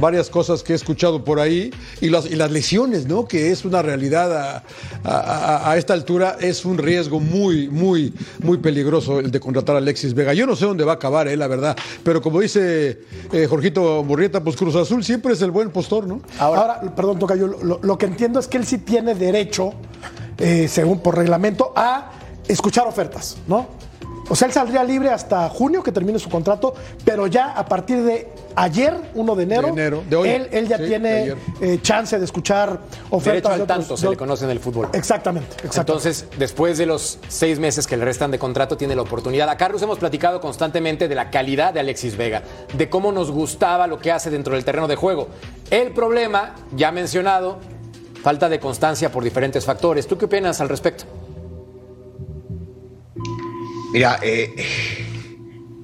Varias 0.00 0.30
cosas 0.30 0.64
que 0.64 0.72
he 0.72 0.76
escuchado 0.76 1.22
por 1.22 1.38
ahí 1.38 1.70
y 2.00 2.08
las, 2.08 2.26
y 2.26 2.34
las 2.34 2.50
lesiones, 2.50 3.06
¿no? 3.06 3.28
Que 3.28 3.52
es 3.52 3.64
una 3.64 3.82
realidad 3.82 4.36
a, 4.36 4.64
a- 5.04 5.76
esta 5.76 5.92
altura, 5.94 6.36
es 6.40 6.64
un 6.64 6.78
riesgo 6.78 7.20
muy, 7.20 7.68
muy, 7.68 8.12
muy 8.42 8.58
peligroso 8.58 9.20
el 9.20 9.30
de 9.30 9.40
contratar 9.40 9.76
a 9.76 9.78
Alexis 9.78 10.14
Vega. 10.14 10.32
Yo 10.34 10.46
no 10.46 10.56
sé 10.56 10.64
dónde 10.66 10.84
va 10.84 10.92
a 10.92 10.94
acabar, 10.96 11.28
eh, 11.28 11.36
la 11.36 11.46
verdad, 11.46 11.76
pero 12.02 12.20
como 12.22 12.40
dice 12.40 13.00
eh, 13.32 13.46
Jorgito 13.48 14.02
Murrieta, 14.04 14.42
pues 14.42 14.56
Cruz 14.56 14.74
Azul 14.76 15.04
siempre 15.04 15.32
es 15.34 15.42
el 15.42 15.50
buen 15.50 15.70
postor, 15.70 16.06
¿no? 16.06 16.20
Ahora, 16.38 16.80
perdón, 16.94 17.18
Tocayo, 17.18 17.46
lo, 17.46 17.78
lo 17.82 17.98
que 17.98 18.06
entiendo 18.06 18.40
es 18.40 18.48
que 18.48 18.56
él 18.56 18.66
sí 18.66 18.78
tiene 18.78 19.14
derecho 19.14 19.72
eh, 20.38 20.68
según 20.68 21.00
por 21.00 21.16
reglamento, 21.16 21.72
a 21.74 22.10
escuchar 22.46 22.86
ofertas, 22.86 23.36
¿no? 23.48 23.66
O 24.28 24.34
sea, 24.34 24.48
él 24.48 24.52
saldría 24.54 24.82
libre 24.82 25.08
hasta 25.10 25.48
junio, 25.48 25.82
que 25.82 25.92
termine 25.92 26.18
su 26.18 26.28
contrato, 26.28 26.74
pero 27.04 27.26
ya 27.28 27.52
a 27.52 27.64
partir 27.64 28.02
de 28.02 28.28
ayer, 28.56 28.94
1 29.14 29.34
de 29.36 29.42
enero, 29.42 29.62
De 29.66 29.72
enero, 29.72 30.02
de 30.08 30.16
hoy. 30.16 30.28
él, 30.30 30.48
él 30.50 30.66
ya 30.68 30.76
Sí, 30.78 30.82
de 30.82 30.88
tiene 30.88 31.34
eh, 31.60 31.78
chance 31.82 32.18
de 32.18 32.24
escuchar 32.24 32.80
ofertas. 33.10 33.24
Derecho 33.24 33.48
de 33.48 33.54
al 33.54 33.60
otros- 33.62 33.66
tanto 33.78 33.96
se 33.96 34.06
de- 34.06 34.10
le 34.12 34.16
conoce 34.16 34.44
en 34.46 34.50
el 34.50 34.58
fútbol. 34.60 34.88
Exactamente, 34.92 35.48
exactamente. 35.56 35.80
Entonces, 35.92 36.26
después 36.38 36.78
de 36.78 36.86
los 36.86 37.18
seis 37.28 37.58
meses 37.58 37.86
que 37.86 37.96
le 37.96 38.04
restan 38.04 38.30
de 38.30 38.38
contrato, 38.38 38.76
tiene 38.76 38.96
la 38.96 39.02
oportunidad. 39.02 39.48
A 39.48 39.56
Carlos 39.56 39.80
hemos 39.82 39.98
platicado 39.98 40.40
constantemente 40.40 41.06
de 41.08 41.14
la 41.14 41.30
calidad 41.30 41.72
de 41.74 41.80
Alexis 41.80 42.16
Vega, 42.16 42.42
de 42.76 42.88
cómo 42.88 43.12
nos 43.12 43.30
gustaba 43.30 43.86
lo 43.86 43.98
que 43.98 44.10
hace 44.10 44.30
dentro 44.30 44.54
del 44.54 44.64
terreno 44.64 44.88
de 44.88 44.96
juego. 44.96 45.28
El 45.70 45.92
problema, 45.92 46.54
ya 46.74 46.90
mencionado, 46.92 47.58
falta 48.22 48.48
de 48.48 48.58
constancia 48.58 49.12
por 49.12 49.22
diferentes 49.22 49.64
factores. 49.64 50.06
¿Tú 50.06 50.16
qué 50.18 50.24
opinas 50.24 50.60
al 50.60 50.68
respecto? 50.68 51.04
Mira, 53.92 54.18
eh, 54.22 54.52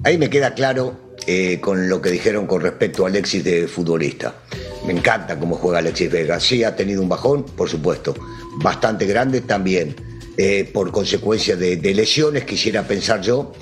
ahí 0.03 0.17
me 0.17 0.29
queda 0.29 0.53
claro 0.53 0.93
eh, 1.25 1.59
con 1.61 1.87
lo 1.87 2.01
que 2.01 2.11
dijeron 2.11 2.45
con 2.47 2.61
respecto 2.61 3.05
a 3.05 3.07
Alexis 3.07 3.43
de 3.43 3.67
futbolista. 3.67 4.35
Me 4.85 4.91
encanta 4.91 5.39
cómo 5.39 5.55
juega 5.55 5.79
Alexis 5.79 6.11
Vega. 6.11 6.39
Sí, 6.39 6.63
ha 6.63 6.75
tenido 6.75 7.01
un 7.01 7.07
bajón, 7.07 7.43
por 7.45 7.69
supuesto. 7.69 8.13
Bastante 8.57 9.05
grande 9.05 9.41
también, 9.41 9.95
eh, 10.37 10.69
por 10.73 10.91
consecuencia 10.91 11.55
de, 11.55 11.77
lesiones, 11.93 12.43
quisiera 12.43 12.85
pensar 12.85 13.21
yo. 13.21 13.53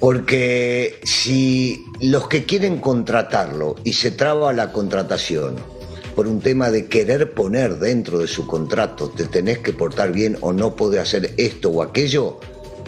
Porque 0.00 0.98
si 1.04 1.84
los 2.00 2.26
que 2.26 2.44
quieren 2.44 2.78
contratarlo 2.78 3.76
y 3.84 3.92
se 3.92 4.10
traba 4.10 4.52
la 4.52 4.72
contratación 4.72 5.54
por 6.16 6.26
un 6.26 6.40
tema 6.40 6.70
de 6.70 6.86
querer 6.86 7.32
poner 7.32 7.78
dentro 7.78 8.18
de 8.18 8.26
su 8.26 8.46
contrato, 8.48 9.08
te 9.10 9.26
tenés 9.26 9.58
que 9.58 9.72
portar 9.72 10.10
bien 10.10 10.36
o 10.40 10.52
no 10.52 10.74
podés 10.74 11.02
hacer 11.02 11.32
esto 11.36 11.70
o 11.70 11.82
aquello, 11.82 12.40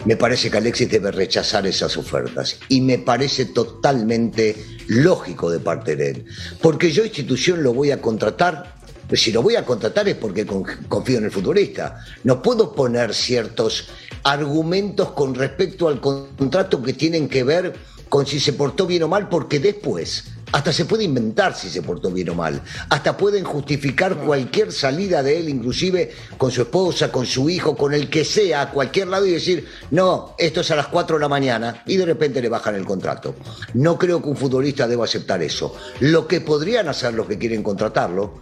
me 0.05 0.15
parece 0.15 0.49
que 0.49 0.57
Alexis 0.57 0.89
debe 0.89 1.11
rechazar 1.11 1.65
esas 1.67 1.97
ofertas. 1.97 2.57
Y 2.69 2.81
me 2.81 2.99
parece 2.99 3.45
totalmente 3.45 4.55
lógico 4.87 5.49
de 5.49 5.59
parte 5.59 5.95
de 5.95 6.09
él. 6.11 6.25
Porque 6.61 6.91
yo 6.91 7.03
institución 7.03 7.63
lo 7.63 7.73
voy 7.73 7.91
a 7.91 8.01
contratar. 8.01 8.75
Pues 9.07 9.21
si 9.21 9.31
lo 9.31 9.41
voy 9.43 9.55
a 9.55 9.65
contratar 9.65 10.07
es 10.07 10.15
porque 10.15 10.45
con- 10.45 10.63
confío 10.87 11.17
en 11.19 11.25
el 11.25 11.31
futbolista. 11.31 11.99
No 12.23 12.41
puedo 12.41 12.73
poner 12.73 13.13
ciertos 13.13 13.87
argumentos 14.23 15.11
con 15.11 15.35
respecto 15.35 15.87
al 15.87 15.99
contrato 16.01 16.81
que 16.81 16.93
tienen 16.93 17.27
que 17.29 17.43
ver 17.43 17.73
con 18.09 18.25
si 18.25 18.39
se 18.39 18.53
portó 18.53 18.87
bien 18.87 19.03
o 19.03 19.07
mal, 19.07 19.29
porque 19.29 19.59
después 19.59 20.25
hasta 20.55 20.71
se 20.71 20.85
puede 20.85 21.03
inventar 21.03 21.53
si 21.53 21.69
se 21.69 21.81
portó 21.81 22.09
bien 22.09 22.29
o 22.29 22.33
mal. 22.33 22.61
Hasta 22.87 23.17
pueden 23.17 23.43
justificar 23.43 24.15
cualquier 24.15 24.71
salida 24.71 25.21
de 25.21 25.37
él, 25.37 25.49
inclusive 25.49 26.13
con 26.37 26.49
su 26.49 26.61
esposa, 26.61 27.11
con 27.11 27.25
su 27.25 27.49
hijo, 27.49 27.75
con 27.75 27.93
el 27.93 28.09
que 28.09 28.23
sea, 28.23 28.61
a 28.61 28.71
cualquier 28.71 29.09
lado 29.09 29.25
y 29.25 29.31
decir, 29.31 29.67
no, 29.91 30.33
esto 30.37 30.61
es 30.61 30.71
a 30.71 30.77
las 30.77 30.87
4 30.87 31.17
de 31.17 31.21
la 31.21 31.27
mañana 31.27 31.83
y 31.85 31.97
de 31.97 32.05
repente 32.05 32.41
le 32.41 32.47
bajan 32.47 32.75
el 32.75 32.85
contrato. 32.85 33.35
No 33.73 33.97
creo 33.97 34.21
que 34.21 34.29
un 34.29 34.37
futbolista 34.37 34.87
deba 34.87 35.03
aceptar 35.03 35.43
eso. 35.43 35.75
Lo 35.99 36.25
que 36.25 36.39
podrían 36.39 36.87
hacer 36.87 37.13
los 37.13 37.27
que 37.27 37.37
quieren 37.37 37.61
contratarlo 37.61 38.39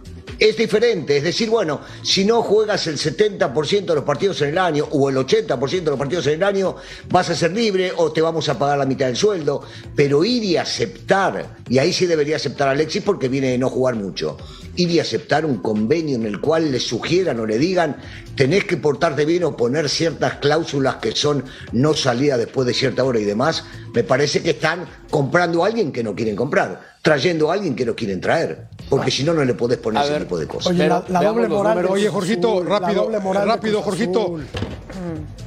es 0.48 0.56
diferente, 0.58 1.16
es 1.16 1.22
decir, 1.22 1.48
bueno, 1.48 1.80
si 2.02 2.24
no 2.24 2.42
juegas 2.42 2.86
el 2.86 2.98
70% 2.98 3.86
de 3.86 3.94
los 3.94 4.04
partidos 4.04 4.42
en 4.42 4.50
el 4.50 4.58
año 4.58 4.86
o 4.90 5.08
el 5.08 5.16
80% 5.16 5.84
de 5.84 5.90
los 5.90 5.98
partidos 5.98 6.26
en 6.26 6.34
el 6.34 6.42
año, 6.42 6.76
vas 7.08 7.30
a 7.30 7.34
ser 7.34 7.52
libre 7.52 7.92
o 7.96 8.12
te 8.12 8.20
vamos 8.20 8.48
a 8.50 8.58
pagar 8.58 8.76
la 8.76 8.84
mitad 8.84 9.06
del 9.06 9.16
sueldo, 9.16 9.62
pero 9.96 10.22
ir 10.22 10.44
y 10.44 10.58
aceptar, 10.58 11.56
y 11.68 11.78
ahí 11.78 11.94
sí 11.94 12.04
debería 12.04 12.36
aceptar 12.36 12.68
Alexis 12.68 13.02
porque 13.02 13.28
viene 13.28 13.52
de 13.52 13.58
no 13.58 13.70
jugar 13.70 13.94
mucho, 13.94 14.36
ir 14.76 14.90
y 14.90 15.00
aceptar 15.00 15.44
un 15.44 15.58
convenio 15.58 16.16
en 16.16 16.26
el 16.26 16.40
cual 16.40 16.72
le 16.72 16.80
sugieran 16.80 17.40
o 17.40 17.46
le 17.46 17.58
digan, 17.58 17.96
tenés 18.36 18.64
que 18.64 18.76
portarte 18.76 19.24
bien 19.24 19.44
o 19.44 19.56
poner 19.56 19.88
ciertas 19.88 20.34
cláusulas 20.34 20.96
que 20.96 21.12
son 21.12 21.44
no 21.72 21.94
salida 21.94 22.36
después 22.36 22.66
de 22.66 22.74
cierta 22.74 23.04
hora 23.04 23.18
y 23.20 23.24
demás, 23.24 23.64
me 23.94 24.02
parece 24.02 24.42
que 24.42 24.50
están 24.50 24.86
comprando 25.10 25.64
a 25.64 25.68
alguien 25.68 25.92
que 25.92 26.02
no 26.02 26.14
quieren 26.14 26.34
comprar, 26.34 26.94
trayendo 27.02 27.50
a 27.50 27.54
alguien 27.54 27.76
que 27.76 27.84
no 27.84 27.94
quieren 27.94 28.20
traer, 28.20 28.66
porque 28.88 29.10
si 29.10 29.22
no, 29.22 29.32
no 29.32 29.44
le 29.44 29.54
podés 29.54 29.78
poner 29.78 30.02
A 30.02 30.04
ese 30.04 30.12
ver. 30.14 30.22
tipo 30.22 30.38
de 30.38 30.46
cosas. 30.46 30.72
Oye, 30.72 30.88
la, 30.88 31.00
doble 31.00 31.48
moral. 31.48 31.76
números. 31.76 31.92
Oye, 31.92 32.08
Jorgito, 32.08 32.54
Azul, 32.58 32.66
rápido, 32.66 33.10
rápido, 33.44 33.82
Jorgito. 33.82 34.38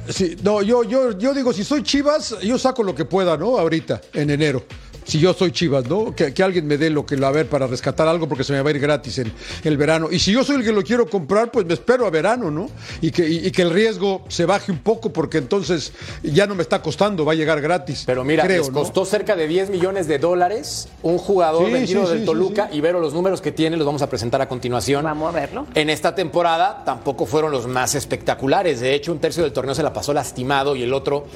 Sí, 0.08 0.36
no, 0.42 0.62
yo, 0.62 0.84
yo, 0.84 1.18
yo 1.18 1.34
digo, 1.34 1.52
si 1.52 1.64
soy 1.64 1.82
Chivas, 1.82 2.36
yo 2.42 2.58
saco 2.58 2.82
lo 2.82 2.94
que 2.94 3.04
pueda, 3.04 3.36
¿no? 3.36 3.58
Ahorita, 3.58 4.00
en 4.14 4.30
enero. 4.30 4.64
Si 5.08 5.18
yo 5.18 5.32
soy 5.32 5.52
Chivas, 5.52 5.88
¿no? 5.88 6.14
Que, 6.14 6.34
que 6.34 6.42
alguien 6.42 6.66
me 6.66 6.76
dé 6.76 6.90
lo 6.90 7.06
que 7.06 7.16
lo 7.16 7.26
a 7.26 7.32
ver 7.32 7.48
para 7.48 7.66
rescatar 7.66 8.06
algo 8.06 8.28
porque 8.28 8.44
se 8.44 8.52
me 8.52 8.60
va 8.60 8.68
a 8.68 8.72
ir 8.74 8.78
gratis 8.78 9.16
en 9.18 9.32
el 9.64 9.78
verano. 9.78 10.08
Y 10.10 10.18
si 10.18 10.32
yo 10.32 10.44
soy 10.44 10.56
el 10.56 10.64
que 10.64 10.70
lo 10.70 10.82
quiero 10.82 11.08
comprar, 11.08 11.50
pues 11.50 11.64
me 11.64 11.72
espero 11.72 12.06
a 12.06 12.10
verano, 12.10 12.50
¿no? 12.50 12.68
Y 13.00 13.10
que, 13.10 13.26
y, 13.26 13.46
y 13.46 13.50
que 13.50 13.62
el 13.62 13.70
riesgo 13.70 14.22
se 14.28 14.44
baje 14.44 14.70
un 14.70 14.80
poco 14.80 15.10
porque 15.10 15.38
entonces 15.38 15.94
ya 16.22 16.46
no 16.46 16.54
me 16.54 16.60
está 16.62 16.82
costando, 16.82 17.24
va 17.24 17.32
a 17.32 17.36
llegar 17.36 17.58
gratis. 17.62 18.02
Pero 18.04 18.22
mira, 18.22 18.44
creo, 18.44 18.58
les 18.58 18.68
¿no? 18.68 18.80
costó 18.80 19.06
cerca 19.06 19.34
de 19.34 19.48
10 19.48 19.70
millones 19.70 20.08
de 20.08 20.18
dólares 20.18 20.88
un 21.02 21.16
jugador 21.16 21.66
Sí, 21.66 21.72
vendido 21.72 22.04
sí, 22.04 22.10
del 22.10 22.20
sí, 22.20 22.26
Toluca 22.26 22.64
sí, 22.66 22.72
sí. 22.72 22.78
y 22.78 22.80
ver 22.82 22.94
los 22.96 23.14
números 23.14 23.40
que 23.40 23.50
tiene, 23.50 23.78
los 23.78 23.86
vamos 23.86 24.02
a 24.02 24.10
presentar 24.10 24.42
a 24.42 24.48
continuación. 24.48 25.04
Vamos 25.04 25.34
a 25.34 25.40
verlo. 25.40 25.66
En 25.74 25.88
esta 25.88 26.14
temporada 26.14 26.82
tampoco 26.84 27.24
fueron 27.24 27.50
los 27.50 27.66
más 27.66 27.94
espectaculares. 27.94 28.80
De 28.80 28.94
hecho, 28.94 29.10
un 29.12 29.20
tercio 29.20 29.42
del 29.42 29.54
torneo 29.54 29.74
se 29.74 29.82
la 29.82 29.92
pasó 29.94 30.12
lastimado 30.12 30.76
y 30.76 30.82
el 30.82 30.92
otro 30.92 31.26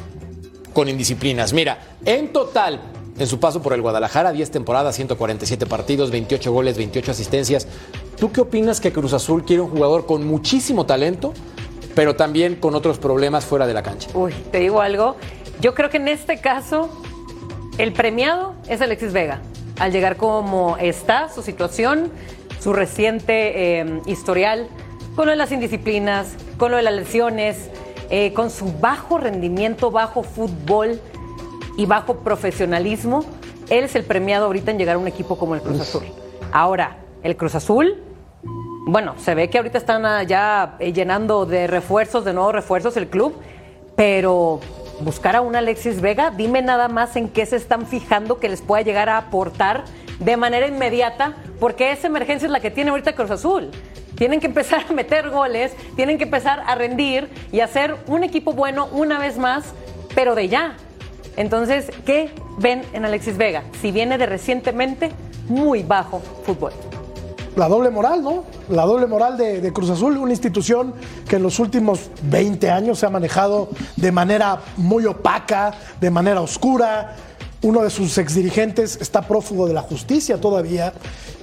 con 0.74 0.90
indisciplinas. 0.90 1.52
Mira, 1.54 1.96
en 2.04 2.32
total, 2.32 2.80
en 3.22 3.28
su 3.28 3.38
paso 3.38 3.62
por 3.62 3.72
el 3.72 3.80
Guadalajara, 3.80 4.32
10 4.32 4.50
temporadas, 4.50 4.96
147 4.96 5.66
partidos, 5.66 6.10
28 6.10 6.52
goles, 6.52 6.76
28 6.76 7.12
asistencias. 7.12 7.68
¿Tú 8.18 8.32
qué 8.32 8.40
opinas 8.40 8.80
que 8.80 8.92
Cruz 8.92 9.12
Azul 9.12 9.44
quiere 9.44 9.62
un 9.62 9.70
jugador 9.70 10.06
con 10.06 10.26
muchísimo 10.26 10.86
talento, 10.86 11.32
pero 11.94 12.16
también 12.16 12.56
con 12.56 12.74
otros 12.74 12.98
problemas 12.98 13.44
fuera 13.44 13.66
de 13.66 13.74
la 13.74 13.82
cancha? 13.82 14.10
Uy, 14.14 14.32
te 14.50 14.58
digo 14.58 14.80
algo. 14.80 15.16
Yo 15.60 15.74
creo 15.74 15.88
que 15.88 15.98
en 15.98 16.08
este 16.08 16.40
caso, 16.40 16.90
el 17.78 17.92
premiado 17.92 18.54
es 18.68 18.80
Alexis 18.80 19.12
Vega. 19.12 19.40
Al 19.78 19.92
llegar 19.92 20.16
como 20.16 20.76
está, 20.78 21.28
su 21.28 21.42
situación, 21.42 22.10
su 22.60 22.72
reciente 22.72 23.80
eh, 23.80 24.00
historial, 24.06 24.68
con 25.14 25.26
lo 25.26 25.30
de 25.30 25.36
las 25.36 25.52
indisciplinas, 25.52 26.34
con 26.58 26.72
lo 26.72 26.76
de 26.76 26.82
las 26.82 26.94
lesiones, 26.94 27.70
eh, 28.10 28.32
con 28.32 28.50
su 28.50 28.72
bajo 28.80 29.18
rendimiento, 29.18 29.92
bajo 29.92 30.24
fútbol 30.24 31.00
y 31.76 31.86
bajo 31.86 32.18
profesionalismo, 32.18 33.24
él 33.70 33.84
es 33.84 33.94
el 33.94 34.04
premiado 34.04 34.46
ahorita 34.46 34.70
en 34.70 34.78
llegar 34.78 34.96
a 34.96 34.98
un 34.98 35.08
equipo 35.08 35.38
como 35.38 35.54
el 35.54 35.62
Cruz 35.62 35.80
Azul. 35.80 36.04
Ahora, 36.52 36.98
el 37.22 37.36
Cruz 37.36 37.54
Azul 37.54 38.02
bueno, 38.84 39.14
se 39.18 39.34
ve 39.34 39.48
que 39.48 39.58
ahorita 39.58 39.78
están 39.78 40.04
ah, 40.04 40.22
ya 40.24 40.74
eh, 40.80 40.92
llenando 40.92 41.46
de 41.46 41.68
refuerzos, 41.68 42.24
de 42.24 42.32
nuevos 42.32 42.52
refuerzos 42.52 42.96
el 42.96 43.08
club, 43.08 43.34
pero 43.94 44.60
buscar 45.00 45.36
a 45.36 45.40
un 45.40 45.54
Alexis 45.54 46.00
Vega, 46.00 46.30
dime 46.30 46.62
nada 46.62 46.88
más 46.88 47.14
en 47.14 47.28
qué 47.28 47.46
se 47.46 47.56
están 47.56 47.86
fijando 47.86 48.40
que 48.40 48.48
les 48.48 48.60
pueda 48.60 48.82
llegar 48.82 49.08
a 49.08 49.18
aportar 49.18 49.84
de 50.18 50.36
manera 50.36 50.66
inmediata, 50.66 51.36
porque 51.60 51.92
esa 51.92 52.08
emergencia 52.08 52.46
es 52.46 52.52
la 52.52 52.60
que 52.60 52.70
tiene 52.70 52.90
ahorita 52.90 53.14
Cruz 53.14 53.30
Azul. 53.30 53.70
Tienen 54.16 54.40
que 54.40 54.46
empezar 54.46 54.84
a 54.88 54.92
meter 54.92 55.30
goles, 55.30 55.72
tienen 55.94 56.18
que 56.18 56.24
empezar 56.24 56.62
a 56.66 56.74
rendir 56.74 57.28
y 57.52 57.60
hacer 57.60 57.96
un 58.08 58.24
equipo 58.24 58.52
bueno 58.52 58.88
una 58.92 59.18
vez 59.18 59.38
más, 59.38 59.74
pero 60.14 60.34
de 60.34 60.48
ya. 60.48 60.76
Entonces, 61.36 61.90
¿qué 62.04 62.30
ven 62.58 62.82
en 62.92 63.04
Alexis 63.04 63.36
Vega? 63.36 63.62
Si 63.80 63.90
viene 63.90 64.18
de 64.18 64.26
recientemente 64.26 65.10
muy 65.48 65.82
bajo 65.82 66.20
fútbol. 66.44 66.72
La 67.56 67.68
doble 67.68 67.90
moral, 67.90 68.22
¿no? 68.22 68.44
La 68.70 68.86
doble 68.86 69.06
moral 69.06 69.36
de, 69.36 69.60
de 69.60 69.72
Cruz 69.74 69.90
Azul, 69.90 70.16
una 70.16 70.32
institución 70.32 70.94
que 71.28 71.36
en 71.36 71.42
los 71.42 71.58
últimos 71.58 72.10
20 72.22 72.70
años 72.70 72.98
se 72.98 73.04
ha 73.04 73.10
manejado 73.10 73.68
de 73.96 74.10
manera 74.10 74.60
muy 74.78 75.04
opaca, 75.04 75.74
de 76.00 76.10
manera 76.10 76.40
oscura. 76.40 77.14
Uno 77.62 77.82
de 77.82 77.90
sus 77.90 78.18
exdirigentes 78.18 78.98
está 79.00 79.22
prófugo 79.22 79.68
de 79.68 79.72
la 79.72 79.82
justicia 79.82 80.40
todavía 80.40 80.92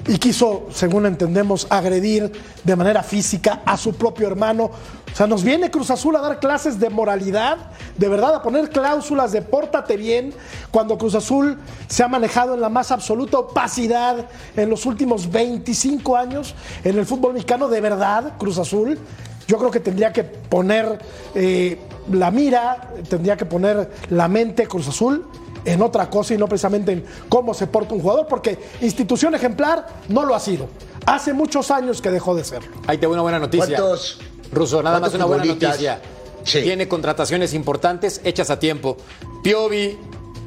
y 0.05 0.17
quiso, 0.17 0.67
según 0.69 1.05
entendemos, 1.05 1.65
agredir 1.69 2.29
de 2.62 2.75
manera 2.75 3.03
física 3.03 3.62
a 3.65 3.77
su 3.77 3.95
propio 3.95 4.27
hermano. 4.27 4.65
O 4.65 5.15
sea, 5.15 5.27
nos 5.27 5.45
viene 5.45 5.71
Cruz 5.71 5.91
Azul 5.91 6.17
a 6.17 6.21
dar 6.21 6.41
clases 6.41 6.77
de 6.77 6.89
moralidad, 6.89 7.58
de 7.97 8.10
verdad, 8.10 8.36
a 8.36 8.41
poner 8.41 8.69
cláusulas 8.69 9.32
de 9.32 9.41
pórtate 9.41 9.95
bien, 9.95 10.34
cuando 10.71 10.97
Cruz 10.97 11.15
Azul 11.15 11.58
se 11.88 12.03
ha 12.03 12.10
manejado 12.10 12.53
en 12.53 12.60
la 12.60 12.69
más 12.69 12.91
absoluta 12.91 13.39
opacidad 13.39 14.25
en 14.58 14.69
los 14.69 14.86
últimos 14.86 15.32
25 15.32 16.17
años 16.17 16.53
en 16.84 16.97
el 16.97 17.05
fútbol 17.05 17.32
mexicano, 17.32 17.69
de 17.69 17.79
verdad, 17.79 18.33
Cruz 18.37 18.58
Azul. 18.58 19.00
Yo 19.48 19.58
creo 19.58 19.71
que 19.71 19.79
tendría 19.79 20.12
que 20.12 20.25
poner 20.25 21.00
eh, 21.33 21.79
la 22.12 22.29
mira, 22.29 22.91
tendría 23.10 23.37
que 23.37 23.46
poner 23.46 23.89
la 24.10 24.27
mente 24.27 24.67
Cruz 24.67 24.89
Azul 24.89 25.25
en 25.65 25.81
otra 25.81 26.10
cosa 26.10 26.33
y 26.33 26.37
no 26.37 26.47
precisamente 26.47 26.91
en 26.91 27.05
cómo 27.29 27.53
se 27.53 27.67
porta 27.67 27.93
un 27.93 28.01
jugador, 28.01 28.27
porque 28.27 28.57
institución 28.81 29.35
ejemplar 29.35 29.85
no 30.07 30.25
lo 30.25 30.35
ha 30.35 30.39
sido. 30.39 30.67
Hace 31.05 31.33
muchos 31.33 31.71
años 31.71 32.01
que 32.01 32.12
dejó 32.12 32.35
de 32.35 32.43
serlo. 32.43 32.69
Ahí 32.87 32.97
te 32.97 33.07
voy 33.07 33.13
una 33.15 33.23
buena 33.23 33.39
noticia. 33.39 33.77
¿Cuántos- 33.77 34.19
Ruso, 34.51 34.81
nada 34.81 34.99
más 34.99 35.13
una 35.13 35.25
buena 35.25 35.45
noticia. 35.45 36.01
Sí. 36.43 36.62
Tiene 36.62 36.87
contrataciones 36.87 37.53
importantes 37.53 38.21
hechas 38.23 38.49
a 38.49 38.57
tiempo. 38.60 38.97
Piovi, 39.43 39.97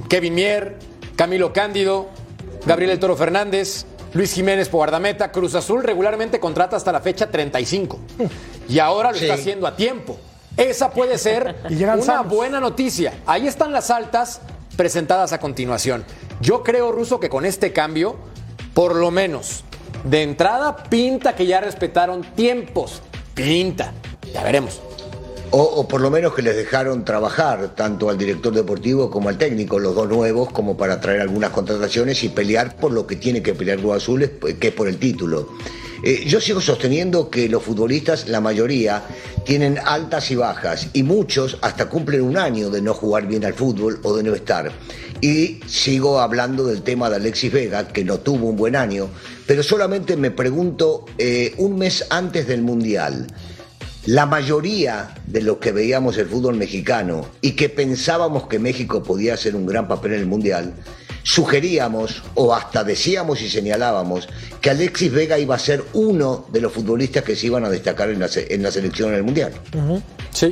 Kevin 0.08 0.34
Mier, 0.34 0.78
Camilo 1.16 1.52
Cándido, 1.52 2.06
Gabriel 2.66 2.92
El 2.92 2.98
Toro 2.98 3.14
Fernández, 3.16 3.84
Luis 4.14 4.32
Jiménez 4.32 4.68
por 4.68 4.78
guardameta. 4.78 5.30
Cruz 5.30 5.54
Azul 5.54 5.82
regularmente 5.84 6.40
contrata 6.40 6.76
hasta 6.76 6.90
la 6.92 7.00
fecha 7.00 7.30
35. 7.30 7.98
y 8.68 8.78
ahora 8.78 9.12
lo 9.12 9.18
Sí. 9.18 9.24
está 9.24 9.34
haciendo 9.34 9.66
a 9.66 9.76
tiempo. 9.76 10.16
Esa 10.56 10.90
puede 10.90 11.18
ser 11.18 11.56
una 12.00 12.22
buena 12.22 12.58
noticia. 12.60 13.12
Ahí 13.26 13.46
están 13.46 13.70
las 13.72 13.90
altas 13.90 14.40
presentadas 14.76 15.32
a 15.32 15.38
continuación. 15.40 16.04
Yo 16.40 16.62
creo, 16.62 16.92
Ruso, 16.92 17.20
que 17.20 17.28
con 17.28 17.44
este 17.44 17.72
cambio, 17.72 18.16
por 18.74 18.94
lo 18.96 19.10
menos, 19.10 19.64
de 20.04 20.22
entrada, 20.22 20.76
pinta 20.84 21.34
que 21.34 21.46
ya 21.46 21.60
respetaron 21.60 22.22
tiempos. 22.34 23.02
Pinta. 23.34 23.92
Ya 24.32 24.42
veremos. 24.42 24.80
O, 25.54 25.86
por 25.86 26.00
lo 26.00 26.10
menos 26.10 26.32
que 26.32 26.40
les 26.40 26.56
dejaron 26.56 27.04
trabajar 27.04 27.74
tanto 27.76 28.08
al 28.08 28.16
director 28.16 28.54
deportivo 28.54 29.10
como 29.10 29.28
al 29.28 29.36
técnico, 29.36 29.78
los 29.78 29.94
dos 29.94 30.08
nuevos, 30.08 30.50
como 30.50 30.78
para 30.78 30.98
traer 30.98 31.20
algunas 31.20 31.50
contrataciones 31.50 32.24
y 32.24 32.30
pelear 32.30 32.74
por 32.76 32.90
lo 32.90 33.06
que 33.06 33.16
tiene 33.16 33.42
que 33.42 33.52
pelear 33.52 33.78
Cruz 33.78 33.96
Azul, 33.98 34.22
es- 34.22 34.30
que 34.58 34.68
es 34.68 34.74
por 34.74 34.88
el 34.88 34.96
título. 34.98 35.50
Eh, 36.02 36.24
yo 36.26 36.40
sigo 36.40 36.60
sosteniendo 36.60 37.30
que 37.30 37.48
los 37.48 37.62
futbolistas, 37.62 38.28
la 38.28 38.40
mayoría, 38.40 39.04
tienen 39.44 39.78
altas 39.84 40.30
y 40.32 40.36
bajas 40.36 40.88
y 40.92 41.04
muchos 41.04 41.58
hasta 41.62 41.88
cumplen 41.88 42.22
un 42.22 42.36
año 42.36 42.70
de 42.70 42.82
no 42.82 42.92
jugar 42.92 43.26
bien 43.28 43.44
al 43.44 43.54
fútbol 43.54 44.00
o 44.02 44.16
de 44.16 44.24
no 44.24 44.34
estar. 44.34 44.72
Y 45.20 45.60
sigo 45.66 46.20
hablando 46.20 46.66
del 46.66 46.82
tema 46.82 47.08
de 47.08 47.16
Alexis 47.16 47.52
Vega, 47.52 47.86
que 47.86 48.04
no 48.04 48.18
tuvo 48.18 48.48
un 48.48 48.56
buen 48.56 48.74
año, 48.74 49.08
pero 49.46 49.62
solamente 49.62 50.16
me 50.16 50.32
pregunto, 50.32 51.04
eh, 51.18 51.54
un 51.58 51.78
mes 51.78 52.06
antes 52.10 52.48
del 52.48 52.62
Mundial, 52.62 53.28
la 54.06 54.26
mayoría 54.26 55.14
de 55.28 55.42
los 55.42 55.58
que 55.58 55.70
veíamos 55.70 56.18
el 56.18 56.26
fútbol 56.26 56.56
mexicano 56.56 57.26
y 57.40 57.52
que 57.52 57.68
pensábamos 57.68 58.48
que 58.48 58.58
México 58.58 59.04
podía 59.04 59.34
hacer 59.34 59.54
un 59.54 59.66
gran 59.66 59.86
papel 59.86 60.14
en 60.14 60.20
el 60.20 60.26
Mundial, 60.26 60.74
sugeríamos 61.22 62.22
o 62.34 62.54
hasta 62.54 62.84
decíamos 62.84 63.40
y 63.42 63.48
señalábamos 63.50 64.28
que 64.60 64.70
Alexis 64.70 65.12
Vega 65.12 65.38
iba 65.38 65.54
a 65.54 65.58
ser 65.58 65.84
uno 65.92 66.46
de 66.52 66.60
los 66.60 66.72
futbolistas 66.72 67.22
que 67.24 67.34
se 67.36 67.46
iban 67.46 67.64
a 67.64 67.70
destacar 67.70 68.10
en 68.10 68.20
la, 68.20 68.28
se- 68.28 68.52
en 68.54 68.62
la 68.62 68.70
selección 68.70 69.10
en 69.10 69.16
el 69.16 69.22
Mundial. 69.24 69.52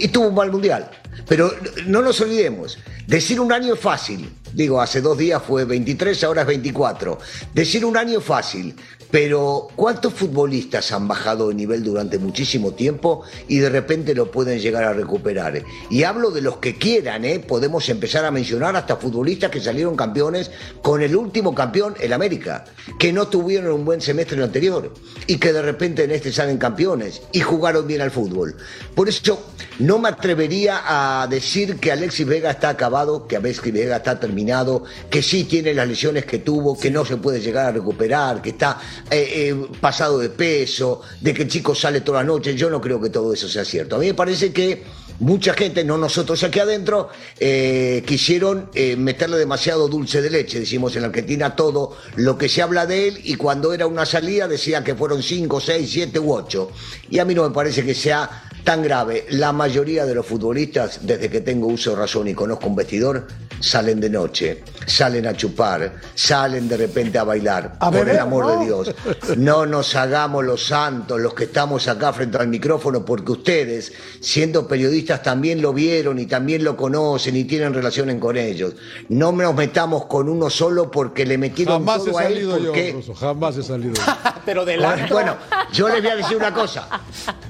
Y 0.01 0.09
tuvo 0.09 0.29
un 0.29 0.35
mal 0.35 0.51
mundial. 0.51 0.91
Pero 1.29 1.53
no 1.87 2.03
nos 2.03 2.21
olvidemos, 2.21 2.79
decir 3.07 3.41
un 3.41 3.53
año 3.53 3.75
es 3.75 3.81
fácil. 3.81 4.31
Digo, 4.53 4.81
hace 4.81 5.01
dos 5.01 5.17
días 5.17 5.41
fue 5.47 5.65
23, 5.65 6.25
ahora 6.25 6.43
es 6.43 6.47
24. 6.49 7.19
Decir 7.55 7.85
un 7.85 7.97
año 7.97 8.19
es 8.19 8.25
fácil, 8.25 8.75
pero 9.11 9.69
¿cuántos 9.77 10.15
futbolistas 10.15 10.93
han 10.93 11.09
bajado 11.09 11.49
de 11.49 11.55
nivel 11.55 11.83
durante 11.83 12.19
muchísimo 12.19 12.73
tiempo 12.73 13.23
y 13.49 13.59
de 13.59 13.69
repente 13.69 14.15
lo 14.15 14.31
pueden 14.31 14.61
llegar 14.61 14.85
a 14.85 14.93
recuperar? 14.93 15.63
Y 15.91 16.05
hablo 16.05 16.31
de 16.31 16.43
los 16.43 16.59
que 16.59 16.77
quieran, 16.77 17.25
¿eh? 17.25 17.41
Podemos 17.41 17.89
empezar 17.89 18.25
a 18.25 18.31
mencionar 18.31 18.77
hasta 18.77 18.97
futbolistas 18.97 19.51
que 19.51 19.61
salieron 19.61 19.97
campeones 19.97 20.51
con 20.83 21.03
el 21.03 21.17
último 21.17 21.55
campeón, 21.55 21.95
el 22.01 22.13
América, 22.13 22.65
que 22.99 23.13
no 23.13 23.29
tuvieron 23.29 23.73
un 23.73 23.85
buen 23.85 24.01
semestre 24.01 24.43
anterior 24.43 24.93
y 25.27 25.39
que 25.39 25.53
de 25.53 25.63
repente 25.63 26.05
en 26.05 26.13
este 26.13 26.33
salen 26.33 26.59
campeones 26.59 27.23
y 27.33 27.41
jugaron 27.41 27.87
bien 27.87 28.01
al 28.01 28.11
fútbol. 28.11 28.57
Por 28.95 29.09
eso 29.09 29.41
no 29.79 29.99
me 29.99 30.09
atrevería 30.09 30.83
a 30.85 31.27
decir 31.27 31.77
que 31.77 31.91
Alexis 31.91 32.27
Vega 32.27 32.51
está 32.51 32.69
acabado, 32.69 33.27
que 33.27 33.37
Alexis 33.37 33.73
Vega 33.73 33.97
está 33.97 34.21
terminado, 34.21 34.85
que 35.11 35.23
sí 35.23 35.45
tiene 35.45 35.75
las 35.75 35.89
lesiones 35.89 36.25
que 36.27 36.39
tuvo, 36.39 36.79
que 36.79 36.91
no 36.91 37.05
se 37.05 37.17
puede 37.17 37.41
llegar 37.41 37.67
a 37.67 37.73
recuperar, 37.73 38.43
que 38.43 38.51
está 38.51 38.79
eh, 39.11 39.49
eh, 39.51 39.67
pasado 39.81 40.19
de 40.19 40.29
peso, 40.31 41.03
de 41.21 41.33
que 41.35 41.43
el 41.43 41.49
chico 41.49 41.75
sale 41.75 42.01
toda 42.01 42.21
la 42.21 42.25
noche. 42.25 42.55
Yo 42.55 42.71
no 42.71 42.81
creo 42.81 43.01
que 43.01 43.11
todo 43.11 43.33
eso 43.33 43.49
sea 43.49 43.65
cierto. 43.65 43.97
A 43.97 43.99
mí 43.99 44.07
me 44.07 44.15
parece 44.15 44.53
que 44.53 44.85
mucha 45.21 45.55
gente, 45.55 45.85
no 45.85 45.99
nosotros 45.99 46.43
aquí 46.43 46.59
adentro, 46.59 47.09
eh, 47.39 48.03
quisieron 48.07 48.71
meterle 48.99 49.37
demasiado 49.39 49.89
dulce 49.89 50.23
de 50.23 50.31
leche, 50.31 50.61
decimos 50.61 50.97
en 50.97 51.05
Argentina, 51.05 51.55
todo 51.55 51.97
lo 52.17 52.39
que 52.39 52.49
se 52.49 52.63
habla 52.63 52.87
de 52.87 53.09
él 53.09 53.21
y 53.25 53.35
cuando 53.35 53.73
era 53.73 53.87
una 53.87 54.07
salida 54.07 54.49
decía 54.49 54.83
que 54.83 54.95
fueron 54.95 55.23
5, 55.23 55.61
6, 55.61 55.91
7 55.91 56.19
u 56.19 56.33
8. 56.33 56.71
Y 57.11 57.19
a 57.19 57.25
mí 57.25 57.35
no 57.35 57.47
me 57.49 57.55
parece 57.55 57.85
que 57.85 57.95
sea 57.95 58.45
tan 58.65 58.83
grave. 58.83 59.27
La 59.31 59.53
mayoría 59.53 60.07
de 60.07 60.15
los 60.15 60.27
futbolistas, 60.27 61.01
desde 61.03 61.29
que 61.29 61.41
tengo 61.41 61.67
uso 61.67 61.91
de 61.91 61.97
razón 61.97 62.29
y 62.29 62.35
conozco 62.35 62.67
un 62.67 62.77
vestidor, 62.77 63.27
salen 63.61 64.01
de 64.01 64.11
noche, 64.11 64.65
salen 64.87 65.27
a 65.27 65.37
chupar, 65.37 66.01
salen 66.15 66.69
de 66.69 66.77
repente 66.77 67.19
a 67.19 67.25
bailar. 67.25 67.77
A 67.79 67.91
por 67.91 68.01
beber, 68.01 68.15
el 68.15 68.21
amor 68.21 68.47
¿no? 68.47 68.59
de 68.59 68.65
Dios. 68.67 68.95
No 69.37 69.65
nos 69.67 69.95
hagamos 69.95 70.45
los 70.45 70.65
santos, 70.67 71.21
los 71.21 71.35
que 71.35 71.45
estamos 71.45 71.87
acá 71.89 72.13
frente 72.13 72.39
al 72.39 72.49
micrófono, 72.49 73.05
porque 73.05 73.33
ustedes, 73.33 73.93
siendo 74.21 74.67
periodistas, 74.67 75.23
también 75.23 75.63
lo 75.63 75.73
vieron 75.73 76.19
y 76.19 76.27
también 76.27 76.65
lo 76.65 76.77
conocen 76.77 77.37
y 77.37 77.45
tienen 77.45 77.73
relaciones 77.75 78.19
con 78.19 78.37
ellos. 78.37 78.75
No 79.09 79.31
nos 79.33 79.55
metamos 79.55 80.07
con 80.07 80.29
uno 80.29 80.51
solo 80.51 80.91
porque 80.91 81.25
le 81.25 81.39
metieron 81.39 81.85
Jamás 81.85 82.03
he 82.07 82.11
todo 82.11 82.19
a 82.19 82.25
él. 82.25 82.33
salido 82.35 82.59
yo, 82.59 82.67
porque- 82.67 82.93
Ruso, 82.93 83.15
jamás 83.15 83.57
he 83.57 83.63
salido 83.63 83.95
yo. 83.95 84.03
Pero 84.45 84.65
del 84.65 84.81
bueno, 85.11 85.37
yo 85.73 85.89
les 85.89 86.03
voy 86.03 86.11
a 86.11 86.17
decir 86.17 86.37
una 86.37 86.53
cosa. 86.53 86.89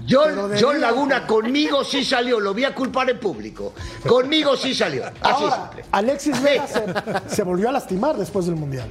John, 0.09 0.51
John 0.61 0.81
Laguna 0.81 1.27
conmigo 1.27 1.85
sí 1.85 2.05
salió, 2.05 2.41
lo 2.41 2.53
voy 2.53 2.65
a 2.65 2.75
culpar 2.75 3.09
en 3.11 3.19
público. 3.21 3.73
Conmigo 4.07 4.57
sí 4.57 4.75
salió. 4.75 5.05
Así 5.07 5.15
Ahora, 5.23 5.57
simple. 5.69 5.85
Alexis 6.01 6.43
Vega 6.43 6.67
se, 6.67 7.35
se 7.37 7.43
volvió 7.43 7.69
a 7.69 7.73
lastimar 7.73 8.17
después 8.19 8.47
del 8.47 8.57
Mundial. 8.57 8.89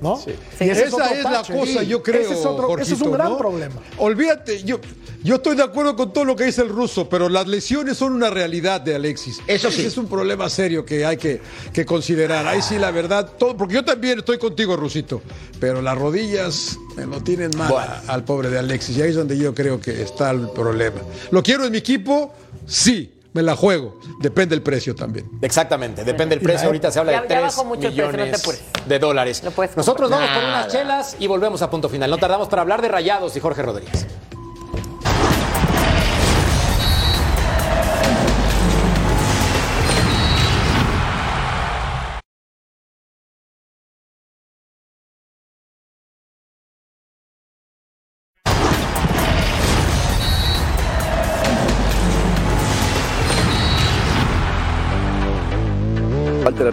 ¿No? 0.00 0.16
Y 0.26 0.30
ese 0.62 0.84
Esa 0.84 1.12
es 1.12 1.24
la 1.24 1.42
cosa, 1.42 1.82
yo 1.82 2.04
creo. 2.04 2.20
Ese 2.20 2.34
es, 2.38 2.46
otro, 2.46 2.78
ese 2.78 2.94
es 2.94 3.00
un 3.00 3.08
Jorgito, 3.08 3.10
gran 3.10 3.30
¿no? 3.30 3.36
problema. 3.36 3.74
Olvídate, 3.96 4.62
yo, 4.62 4.78
yo 5.24 5.34
estoy 5.34 5.56
de 5.56 5.64
acuerdo 5.64 5.96
con 5.96 6.12
todo 6.12 6.24
lo 6.24 6.36
que 6.36 6.44
dice 6.44 6.62
el 6.62 6.68
ruso, 6.68 7.08
pero 7.08 7.28
las 7.28 7.48
lesiones 7.48 7.96
son 7.96 8.12
una 8.12 8.30
realidad 8.30 8.80
de 8.80 8.94
Alexis. 8.94 9.40
Eso 9.48 9.72
sí. 9.72 9.80
Ese 9.80 9.88
es 9.88 9.96
un 9.98 10.06
problema 10.06 10.48
serio 10.50 10.84
que 10.84 11.04
hay 11.04 11.16
que, 11.16 11.40
que 11.72 11.84
considerar. 11.84 12.46
Ahí 12.46 12.62
sí, 12.62 12.78
la 12.78 12.92
verdad, 12.92 13.32
todo, 13.36 13.56
porque 13.56 13.74
yo 13.74 13.84
también 13.84 14.20
estoy 14.20 14.38
contigo, 14.38 14.76
Rusito, 14.76 15.20
pero 15.58 15.82
las 15.82 15.98
rodillas 15.98 16.78
me 16.94 17.04
lo 17.04 17.20
tienen 17.20 17.50
mal 17.58 17.68
Bueno. 17.68 17.90
a- 18.06 18.12
al 18.14 18.22
pobre 18.22 18.50
de 18.50 18.58
Alexis. 18.60 18.96
Y 18.98 19.02
ahí 19.02 19.08
es 19.10 19.16
donde 19.16 19.36
yo 19.36 19.52
creo 19.52 19.80
que 19.80 20.00
está 20.00 20.30
el 20.30 20.48
problema. 20.50 21.00
¿Lo 21.32 21.42
quiero 21.42 21.64
en 21.64 21.72
mi 21.72 21.78
equipo? 21.78 22.32
Sí, 22.68 23.14
me 23.38 23.42
la 23.44 23.54
juego. 23.56 23.94
Depende 24.18 24.54
del 24.56 24.62
precio 24.62 24.94
también. 24.94 25.30
Exactamente, 25.40 26.04
depende 26.04 26.34
del 26.36 26.44
precio. 26.44 26.66
Ahorita 26.66 26.90
se 26.90 26.98
habla 26.98 27.12
Ya- 27.12 27.20
de 27.22 27.28
ya 27.28 27.34
3 27.40 27.42
bajó 27.42 27.64
mucho 27.64 27.86
el 27.88 27.94
precio, 27.94 28.04
no 28.06 28.10
te 28.12 28.18
millones 28.24 28.62
de 28.86 28.98
dólares. 28.98 29.42
Nosotros 29.76 30.10
vamos 30.10 30.28
por 30.30 30.42
unas 30.44 30.68
chelas 30.68 31.16
y 31.20 31.26
volvemos 31.26 31.62
a 31.62 31.70
punto 31.70 31.88
final. 31.88 32.10
No 32.10 32.18
tardamos 32.18 32.48
para 32.48 32.62
hablar 32.62 32.82
de 32.82 32.88
Rayados 32.88 33.36
y 33.36 33.40
Jorge 33.40 33.62
Rodríguez. 33.62 34.06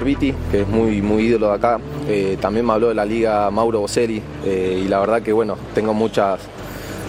Herbiti, 0.05 0.33
que 0.51 0.61
es 0.61 0.67
muy, 0.67 1.01
muy 1.01 1.23
ídolo 1.23 1.47
de 1.47 1.53
acá, 1.55 1.79
eh, 2.07 2.37
también 2.39 2.63
me 2.63 2.73
habló 2.73 2.89
de 2.89 2.93
la 2.93 3.05
liga 3.05 3.49
Mauro 3.49 3.79
Boselli 3.79 4.21
eh, 4.45 4.83
y 4.85 4.87
la 4.87 4.99
verdad 4.99 5.23
que 5.23 5.33
bueno, 5.33 5.57
tengo 5.73 5.95
muchas, 5.95 6.41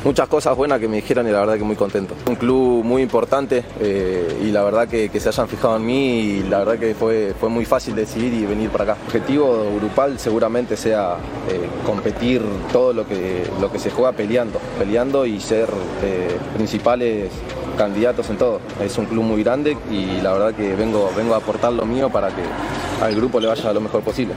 muchas 0.03 0.27
cosas 0.29 0.57
buenas 0.57 0.81
que 0.81 0.89
me 0.89 0.97
dijeron 0.97 1.29
y 1.29 1.31
la 1.31 1.41
verdad 1.41 1.59
que 1.59 1.65
muy 1.65 1.77
contento. 1.77 2.15
Un 2.27 2.37
club 2.37 2.83
muy 2.83 3.03
importante 3.03 3.65
eh, 3.81 4.41
y 4.43 4.51
la 4.51 4.65
verdad 4.65 4.89
que, 4.89 5.11
que 5.11 5.21
se 5.21 5.29
hayan 5.29 5.47
fijado 5.47 5.77
en 5.77 5.85
mí 5.85 6.21
y 6.21 6.43
la 6.45 6.61
verdad 6.61 6.79
que 6.79 6.95
fue, 6.95 7.35
fue 7.39 7.51
muy 7.51 7.67
fácil 7.67 7.95
decidir 7.95 8.33
y 8.33 8.47
venir 8.47 8.71
para 8.71 8.85
acá. 8.85 8.97
objetivo 9.07 9.67
grupal 9.79 10.19
seguramente 10.19 10.75
sea 10.75 11.17
competir 11.85 12.41
todo 12.73 12.95
lo 12.95 13.07
que, 13.07 13.43
lo 13.61 13.71
que 13.71 13.79
se 13.79 13.91
juega 13.91 14.13
peleando, 14.13 14.59
peleando 14.79 15.27
y 15.27 15.39
ser 15.39 15.69
principales 16.57 17.31
candidatos 17.77 18.29
en 18.31 18.39
todo. 18.39 18.61
Es 18.81 18.99
un 18.99 19.07
club 19.07 19.23
muy 19.23 19.43
grande 19.43 19.77
y 19.91 20.21
la 20.21 20.33
verdad 20.33 20.55
que 20.55 20.75
vengo, 20.75 21.11
vengo 21.17 21.35
a 21.35 21.39
aportar 21.39 21.73
lo 21.73 21.85
mío 21.87 22.11
para 22.11 22.29
que 22.29 22.43
al 23.03 23.15
grupo 23.15 23.39
le 23.39 23.47
vaya 23.47 23.73
lo 23.73 23.81
mejor 23.81 24.03
posible. 24.03 24.35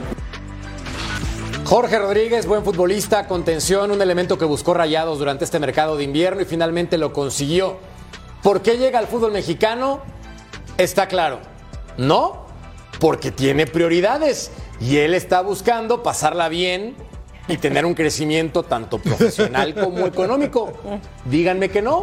Jorge 1.64 1.98
Rodríguez, 1.98 2.46
buen 2.46 2.64
futbolista, 2.64 3.28
contención, 3.28 3.92
un 3.92 4.02
elemento 4.02 4.36
que 4.36 4.44
buscó 4.44 4.74
Rayados 4.74 5.18
durante 5.18 5.44
este 5.44 5.60
mercado 5.60 5.96
de 5.96 6.04
invierno 6.04 6.42
y 6.42 6.44
finalmente 6.44 6.98
lo 6.98 7.12
consiguió. 7.12 7.78
¿Por 8.42 8.60
qué 8.60 8.76
llega 8.76 8.98
al 8.98 9.06
fútbol 9.06 9.32
mexicano? 9.32 10.00
Está 10.78 11.06
claro. 11.06 11.38
No, 11.96 12.46
porque 12.98 13.30
tiene 13.30 13.66
prioridades 13.66 14.50
y 14.80 14.96
él 14.96 15.14
está 15.14 15.42
buscando 15.42 16.02
pasarla 16.02 16.48
bien 16.48 16.96
y 17.52 17.58
tener 17.58 17.84
un 17.84 17.94
crecimiento 17.94 18.62
tanto 18.62 18.98
profesional 18.98 19.74
como 19.74 20.06
económico. 20.06 20.72
Díganme 21.24 21.68
que 21.68 21.82
no. 21.82 22.02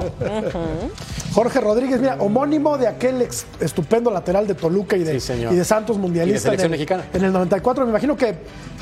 Jorge 1.34 1.62
Rodríguez, 1.62 2.00
mira, 2.00 2.16
homónimo 2.20 2.78
de 2.78 2.88
aquel 2.88 3.28
estupendo 3.60 4.10
lateral 4.10 4.48
de 4.48 4.56
Toluca 4.56 4.98
y 4.98 5.04
de, 5.04 5.14
Sí, 5.14 5.20
señor. 5.20 5.54
y 5.54 5.56
de 5.56 5.66
Santos 5.66 5.98
mundialista. 5.98 6.50
Y 6.50 6.52
de 6.52 6.58
selección 6.58 6.68
en 6.68 6.74
el, 6.74 6.80
mexicana. 6.80 7.06
En 7.14 7.24
el 7.26 7.32
94, 7.34 7.84
me 7.86 7.92
imagino 7.92 8.18
que, 8.18 8.36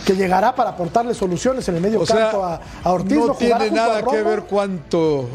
que 0.05 0.13
llegará 0.15 0.55
para 0.55 0.69
aportarle 0.71 1.13
soluciones 1.13 1.67
en 1.67 1.75
el 1.75 1.81
medio 1.81 1.99
O 2.01 2.05
sea, 2.05 2.29
campo 2.29 2.45
a, 2.45 2.61
a 2.83 2.91
Ortiz. 2.93 3.17
no 3.17 3.33
jugará 3.33 3.57
tiene 3.59 3.75
nada 3.75 4.03
que 4.03 4.23
ver 4.23 4.43
cuánto, 4.43 5.27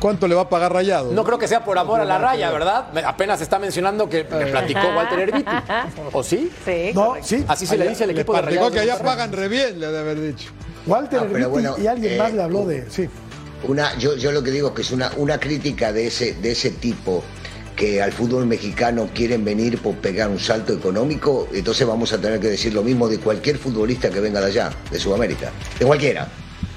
cuánto 0.00 0.26
le 0.26 0.34
va 0.34 0.42
a 0.42 0.48
pagar 0.48 0.72
Rayado. 0.72 1.12
No 1.12 1.22
creo 1.24 1.38
que 1.38 1.46
sea 1.46 1.64
por 1.64 1.78
amor 1.78 2.00
a 2.00 2.04
la 2.04 2.18
raya, 2.18 2.50
¿verdad? 2.50 2.86
Me- 2.92 3.02
Apenas 3.04 3.40
está 3.40 3.58
mencionando 3.58 4.08
que 4.08 4.24
me 4.24 4.46
platicó 4.46 4.80
Walter 4.96 5.18
Herbiti. 5.20 5.50
¿O 6.12 6.22
sí? 6.22 6.50
Sí. 6.64 6.90
No, 6.94 7.14
sí. 7.22 7.44
Así 7.46 7.66
se 7.66 7.76
le 7.78 7.88
dice 7.88 8.04
al 8.04 8.10
equipo 8.10 8.32
de 8.34 8.40
Platicó 8.42 8.64
Rayados. 8.70 8.72
que 8.72 8.80
allá 8.92 8.98
pagan 9.04 9.32
re 9.32 9.48
bien, 9.48 9.78
le 9.78 9.86
ha 9.86 9.90
de 9.90 9.98
haber 10.00 10.20
dicho. 10.20 10.50
Walter 10.86 11.20
No, 11.20 11.26
Herbiti 11.26 11.48
bueno, 11.48 11.76
y 11.78 11.86
alguien 11.86 12.14
eh, 12.14 12.18
más 12.18 12.32
le 12.32 12.42
habló 12.42 12.64
de. 12.66 12.90
Sí. 12.90 13.08
una, 13.68 13.96
yo, 13.98 14.16
yo 14.16 14.32
lo 14.32 14.42
que 14.42 14.50
digo 14.50 14.68
es 14.68 14.74
que 14.74 14.82
es 14.82 14.90
una, 14.90 15.12
una 15.18 15.38
crítica 15.38 15.92
de 15.92 16.06
ese, 16.06 16.32
de 16.34 16.52
ese 16.52 16.70
tipo 16.70 17.22
que 17.76 18.02
al 18.02 18.12
fútbol 18.12 18.44
mexicano 18.46 19.08
quieren 19.14 19.42
venir 19.44 19.80
por 19.80 19.94
pegar 19.96 20.28
un 20.28 20.38
salto 20.38 20.72
económico, 20.72 21.48
entonces 21.52 21.86
vamos 21.86 22.12
a 22.12 22.18
tener 22.20 22.38
que 22.40 22.48
decir 22.48 22.74
lo 22.74 22.82
mismo 22.82 23.08
de 23.08 23.18
cualquier 23.18 23.56
futbolista 23.58 24.10
que 24.10 24.20
venga 24.20 24.40
de 24.40 24.46
allá, 24.48 24.70
de 24.90 24.98
Sudamérica, 24.98 25.50
de 25.78 25.86
cualquiera. 25.86 26.28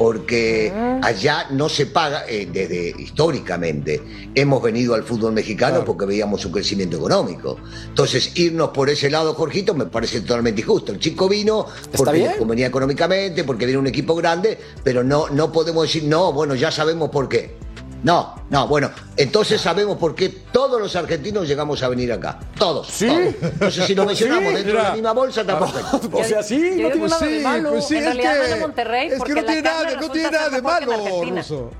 Porque 0.04 0.70
allá 1.02 1.48
no 1.52 1.70
se 1.70 1.86
paga, 1.86 2.26
eh, 2.28 2.50
desde 2.52 2.94
históricamente, 3.02 4.02
hemos 4.36 4.62
venido 4.62 4.96
al 4.96 5.04
fútbol 5.04 5.32
mexicano 5.32 5.86
porque 5.86 6.06
veíamos 6.06 6.44
un 6.44 6.52
crecimiento 6.52 6.98
económico. 6.98 7.56
Entonces, 7.88 8.38
irnos 8.38 8.72
por 8.72 8.90
ese 8.90 9.10
lado, 9.10 9.34
Jorgito, 9.34 9.74
me 9.74 9.86
parece 9.86 10.20
totalmente 10.20 10.60
injusto. 10.60 10.92
El 10.92 11.00
chico 11.00 11.30
vino 11.30 11.68
porque 11.96 12.32
convenía 12.38 12.68
económicamente, 12.68 13.46
porque 13.46 13.66
viene 13.66 13.80
un 13.80 13.88
equipo 13.88 14.14
grande, 14.14 14.60
pero 14.84 15.06
no, 15.06 15.30
no 15.30 15.54
podemos 15.54 15.84
decir, 15.84 16.04
no, 16.04 16.34
bueno, 16.34 16.54
ya 16.54 16.70
sabemos 16.70 17.10
por 17.10 17.30
qué. 17.30 17.63
No, 18.04 18.36
no, 18.50 18.68
bueno, 18.68 18.92
entonces 19.16 19.62
sabemos 19.62 19.98
por 19.98 20.14
qué 20.14 20.28
todos 20.30 20.80
los 20.82 20.94
argentinos 20.96 21.48
llegamos 21.48 21.82
a 21.84 21.88
venir 21.88 22.12
acá. 22.12 22.38
Todos. 22.58 22.88
¿Sí? 22.88 23.08
todos. 23.08 23.24
Entonces, 23.54 23.86
si 23.86 23.96
lo 23.96 24.06
mencionamos 24.08 24.50
Sí, 24.50 24.56
dentro 24.56 24.78
de 24.78 24.84
la 24.84 24.94
misma 24.94 25.12
bolsa, 25.14 25.42
está 25.42 25.58
perfecto. 25.58 26.10
O 26.18 26.24
sea, 26.24 26.44
sí, 26.44 26.76
yo 26.78 26.90
no 26.90 26.92
tiene 26.92 27.08
nada 27.08 27.26
de 27.26 27.38
sí, 27.38 27.44
malo. 27.44 27.72
pues 27.72 27.86
sí, 27.88 27.96
en 27.98 28.04
es 28.08 28.18
que, 28.18 28.24
no 28.24 28.32
es 28.34 28.50
de 28.50 28.56
Monterrey 28.60 29.08
es 29.08 29.24
que 29.24 29.34
no 29.34 29.44
tiene 29.46 29.62
nada, 29.62 29.96
no 30.02 30.12
tiene 30.12 30.32
nada 30.32 30.50
de 30.50 30.62
malo. 30.62 30.92
Ruso. 31.24 31.72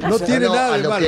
No 0.00 0.18
tiene 0.18 0.46
No, 0.46 0.54
nada 0.54 0.76
de 0.76 0.82
lo 0.82 0.88
malo. 0.88 1.06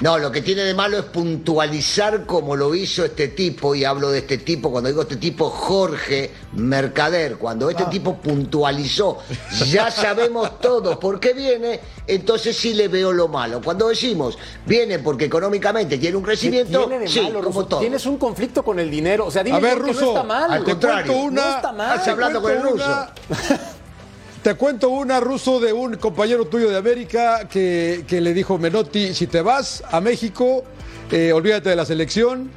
No, 0.00 0.18
lo 0.18 0.30
que 0.32 0.42
tiene 0.42 0.62
de 0.62 0.74
malo 0.74 0.98
es 0.98 1.04
puntualizar 1.04 2.26
como 2.26 2.56
lo 2.56 2.74
hizo 2.74 3.04
este 3.04 3.28
tipo, 3.28 3.74
y 3.74 3.84
hablo 3.84 4.10
de 4.10 4.18
este 4.18 4.38
tipo, 4.38 4.70
cuando 4.70 4.88
digo 4.90 5.02
este 5.02 5.16
tipo, 5.16 5.48
Jorge 5.50 6.30
Mercader, 6.54 7.36
cuando 7.36 7.68
Ah. 7.68 7.70
este 7.72 7.84
tipo 7.86 8.16
puntualizó, 8.16 9.18
ya 9.66 9.90
sabemos 9.90 10.58
todos 10.60 10.96
por 10.98 11.20
qué 11.20 11.32
viene, 11.32 11.80
entonces 12.06 12.56
sí 12.56 12.74
le 12.74 12.88
veo 12.88 13.12
lo 13.12 13.28
malo. 13.28 13.60
Cuando 13.62 13.88
decimos, 13.88 14.36
viene 14.66 14.98
porque 14.98 15.26
económicamente 15.26 15.96
tiene 15.98 16.16
un 16.16 16.22
¿Qué 16.22 16.28
crecimiento, 16.28 16.80
tiene 16.86 16.98
de 17.00 17.08
sí, 17.08 17.20
malo, 17.20 17.34
como 17.40 17.60
Ruso? 17.60 17.66
todo. 17.66 17.80
Tienes 17.80 18.04
un 18.06 18.18
conflicto 18.18 18.62
con 18.64 18.78
el 18.78 18.90
dinero. 18.90 19.26
O 19.26 19.30
sea, 19.30 19.42
dime 19.44 19.56
A 19.56 19.60
ver, 19.60 19.78
yo 19.78 19.84
que 19.84 19.92
Ruso, 19.92 20.00
no 20.04 20.08
está 20.08 20.22
mal. 20.24 20.50
al 20.52 20.64
contrario. 20.64 21.12
una. 21.12 21.42
No 21.44 21.56
está 21.56 21.72
mal. 21.72 22.00
Hablando 22.08 22.42
con 22.42 22.50
el 22.52 22.62
ruso. 22.62 22.74
una- 22.74 23.12
Te 24.44 24.54
cuento 24.56 24.90
una, 24.90 25.20
Ruso, 25.20 25.58
de 25.58 25.72
un 25.72 25.96
compañero 25.96 26.44
tuyo 26.44 26.68
de 26.70 26.76
América 26.76 27.48
que, 27.48 28.04
que 28.06 28.20
le 28.20 28.34
dijo 28.34 28.58
Menotti, 28.58 29.14
si 29.14 29.26
te 29.26 29.40
vas 29.40 29.82
a 29.90 30.02
México, 30.02 30.64
eh, 31.10 31.32
olvídate 31.32 31.70
de 31.70 31.76
la 31.76 31.86
selección. 31.86 32.50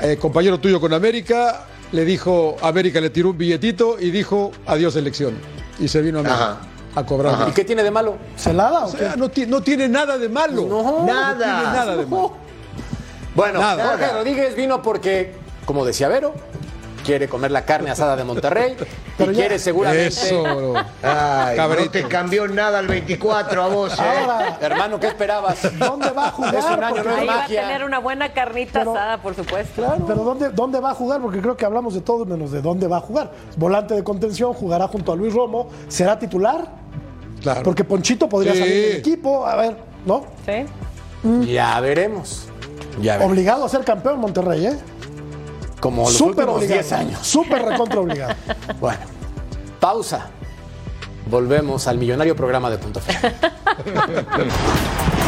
Eh, 0.00 0.16
compañero 0.18 0.58
tuyo 0.58 0.80
con 0.80 0.94
América, 0.94 1.66
le 1.92 2.06
dijo, 2.06 2.56
América 2.62 2.98
le 2.98 3.10
tiró 3.10 3.28
un 3.30 3.36
billetito 3.38 4.00
y 4.00 4.10
dijo, 4.10 4.52
adiós 4.66 4.94
selección. 4.94 5.34
Y 5.78 5.86
se 5.88 6.00
vino 6.00 6.20
a 6.20 6.22
México 6.22 6.40
Ajá. 6.42 6.60
a 6.94 7.04
cobrar. 7.04 7.46
¿Y 7.46 7.52
qué 7.52 7.64
tiene 7.66 7.82
de 7.82 7.90
malo? 7.90 8.16
¿Celada 8.36 8.86
O 8.86 8.88
o 8.88 8.92
qué? 8.92 8.98
sea, 8.98 9.14
no, 9.16 9.30
ti- 9.30 9.46
no 9.46 9.62
tiene 9.62 9.90
nada 9.90 10.16
de 10.16 10.30
malo. 10.30 10.66
No, 10.66 11.04
Nada. 11.04 11.34
No 11.34 11.38
tiene 11.38 11.62
nada 11.76 11.96
de 11.96 12.06
malo. 12.06 12.32
Bueno, 13.34 13.60
Nada. 13.60 13.86
Jorge. 13.96 14.12
Rodríguez 14.12 14.56
vino 14.56 14.82
porque, 14.82 15.34
como 15.64 15.86
decía 15.86 16.06
Vero, 16.08 16.34
quiere 17.04 17.28
comer 17.28 17.50
la 17.50 17.64
carne 17.64 17.90
asada 17.90 18.16
de 18.16 18.24
Monterrey 18.24 18.76
y 19.18 19.24
ya- 19.24 19.32
quiere 19.32 19.58
seguramente. 19.58 20.06
Eso, 20.08 20.42
bro. 20.42 20.74
Ay, 21.02 21.56
Cabrito. 21.56 21.84
no 21.86 21.90
te 21.90 22.08
cambió 22.08 22.48
nada 22.48 22.80
el 22.80 22.86
24 22.88 23.62
a 23.62 23.68
vos, 23.68 23.98
¿eh? 23.98 24.02
Ahora, 24.02 24.58
Hermano, 24.60 24.98
¿qué 25.00 25.08
esperabas? 25.08 25.78
¿dónde 25.78 26.10
va 26.10 26.28
a 26.28 26.30
jugar? 26.30 26.54
Es 26.54 26.64
un 26.64 26.82
año, 26.84 26.94
Porque- 26.96 27.08
no 27.08 27.14
es 27.14 27.20
Ahí 27.20 27.26
va 27.26 27.44
a 27.44 27.46
tener 27.46 27.84
una 27.84 27.98
buena 27.98 28.32
carnita 28.32 28.78
Pero- 28.80 28.92
asada, 28.94 29.18
por 29.18 29.34
supuesto. 29.34 29.94
Pero 30.06 30.22
¿dónde, 30.24 30.50
¿dónde 30.50 30.80
va 30.80 30.90
a 30.90 30.94
jugar? 30.94 31.20
Porque 31.20 31.40
creo 31.40 31.56
que 31.56 31.64
hablamos 31.64 31.94
de 31.94 32.00
todo 32.00 32.24
menos 32.24 32.50
de 32.52 32.62
dónde 32.62 32.86
va 32.86 32.98
a 32.98 33.00
jugar. 33.00 33.30
Volante 33.56 33.94
de 33.94 34.04
contención, 34.04 34.52
jugará 34.54 34.88
junto 34.88 35.12
a 35.12 35.16
Luis 35.16 35.32
Romo. 35.34 35.68
¿Será 35.88 36.18
titular? 36.18 36.66
Claro. 37.42 37.62
Porque 37.64 37.82
Ponchito 37.84 38.28
podría 38.28 38.52
Sí. 38.52 38.58
salir 38.60 38.74
del 38.88 38.96
equipo. 38.98 39.44
A 39.46 39.56
ver, 39.56 39.76
¿no? 40.06 40.24
¿Sí? 40.46 40.64
Ya 41.52 41.78
veremos. 41.80 42.46
Ya 43.00 43.14
veremos. 43.14 43.32
Obligado 43.32 43.64
a 43.64 43.68
ser 43.68 43.84
campeón 43.84 44.18
Monterrey, 44.20 44.66
¿eh? 44.66 44.76
Como 45.82 46.04
los 46.04 46.12
Súper 46.16 46.44
últimos 46.48 46.56
obligado. 46.58 46.80
10 46.80 46.92
años. 46.92 47.26
Súper 47.26 47.60
recontra 47.60 47.98
obligado. 48.00 48.34
Bueno, 48.80 49.00
pausa. 49.80 50.28
Volvemos 51.28 51.88
al 51.88 51.98
millonario 51.98 52.36
programa 52.36 52.70
de 52.70 52.78
Punto 52.78 53.00
Final. 53.00 53.34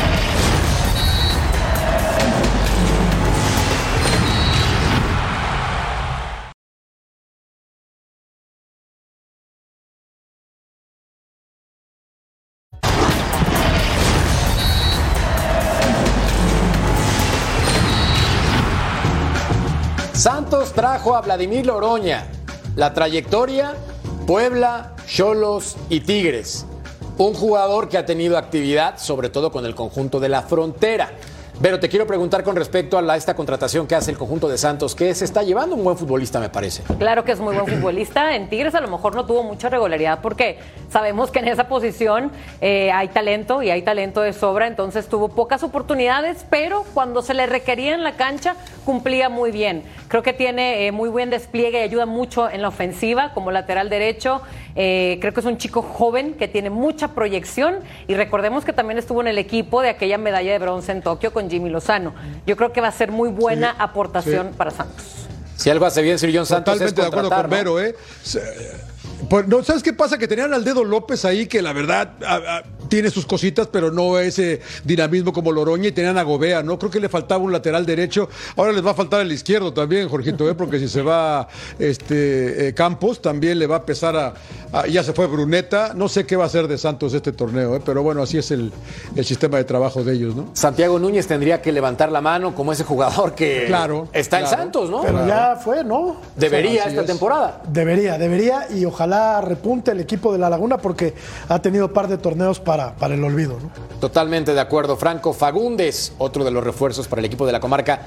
A 21.13 21.21
Vladimir 21.21 21.67
Loroña. 21.67 22.27
La 22.77 22.95
trayectoria, 22.95 23.75
Puebla, 24.27 24.97
Cholos 25.07 25.77
y 25.91 26.01
Tigres. 26.01 26.65
Un 27.19 27.35
jugador 27.35 27.91
que 27.91 27.99
ha 27.99 28.07
tenido 28.07 28.39
actividad, 28.39 28.99
sobre 28.99 29.29
todo 29.29 29.53
con 29.53 29.67
el 29.67 29.75
conjunto 29.75 30.19
de 30.19 30.31
la 30.31 30.43
frontera. 30.43 31.13
Pero 31.63 31.79
te 31.79 31.89
quiero 31.89 32.07
preguntar 32.07 32.43
con 32.43 32.57
respecto 32.57 32.99
a 32.99 33.17
esta 33.17 33.35
contratación 33.35 33.87
que 33.87 33.95
hace 33.95 34.11
el 34.11 34.19
conjunto 34.19 34.49
de 34.49 34.59
Santos, 34.59 34.95
que 34.95 35.15
se 35.15 35.25
está 35.25 35.43
llevando 35.43 35.77
un 35.77 35.85
buen 35.85 35.97
futbolista, 35.97 36.41
me 36.41 36.49
parece. 36.49 36.83
Claro 36.99 37.25
que 37.25 37.33
es 37.33 37.41
muy 37.41 37.55
buen 37.55 37.67
futbolista. 37.67 38.35
En 38.35 38.49
Tigres 38.49 38.75
a 38.75 38.81
lo 38.81 38.89
mejor 38.89 39.15
no 39.15 39.25
tuvo 39.25 39.45
mucha 39.45 39.69
regularidad 39.69 40.21
porque 40.21 40.59
sabemos 40.91 41.31
que 41.31 41.39
en 41.39 41.49
esa 41.49 41.69
posición 41.69 42.33
eh, 42.61 42.91
hay 42.93 43.09
talento 43.09 43.63
y 43.63 43.71
hay 43.71 43.83
talento 43.83 44.21
de 44.21 44.33
sobra, 44.33 44.67
entonces 44.67 45.07
tuvo 45.09 45.29
pocas 45.29 45.63
oportunidades, 45.63 46.45
pero 46.51 46.85
cuando 46.93 47.23
se 47.23 47.35
le 47.35 47.47
requería 47.47 47.95
en 47.95 48.03
la 48.03 48.17
cancha 48.17 48.57
cumplía 48.85 49.29
muy 49.29 49.51
bien. 49.51 49.85
Creo 50.09 50.23
que 50.23 50.33
tiene 50.33 50.87
eh, 50.87 50.93
muy 50.93 51.09
buen 51.09 51.31
despliegue 51.31 51.79
y 51.79 51.83
ayuda 51.83 52.07
mucho 52.07 52.51
en 52.51 52.63
la 52.63 52.69
ofensiva 52.69 53.33
como 53.33 53.51
lateral 53.51 53.89
derecho. 53.89 54.43
Eh, 54.77 55.19
creo 55.21 55.33
que 55.33 55.41
es 55.41 55.47
un 55.47 55.57
chico 55.57 55.83
joven 55.83 56.35
que 56.35 56.49
tiene 56.49 56.69
mucha 56.69 57.09
proyección 57.09 57.77
y 58.09 58.15
recordemos 58.15 58.65
que 58.65 58.73
también 58.73 58.99
estuvo 58.99 59.21
en 59.21 59.29
el 59.29 59.39
equipo 59.39 59.83
de 59.83 59.89
aquella 59.89 60.19
medalla 60.19 60.53
de 60.53 60.59
bronce 60.59 60.93
en 60.93 61.01
Tokio 61.01 61.33
con 61.33 61.44
Jimmy 61.51 61.71
Lozano. 61.71 62.15
Yo 62.47 62.57
creo 62.57 62.73
que 62.73 62.81
va 62.81 62.89
a 62.89 62.93
ser 62.93 63.11
muy 63.13 63.29
buena 63.31 63.71
Sí, 63.73 63.77
aportación 63.81 64.49
sí. 64.51 64.55
para 64.57 64.71
Santos. 64.71 65.05
Si 65.57 65.71
algo 65.71 65.87
hace 65.87 66.03
bien 66.03 66.19
Sir 66.19 66.31
John 66.35 66.47
Santos 66.47 66.75
Totalmente 66.75 67.01
es 67.01 67.05
de 67.05 67.09
acuerdo 67.09 67.31
con 67.31 67.43
¿no? 67.43 67.49
Vero, 67.49 67.81
¿eh? 67.81 67.95
Se- 68.23 68.43
pues, 69.31 69.47
no, 69.49 69.63
¿Sabes 69.63 69.83
qué 69.83 69.93
pasa? 69.93 70.19
Que 70.19 70.29
tenían 70.29 70.53
al 70.53 70.65
dedo 70.65 70.85
López 70.85 71.25
ahí, 71.25 71.47
que 71.47 71.63
la 71.63 71.73
verdad 71.73 72.13
tiene 72.89 73.11
sus 73.11 73.27
cositas, 73.27 73.69
pero 73.71 73.91
no 73.91 74.19
ese 74.19 74.61
dinamismo 74.85 75.33
como 75.33 75.53
Loroña, 75.53 75.89
y 75.89 75.93
tenían 75.93 76.19
a 76.19 76.23
Gobea, 76.23 76.63
¿no? 76.63 76.79
Creo 76.79 76.91
que 76.91 77.01
le 77.01 77.09
faltaba 77.09 77.43
un 77.43 77.53
lateral 77.53 77.85
derecho. 77.87 78.29
Ahora 78.57 78.73
les 78.73 78.85
va 78.85 78.93
a 78.93 78.95
faltar 78.95 79.21
el 79.21 79.33
izquierdo 79.33 79.73
también, 79.73 80.09
Jorgito, 80.09 80.49
¿eh? 80.49 80.55
Porque 80.55 80.79
si 80.79 80.89
se 80.89 81.03
va 81.03 81.49
este 81.79 82.69
eh, 82.69 82.75
Campos, 82.75 83.21
también 83.21 83.59
le 83.59 83.67
va 83.67 83.77
a 83.77 83.85
pesar 83.87 84.17
a, 84.17 84.35
a- 84.73 84.87
Ya 84.87 85.03
se 85.03 85.13
fue 85.13 85.27
Bruneta. 85.27 85.93
No 85.95 86.09
sé 86.09 86.27
qué 86.27 86.37
va 86.37 86.45
a 86.45 86.47
hacer 86.47 86.69
de 86.69 86.79
Santos 86.79 87.15
este 87.15 87.33
torneo, 87.33 87.77
¿eh? 87.77 87.81
Pero 87.85 88.03
bueno, 88.03 88.23
así 88.23 88.39
es 88.39 88.51
el, 88.51 88.73
el 89.17 89.25
sistema 89.25 89.59
de 89.59 89.65
trabajo 89.65 90.03
de 90.05 90.13
ellos, 90.15 90.35
¿no? 90.35 90.49
Santiago 90.55 90.99
Núñez 90.99 91.27
tendría 91.27 91.61
que 91.63 91.73
levantar 91.73 92.11
la 92.13 92.21
mano 92.21 92.55
como 92.55 92.73
ese 92.73 92.85
jugador 92.85 93.35
que 93.35 93.65
Claro, 93.67 94.09
está 94.13 94.41
en. 94.41 94.47
Santos, 94.47 94.91
¿no? 94.91 95.01
Pero 95.03 95.27
ya 95.27 95.57
fue, 95.63 95.83
¿no? 95.85 96.17
Debería 96.37 96.85
esta 96.85 97.01
es. 97.01 97.07
temporada. 97.07 97.63
Debería, 97.69 98.19
debería 98.19 98.67
y 98.71 98.85
ojalá 98.85 99.41
repunte 99.41 99.91
el 99.91 100.01
equipo 100.01 100.33
de 100.33 100.39
La 100.39 100.51
Laguna 100.51 100.77
porque 100.79 101.15
ha 101.49 101.59
tenido 101.61 101.93
par 101.93 102.09
de 102.09 102.19
torneos 102.19 102.61
para, 102.61 102.84
para 102.93 103.15
el 103.15 103.25
olvido. 103.25 103.59
¿no? 103.61 103.71
Totalmente 104.01 104.53
de 104.53 104.61
acuerdo. 104.61 104.97
Franco 104.97 105.33
Fagundes, 105.33 106.13
otro 106.19 106.45
de 106.45 106.51
los 106.51 106.63
refuerzos 106.63 107.09
para 107.09 107.21
el 107.21 107.27
equipo 107.27 107.47
de 107.47 107.53
la 107.53 107.61
comarca, 107.61 108.03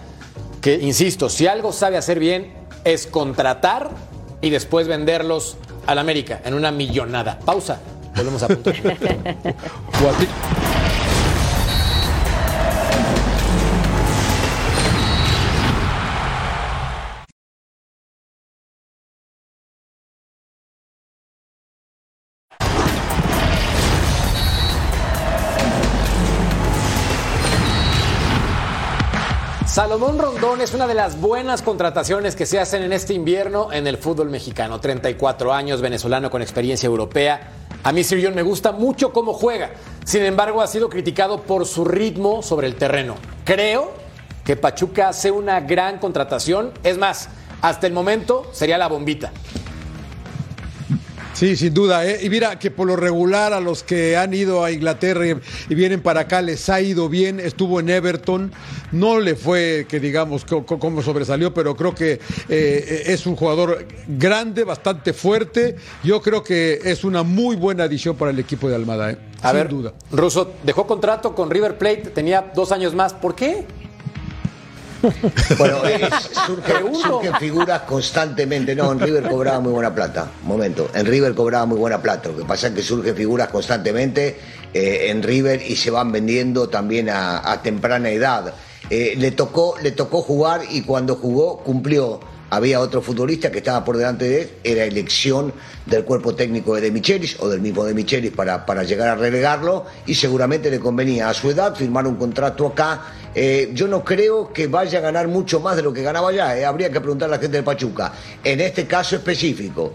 que, 0.61 0.75
insisto, 0.75 1.29
si 1.29 1.47
algo 1.47 1.71
sabe 1.71 1.97
hacer 1.97 2.19
bien 2.19 2.53
es 2.83 3.07
contratar 3.07 3.89
y 4.41 4.49
después 4.49 4.87
venderlos 4.87 5.57
al 5.85 5.99
América 5.99 6.41
en 6.45 6.53
una 6.53 6.71
millonada. 6.71 7.39
Pausa. 7.39 7.79
Volvemos 8.15 8.43
a 8.43 8.47
punto. 8.47 8.71
Salomón 29.77 30.17
Rondón 30.17 30.59
es 30.61 30.73
una 30.73 30.87
de 30.87 30.95
las 30.95 31.21
buenas 31.21 31.61
contrataciones 31.61 32.35
que 32.35 32.47
se 32.47 32.59
hacen 32.59 32.81
en 32.81 32.93
este 32.93 33.13
invierno 33.13 33.71
en 33.71 33.85
el 33.85 33.97
fútbol 33.99 34.27
mexicano. 34.27 34.79
34 34.79 35.53
años, 35.53 35.81
venezolano 35.81 36.31
con 36.31 36.41
experiencia 36.41 36.87
europea. 36.87 37.51
A 37.83 37.91
mí 37.91 38.03
Sir 38.03 38.19
John 38.25 38.33
me 38.33 38.41
gusta 38.41 38.71
mucho 38.71 39.13
cómo 39.13 39.33
juega. 39.33 39.69
Sin 40.03 40.23
embargo, 40.23 40.63
ha 40.63 40.67
sido 40.67 40.89
criticado 40.89 41.43
por 41.43 41.67
su 41.67 41.85
ritmo 41.85 42.41
sobre 42.41 42.65
el 42.65 42.73
terreno. 42.75 43.17
Creo 43.45 43.93
que 44.43 44.55
Pachuca 44.55 45.09
hace 45.09 45.29
una 45.29 45.59
gran 45.59 45.99
contratación. 45.99 46.71
Es 46.81 46.97
más, 46.97 47.29
hasta 47.61 47.85
el 47.85 47.93
momento 47.93 48.49
sería 48.53 48.79
la 48.79 48.87
bombita. 48.87 49.31
Sí, 51.37 51.55
sin 51.55 51.71
duda. 51.71 52.03
¿eh? 52.03 52.19
Y 52.23 52.31
mira 52.31 52.57
que 52.57 52.71
por 52.71 52.87
lo 52.87 52.95
regular 52.95 53.53
a 53.53 53.59
los 53.59 53.83
que 53.83 54.17
han 54.17 54.33
ido 54.33 54.63
a 54.63 54.71
Inglaterra 54.71 55.23
y, 55.69 55.75
vienen 55.75 56.01
para 56.01 56.21
acá 56.21 56.41
les 56.41 56.67
ha 56.67 56.81
ido 56.81 57.09
bien. 57.09 57.39
Estuvo 57.39 57.79
en 57.79 57.89
Everton. 57.89 58.51
No 58.91 59.19
le 59.19 59.35
fue, 59.35 59.85
que 59.87 59.99
digamos, 59.99 60.45
co- 60.45 60.65
co- 60.65 60.79
cómo 60.79 61.03
sobresalió, 61.03 61.53
pero 61.53 61.75
creo 61.75 61.93
que 61.93 62.19
eh, 62.49 63.03
es 63.05 63.27
un 63.27 63.35
jugador 63.35 63.85
grande, 64.07 64.63
bastante 64.63 65.13
fuerte. 65.13 65.75
Yo 66.03 66.23
creo 66.23 66.43
que 66.43 66.79
es 66.83 67.03
una 67.03 67.21
muy 67.21 67.55
buena 67.55 67.83
adición 67.83 68.15
para 68.15 68.31
el 68.31 68.39
equipo 68.39 68.67
de 68.67 68.73
Almada. 68.73 69.11
¿eh? 69.11 69.17
A 69.43 69.49
sin 69.49 69.57
ver, 69.57 69.69
duda. 69.69 69.93
Russo 70.11 70.53
dejó 70.63 70.87
contrato 70.87 71.35
con 71.35 71.51
River 71.51 71.77
Plate, 71.77 72.09
tenía 72.15 72.51
dos 72.55 72.71
años 72.71 72.95
más. 72.95 73.13
¿Por 73.13 73.35
qué? 73.35 73.63
Bueno, 75.57 75.83
es- 75.85 76.29
surgen, 76.45 77.33
figuras 77.39 77.81
constantemente. 77.81 78.75
No, 78.75 78.91
en 78.91 78.99
River 78.99 79.29
cobraba 79.29 79.59
muy 79.59 79.71
buena 79.71 79.93
plata. 79.93 80.31
Momento, 80.43 80.89
en 80.93 81.05
River 81.05 81.33
cobraba 81.35 81.65
muy 81.65 81.77
buena 81.77 82.01
plata. 82.01 82.29
Lo 82.29 82.37
que 82.37 82.45
pasa 82.45 82.67
es 82.67 82.73
que 82.73 82.81
surgen 82.83 83.15
figuras 83.15 83.49
constantemente 83.49 84.39
eh, 84.73 85.07
en 85.09 85.23
River 85.23 85.61
y 85.61 85.75
se 85.75 85.91
van 85.91 86.11
vendiendo 86.11 86.69
también 86.69 87.09
a, 87.09 87.49
a 87.51 87.61
temprana 87.61 88.09
edad. 88.09 88.53
Eh, 88.89 89.15
le, 89.17 89.31
tocó, 89.31 89.75
le 89.81 89.91
tocó 89.91 90.21
jugar 90.21 90.61
y 90.69 90.81
cuando 90.81 91.15
jugó 91.15 91.57
cumplió. 91.59 92.19
Había 92.49 92.79
otro 92.79 93.01
futbolista 93.01 93.51
que 93.51 93.57
estaba 93.57 93.83
por 93.83 93.97
delante 93.97 94.25
de 94.25 94.41
él, 94.41 94.49
era 94.63 94.85
elección 94.85 95.53
del 95.85 96.05
cuerpo 96.05 96.33
técnico 96.33 96.75
de 96.75 96.81
De 96.81 96.91
Michelis 96.91 97.35
o 97.39 97.49
del 97.49 97.59
mismo 97.59 97.83
De 97.83 97.93
Michelis 97.93 98.31
para, 98.31 98.65
para 98.65 98.83
llegar 98.83 99.09
a 99.09 99.15
relegarlo 99.15 99.85
y 100.05 100.15
seguramente 100.15 100.71
le 100.71 100.79
convenía 100.79 101.29
a 101.29 101.33
su 101.33 101.49
edad 101.49 101.75
firmar 101.75 102.07
un 102.07 102.15
contrato 102.15 102.67
acá. 102.67 103.01
Eh, 103.35 103.71
yo 103.73 103.87
no 103.87 104.03
creo 104.03 104.53
que 104.53 104.67
vaya 104.67 104.99
a 104.99 105.01
ganar 105.01 105.27
mucho 105.27 105.59
más 105.59 105.75
de 105.75 105.83
lo 105.83 105.91
que 105.91 106.01
ganaba 106.01 106.29
allá, 106.29 106.57
eh. 106.57 106.65
habría 106.65 106.89
que 106.89 107.01
preguntar 107.01 107.27
a 107.27 107.31
la 107.31 107.39
gente 107.39 107.57
de 107.57 107.63
Pachuca. 107.63 108.13
En 108.43 108.61
este 108.61 108.87
caso 108.87 109.17
específico, 109.17 109.93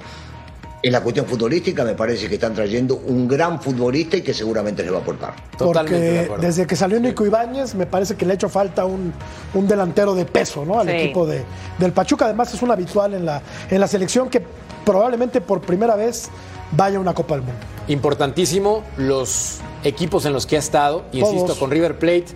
en 0.85 0.93
la 0.93 1.01
cuestión 1.01 1.27
futbolística 1.27 1.85
me 1.85 1.95
parece 1.95 2.29
que 2.29 2.35
están 2.35 2.55
trayendo 2.55 2.97
un 3.07 3.29
gran 3.29 3.61
futbolista 3.63 4.17
y 4.17 4.23
que 4.23 4.35
seguramente 4.35 4.83
les 4.83 4.93
va 4.93 4.97
a 4.99 5.01
aportar. 5.01 5.35
Totalmente 5.57 6.01
de 6.01 6.11
Porque 6.11 6.25
acuerdo. 6.25 6.43
desde 6.47 6.67
que 6.67 6.75
salió 6.77 6.99
Nico 6.99 7.25
Ibáñez, 7.25 7.75
me 7.77 7.87
parece 7.87 8.17
que 8.17 8.27
le 8.27 8.33
ha 8.33 8.35
hecho 8.35 8.49
falta 8.49 8.85
un, 8.85 9.13
un 9.55 9.69
delantero 9.69 10.15
de 10.15 10.25
peso 10.25 10.65
¿no? 10.65 10.81
al 10.81 10.89
Sí. 10.89 10.95
equipo 10.95 11.25
de, 11.27 11.45
del 11.79 11.93
Pachuca. 11.93 12.25
Además, 12.25 12.53
es 12.53 12.63
un 12.63 12.71
habitual 12.73 13.15
en 13.15 13.25
la, 13.25 13.41
en 13.71 13.81
la 13.81 13.87
selección 13.87 14.29
que 14.29 14.43
probablemente 14.85 15.41
por 15.41 15.61
primera 15.61 15.95
vez 15.95 16.29
vaya 16.73 16.97
a 16.97 17.01
una 17.01 17.15
Copa 17.15 17.35
del 17.37 17.45
Mundo. 17.45 17.61
Importantísimo 17.87 18.83
los 18.97 19.59
equipos 19.85 20.25
en 20.27 20.33
los 20.33 20.47
que 20.47 20.57
ha 20.57 20.59
estado. 20.59 21.05
Insisto, 21.13 21.45
Todos. 21.47 21.59
con 21.59 21.71
River 21.71 21.99
Plate 21.99 22.27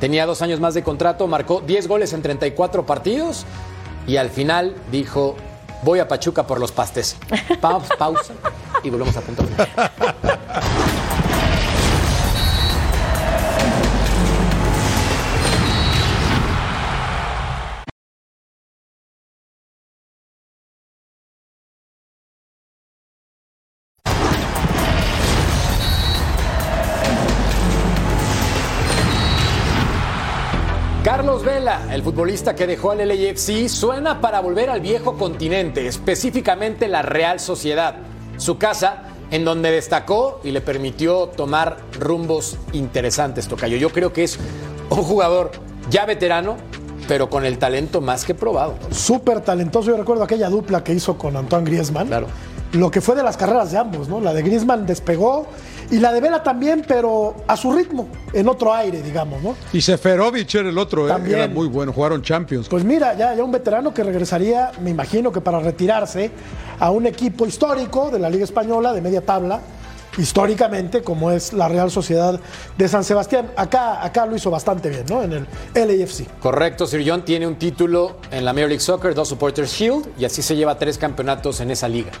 tenía 0.00 0.26
dos 0.26 0.42
años 0.42 0.58
más 0.58 0.74
de 0.74 0.82
contrato, 0.82 1.28
marcó 1.28 1.60
10 1.64 1.86
goles 1.86 2.12
en 2.12 2.22
34 2.22 2.84
partidos 2.84 3.44
y 4.08 4.16
al 4.16 4.30
final 4.30 4.74
dijo, 4.90 5.36
voy 5.82 5.98
a 5.98 6.08
Pachuca 6.08 6.46
por 6.46 6.58
los 6.60 6.72
pastes. 6.72 7.16
Pa- 7.60 7.80
pausa 7.98 8.32
y 8.82 8.90
volvemos 8.90 9.16
a 9.16 9.20
punto. 9.20 9.44
futbolista 32.22 32.54
que 32.54 32.68
dejó 32.68 32.92
al 32.92 32.98
LAFC, 32.98 33.68
suena 33.68 34.20
para 34.20 34.38
volver 34.38 34.70
al 34.70 34.80
viejo 34.80 35.16
continente, 35.18 35.88
específicamente 35.88 36.86
la 36.86 37.02
Real 37.02 37.40
Sociedad, 37.40 37.96
su 38.36 38.58
casa 38.58 39.06
en 39.32 39.44
donde 39.44 39.72
destacó 39.72 40.40
y 40.44 40.52
le 40.52 40.60
permitió 40.60 41.30
tomar 41.30 41.78
rumbos 41.98 42.58
interesantes, 42.74 43.48
Tocayo. 43.48 43.76
Yo 43.76 43.90
creo 43.90 44.12
que 44.12 44.22
es 44.22 44.38
un 44.88 45.02
jugador 45.02 45.50
ya 45.90 46.06
veterano, 46.06 46.58
pero 47.08 47.28
con 47.28 47.44
el 47.44 47.58
talento 47.58 48.00
más 48.00 48.24
que 48.24 48.36
probado. 48.36 48.76
Súper 48.92 49.40
talentoso. 49.40 49.90
Yo 49.90 49.96
recuerdo 49.96 50.22
aquella 50.22 50.48
dupla 50.48 50.84
que 50.84 50.92
hizo 50.92 51.18
con 51.18 51.36
Antoine 51.36 51.68
Griezmann. 51.68 52.06
Claro. 52.06 52.28
Lo 52.70 52.92
que 52.92 53.00
fue 53.00 53.16
de 53.16 53.24
las 53.24 53.36
carreras 53.36 53.72
de 53.72 53.78
ambos, 53.78 54.06
¿no? 54.06 54.20
La 54.20 54.32
de 54.32 54.42
Griezmann 54.42 54.86
despegó 54.86 55.48
y 55.92 55.98
la 55.98 56.10
de 56.10 56.22
Vela 56.22 56.42
también, 56.42 56.84
pero 56.88 57.36
a 57.46 57.54
su 57.54 57.70
ritmo, 57.70 58.08
en 58.32 58.48
otro 58.48 58.72
aire, 58.72 59.02
digamos, 59.02 59.42
¿no? 59.42 59.54
Y 59.74 59.82
Seferovic 59.82 60.54
era 60.54 60.70
el 60.70 60.78
otro, 60.78 61.06
¿eh? 61.06 61.10
También. 61.10 61.38
era 61.38 61.48
muy 61.48 61.68
bueno. 61.68 61.92
Jugaron 61.92 62.22
Champions. 62.22 62.66
Pues 62.66 62.82
mira, 62.82 63.12
ya, 63.14 63.34
ya 63.34 63.44
un 63.44 63.52
veterano 63.52 63.92
que 63.92 64.02
regresaría, 64.02 64.72
me 64.80 64.88
imagino 64.88 65.30
que 65.30 65.42
para 65.42 65.60
retirarse 65.60 66.30
a 66.78 66.90
un 66.90 67.06
equipo 67.06 67.44
histórico 67.44 68.10
de 68.10 68.18
la 68.18 68.30
Liga 68.30 68.44
Española, 68.44 68.94
de 68.94 69.02
media 69.02 69.20
tabla, 69.20 69.60
históricamente, 70.16 71.02
como 71.02 71.30
es 71.30 71.52
la 71.52 71.68
Real 71.68 71.90
Sociedad 71.90 72.40
de 72.78 72.88
San 72.88 73.04
Sebastián. 73.04 73.50
Acá, 73.54 74.02
acá 74.02 74.24
lo 74.24 74.34
hizo 74.34 74.50
bastante 74.50 74.88
bien, 74.88 75.04
¿no? 75.10 75.22
En 75.22 75.32
el 75.34 75.46
LAFC. 75.74 76.26
Correcto, 76.40 76.86
Sir 76.86 77.04
John 77.06 77.22
tiene 77.22 77.46
un 77.46 77.56
título 77.56 78.16
en 78.30 78.46
la 78.46 78.54
Major 78.54 78.68
League 78.68 78.80
Soccer, 78.80 79.14
dos 79.14 79.28
Supporters 79.28 79.70
Shield, 79.70 80.08
y 80.18 80.24
así 80.24 80.40
se 80.40 80.56
lleva 80.56 80.78
tres 80.78 80.96
campeonatos 80.96 81.60
en 81.60 81.70
esa 81.70 81.86
liga. 81.86 82.12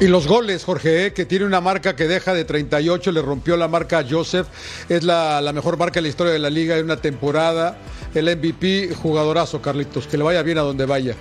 Y 0.00 0.06
los 0.06 0.28
goles, 0.28 0.64
Jorge, 0.64 1.06
¿eh? 1.06 1.12
que 1.12 1.26
tiene 1.26 1.44
una 1.44 1.60
marca 1.60 1.96
que 1.96 2.06
deja 2.06 2.32
de 2.32 2.44
38, 2.44 3.10
le 3.10 3.20
rompió 3.20 3.56
la 3.56 3.66
marca 3.66 3.98
a 3.98 4.04
Joseph. 4.08 4.46
Es 4.88 5.02
la, 5.02 5.40
la 5.40 5.52
mejor 5.52 5.76
marca 5.76 5.98
en 5.98 6.04
la 6.04 6.08
historia 6.08 6.32
de 6.32 6.38
la 6.38 6.50
liga 6.50 6.76
en 6.76 6.84
una 6.84 6.98
temporada. 6.98 7.76
El 8.14 8.26
MVP, 8.36 8.94
jugadorazo, 8.94 9.60
Carlitos. 9.60 10.06
Que 10.06 10.16
le 10.16 10.22
vaya 10.22 10.42
bien 10.42 10.58
a 10.58 10.60
donde 10.60 10.86
vaya. 10.86 11.16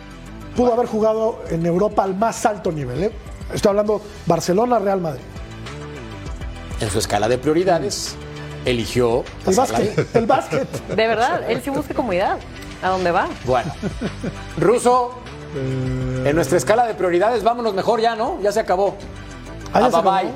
Pudo 0.55 0.73
haber 0.73 0.85
jugado 0.85 1.41
en 1.49 1.65
Europa 1.65 2.03
al 2.03 2.15
más 2.15 2.45
alto 2.45 2.71
nivel, 2.71 3.03
¿eh? 3.05 3.11
Estoy 3.51 3.71
hablando 3.71 3.99
Barcelona, 4.27 4.77
Real 4.77 5.01
Madrid. 5.01 5.21
En 6.79 6.91
su 6.91 6.99
escala 6.99 7.27
de 7.27 7.39
prioridades, 7.39 8.15
eligió 8.63 9.23
El 9.47 9.55
básquet, 9.55 10.15
el 10.15 10.25
básquet. 10.27 10.67
De 10.89 11.07
verdad, 11.07 11.49
él 11.49 11.61
sí 11.63 11.71
busca 11.71 11.95
comodidad. 11.95 12.37
¿A 12.83 12.89
dónde 12.89 13.09
va? 13.09 13.27
Bueno, 13.45 13.73
Ruso, 14.59 15.19
en 15.55 16.35
nuestra 16.35 16.57
escala 16.57 16.85
de 16.85 16.93
prioridades, 16.93 17.43
vámonos 17.43 17.73
mejor 17.73 17.99
ya, 18.01 18.15
¿no? 18.15 18.39
Ya 18.41 18.51
se 18.51 18.59
acabó. 18.59 18.95
Ah, 19.73 19.79
ya 19.81 19.85
Ah, 19.87 19.91
se 19.91 19.97
bye, 19.97 19.99
acabó. 19.99 20.11
bye. 20.21 20.31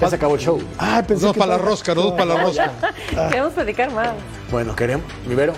Ya 0.00 0.08
se 0.08 0.16
acabó 0.16 0.34
el 0.34 0.40
show. 0.40 0.58
Ay, 0.78 1.02
pensé 1.02 1.26
Dos 1.26 1.34
que 1.34 1.38
para 1.40 1.52
la 1.52 1.58
rosca, 1.58 1.94
dos 1.94 2.12
para 2.12 2.24
la 2.24 2.42
rosca. 2.42 2.72
Queremos 3.28 3.52
platicar 3.52 3.92
más. 3.92 4.08
Bueno, 4.50 4.74
queremos. 4.74 5.04
Mi 5.26 5.34
Vero, 5.34 5.52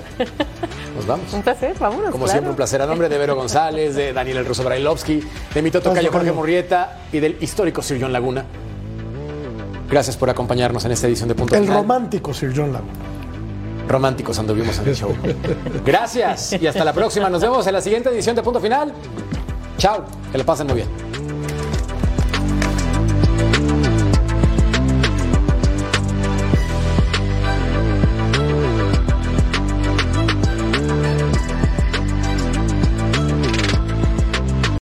nos 0.96 1.06
vamos. 1.06 1.32
Un 1.32 1.42
placer, 1.42 1.76
vámonos. 1.78 2.10
Como 2.10 2.24
claro. 2.24 2.30
siempre, 2.32 2.50
un 2.50 2.56
placer. 2.56 2.82
A 2.82 2.86
nombre 2.86 3.08
de 3.08 3.18
Vero 3.18 3.36
González, 3.36 3.94
de 3.94 4.12
Daniel 4.12 4.38
El 4.38 4.46
Ruso 4.46 4.64
Brailovsky, 4.64 5.22
de 5.54 5.62
mi 5.62 5.70
Toto 5.70 5.92
Cayo 5.94 6.10
Jorge. 6.10 6.32
Murrieta 6.32 6.98
y 7.12 7.20
del 7.20 7.38
histórico 7.40 7.80
Sir 7.82 7.98
John 8.02 8.12
Laguna. 8.12 8.44
Gracias 9.88 10.16
por 10.16 10.28
acompañarnos 10.28 10.84
en 10.86 10.92
esta 10.92 11.06
edición 11.06 11.28
de 11.28 11.34
Punto 11.36 11.54
El 11.54 11.62
Final. 11.62 11.76
romántico 11.78 12.34
Sir 12.34 12.52
John 12.54 12.72
Lago. 12.72 12.86
Románticos 13.88 14.38
anduvimos 14.38 14.78
en 14.78 14.88
el 14.88 14.94
show. 14.94 15.14
Gracias 15.84 16.52
y 16.52 16.66
hasta 16.66 16.84
la 16.84 16.92
próxima. 16.92 17.28
Nos 17.28 17.42
vemos 17.42 17.66
en 17.66 17.72
la 17.72 17.80
siguiente 17.80 18.08
edición 18.08 18.36
de 18.36 18.42
Punto 18.42 18.60
Final. 18.60 18.92
Chao, 19.76 20.04
que 20.30 20.38
lo 20.38 20.44
pasen 20.44 20.66
muy 20.66 20.76
bien. 20.76 21.21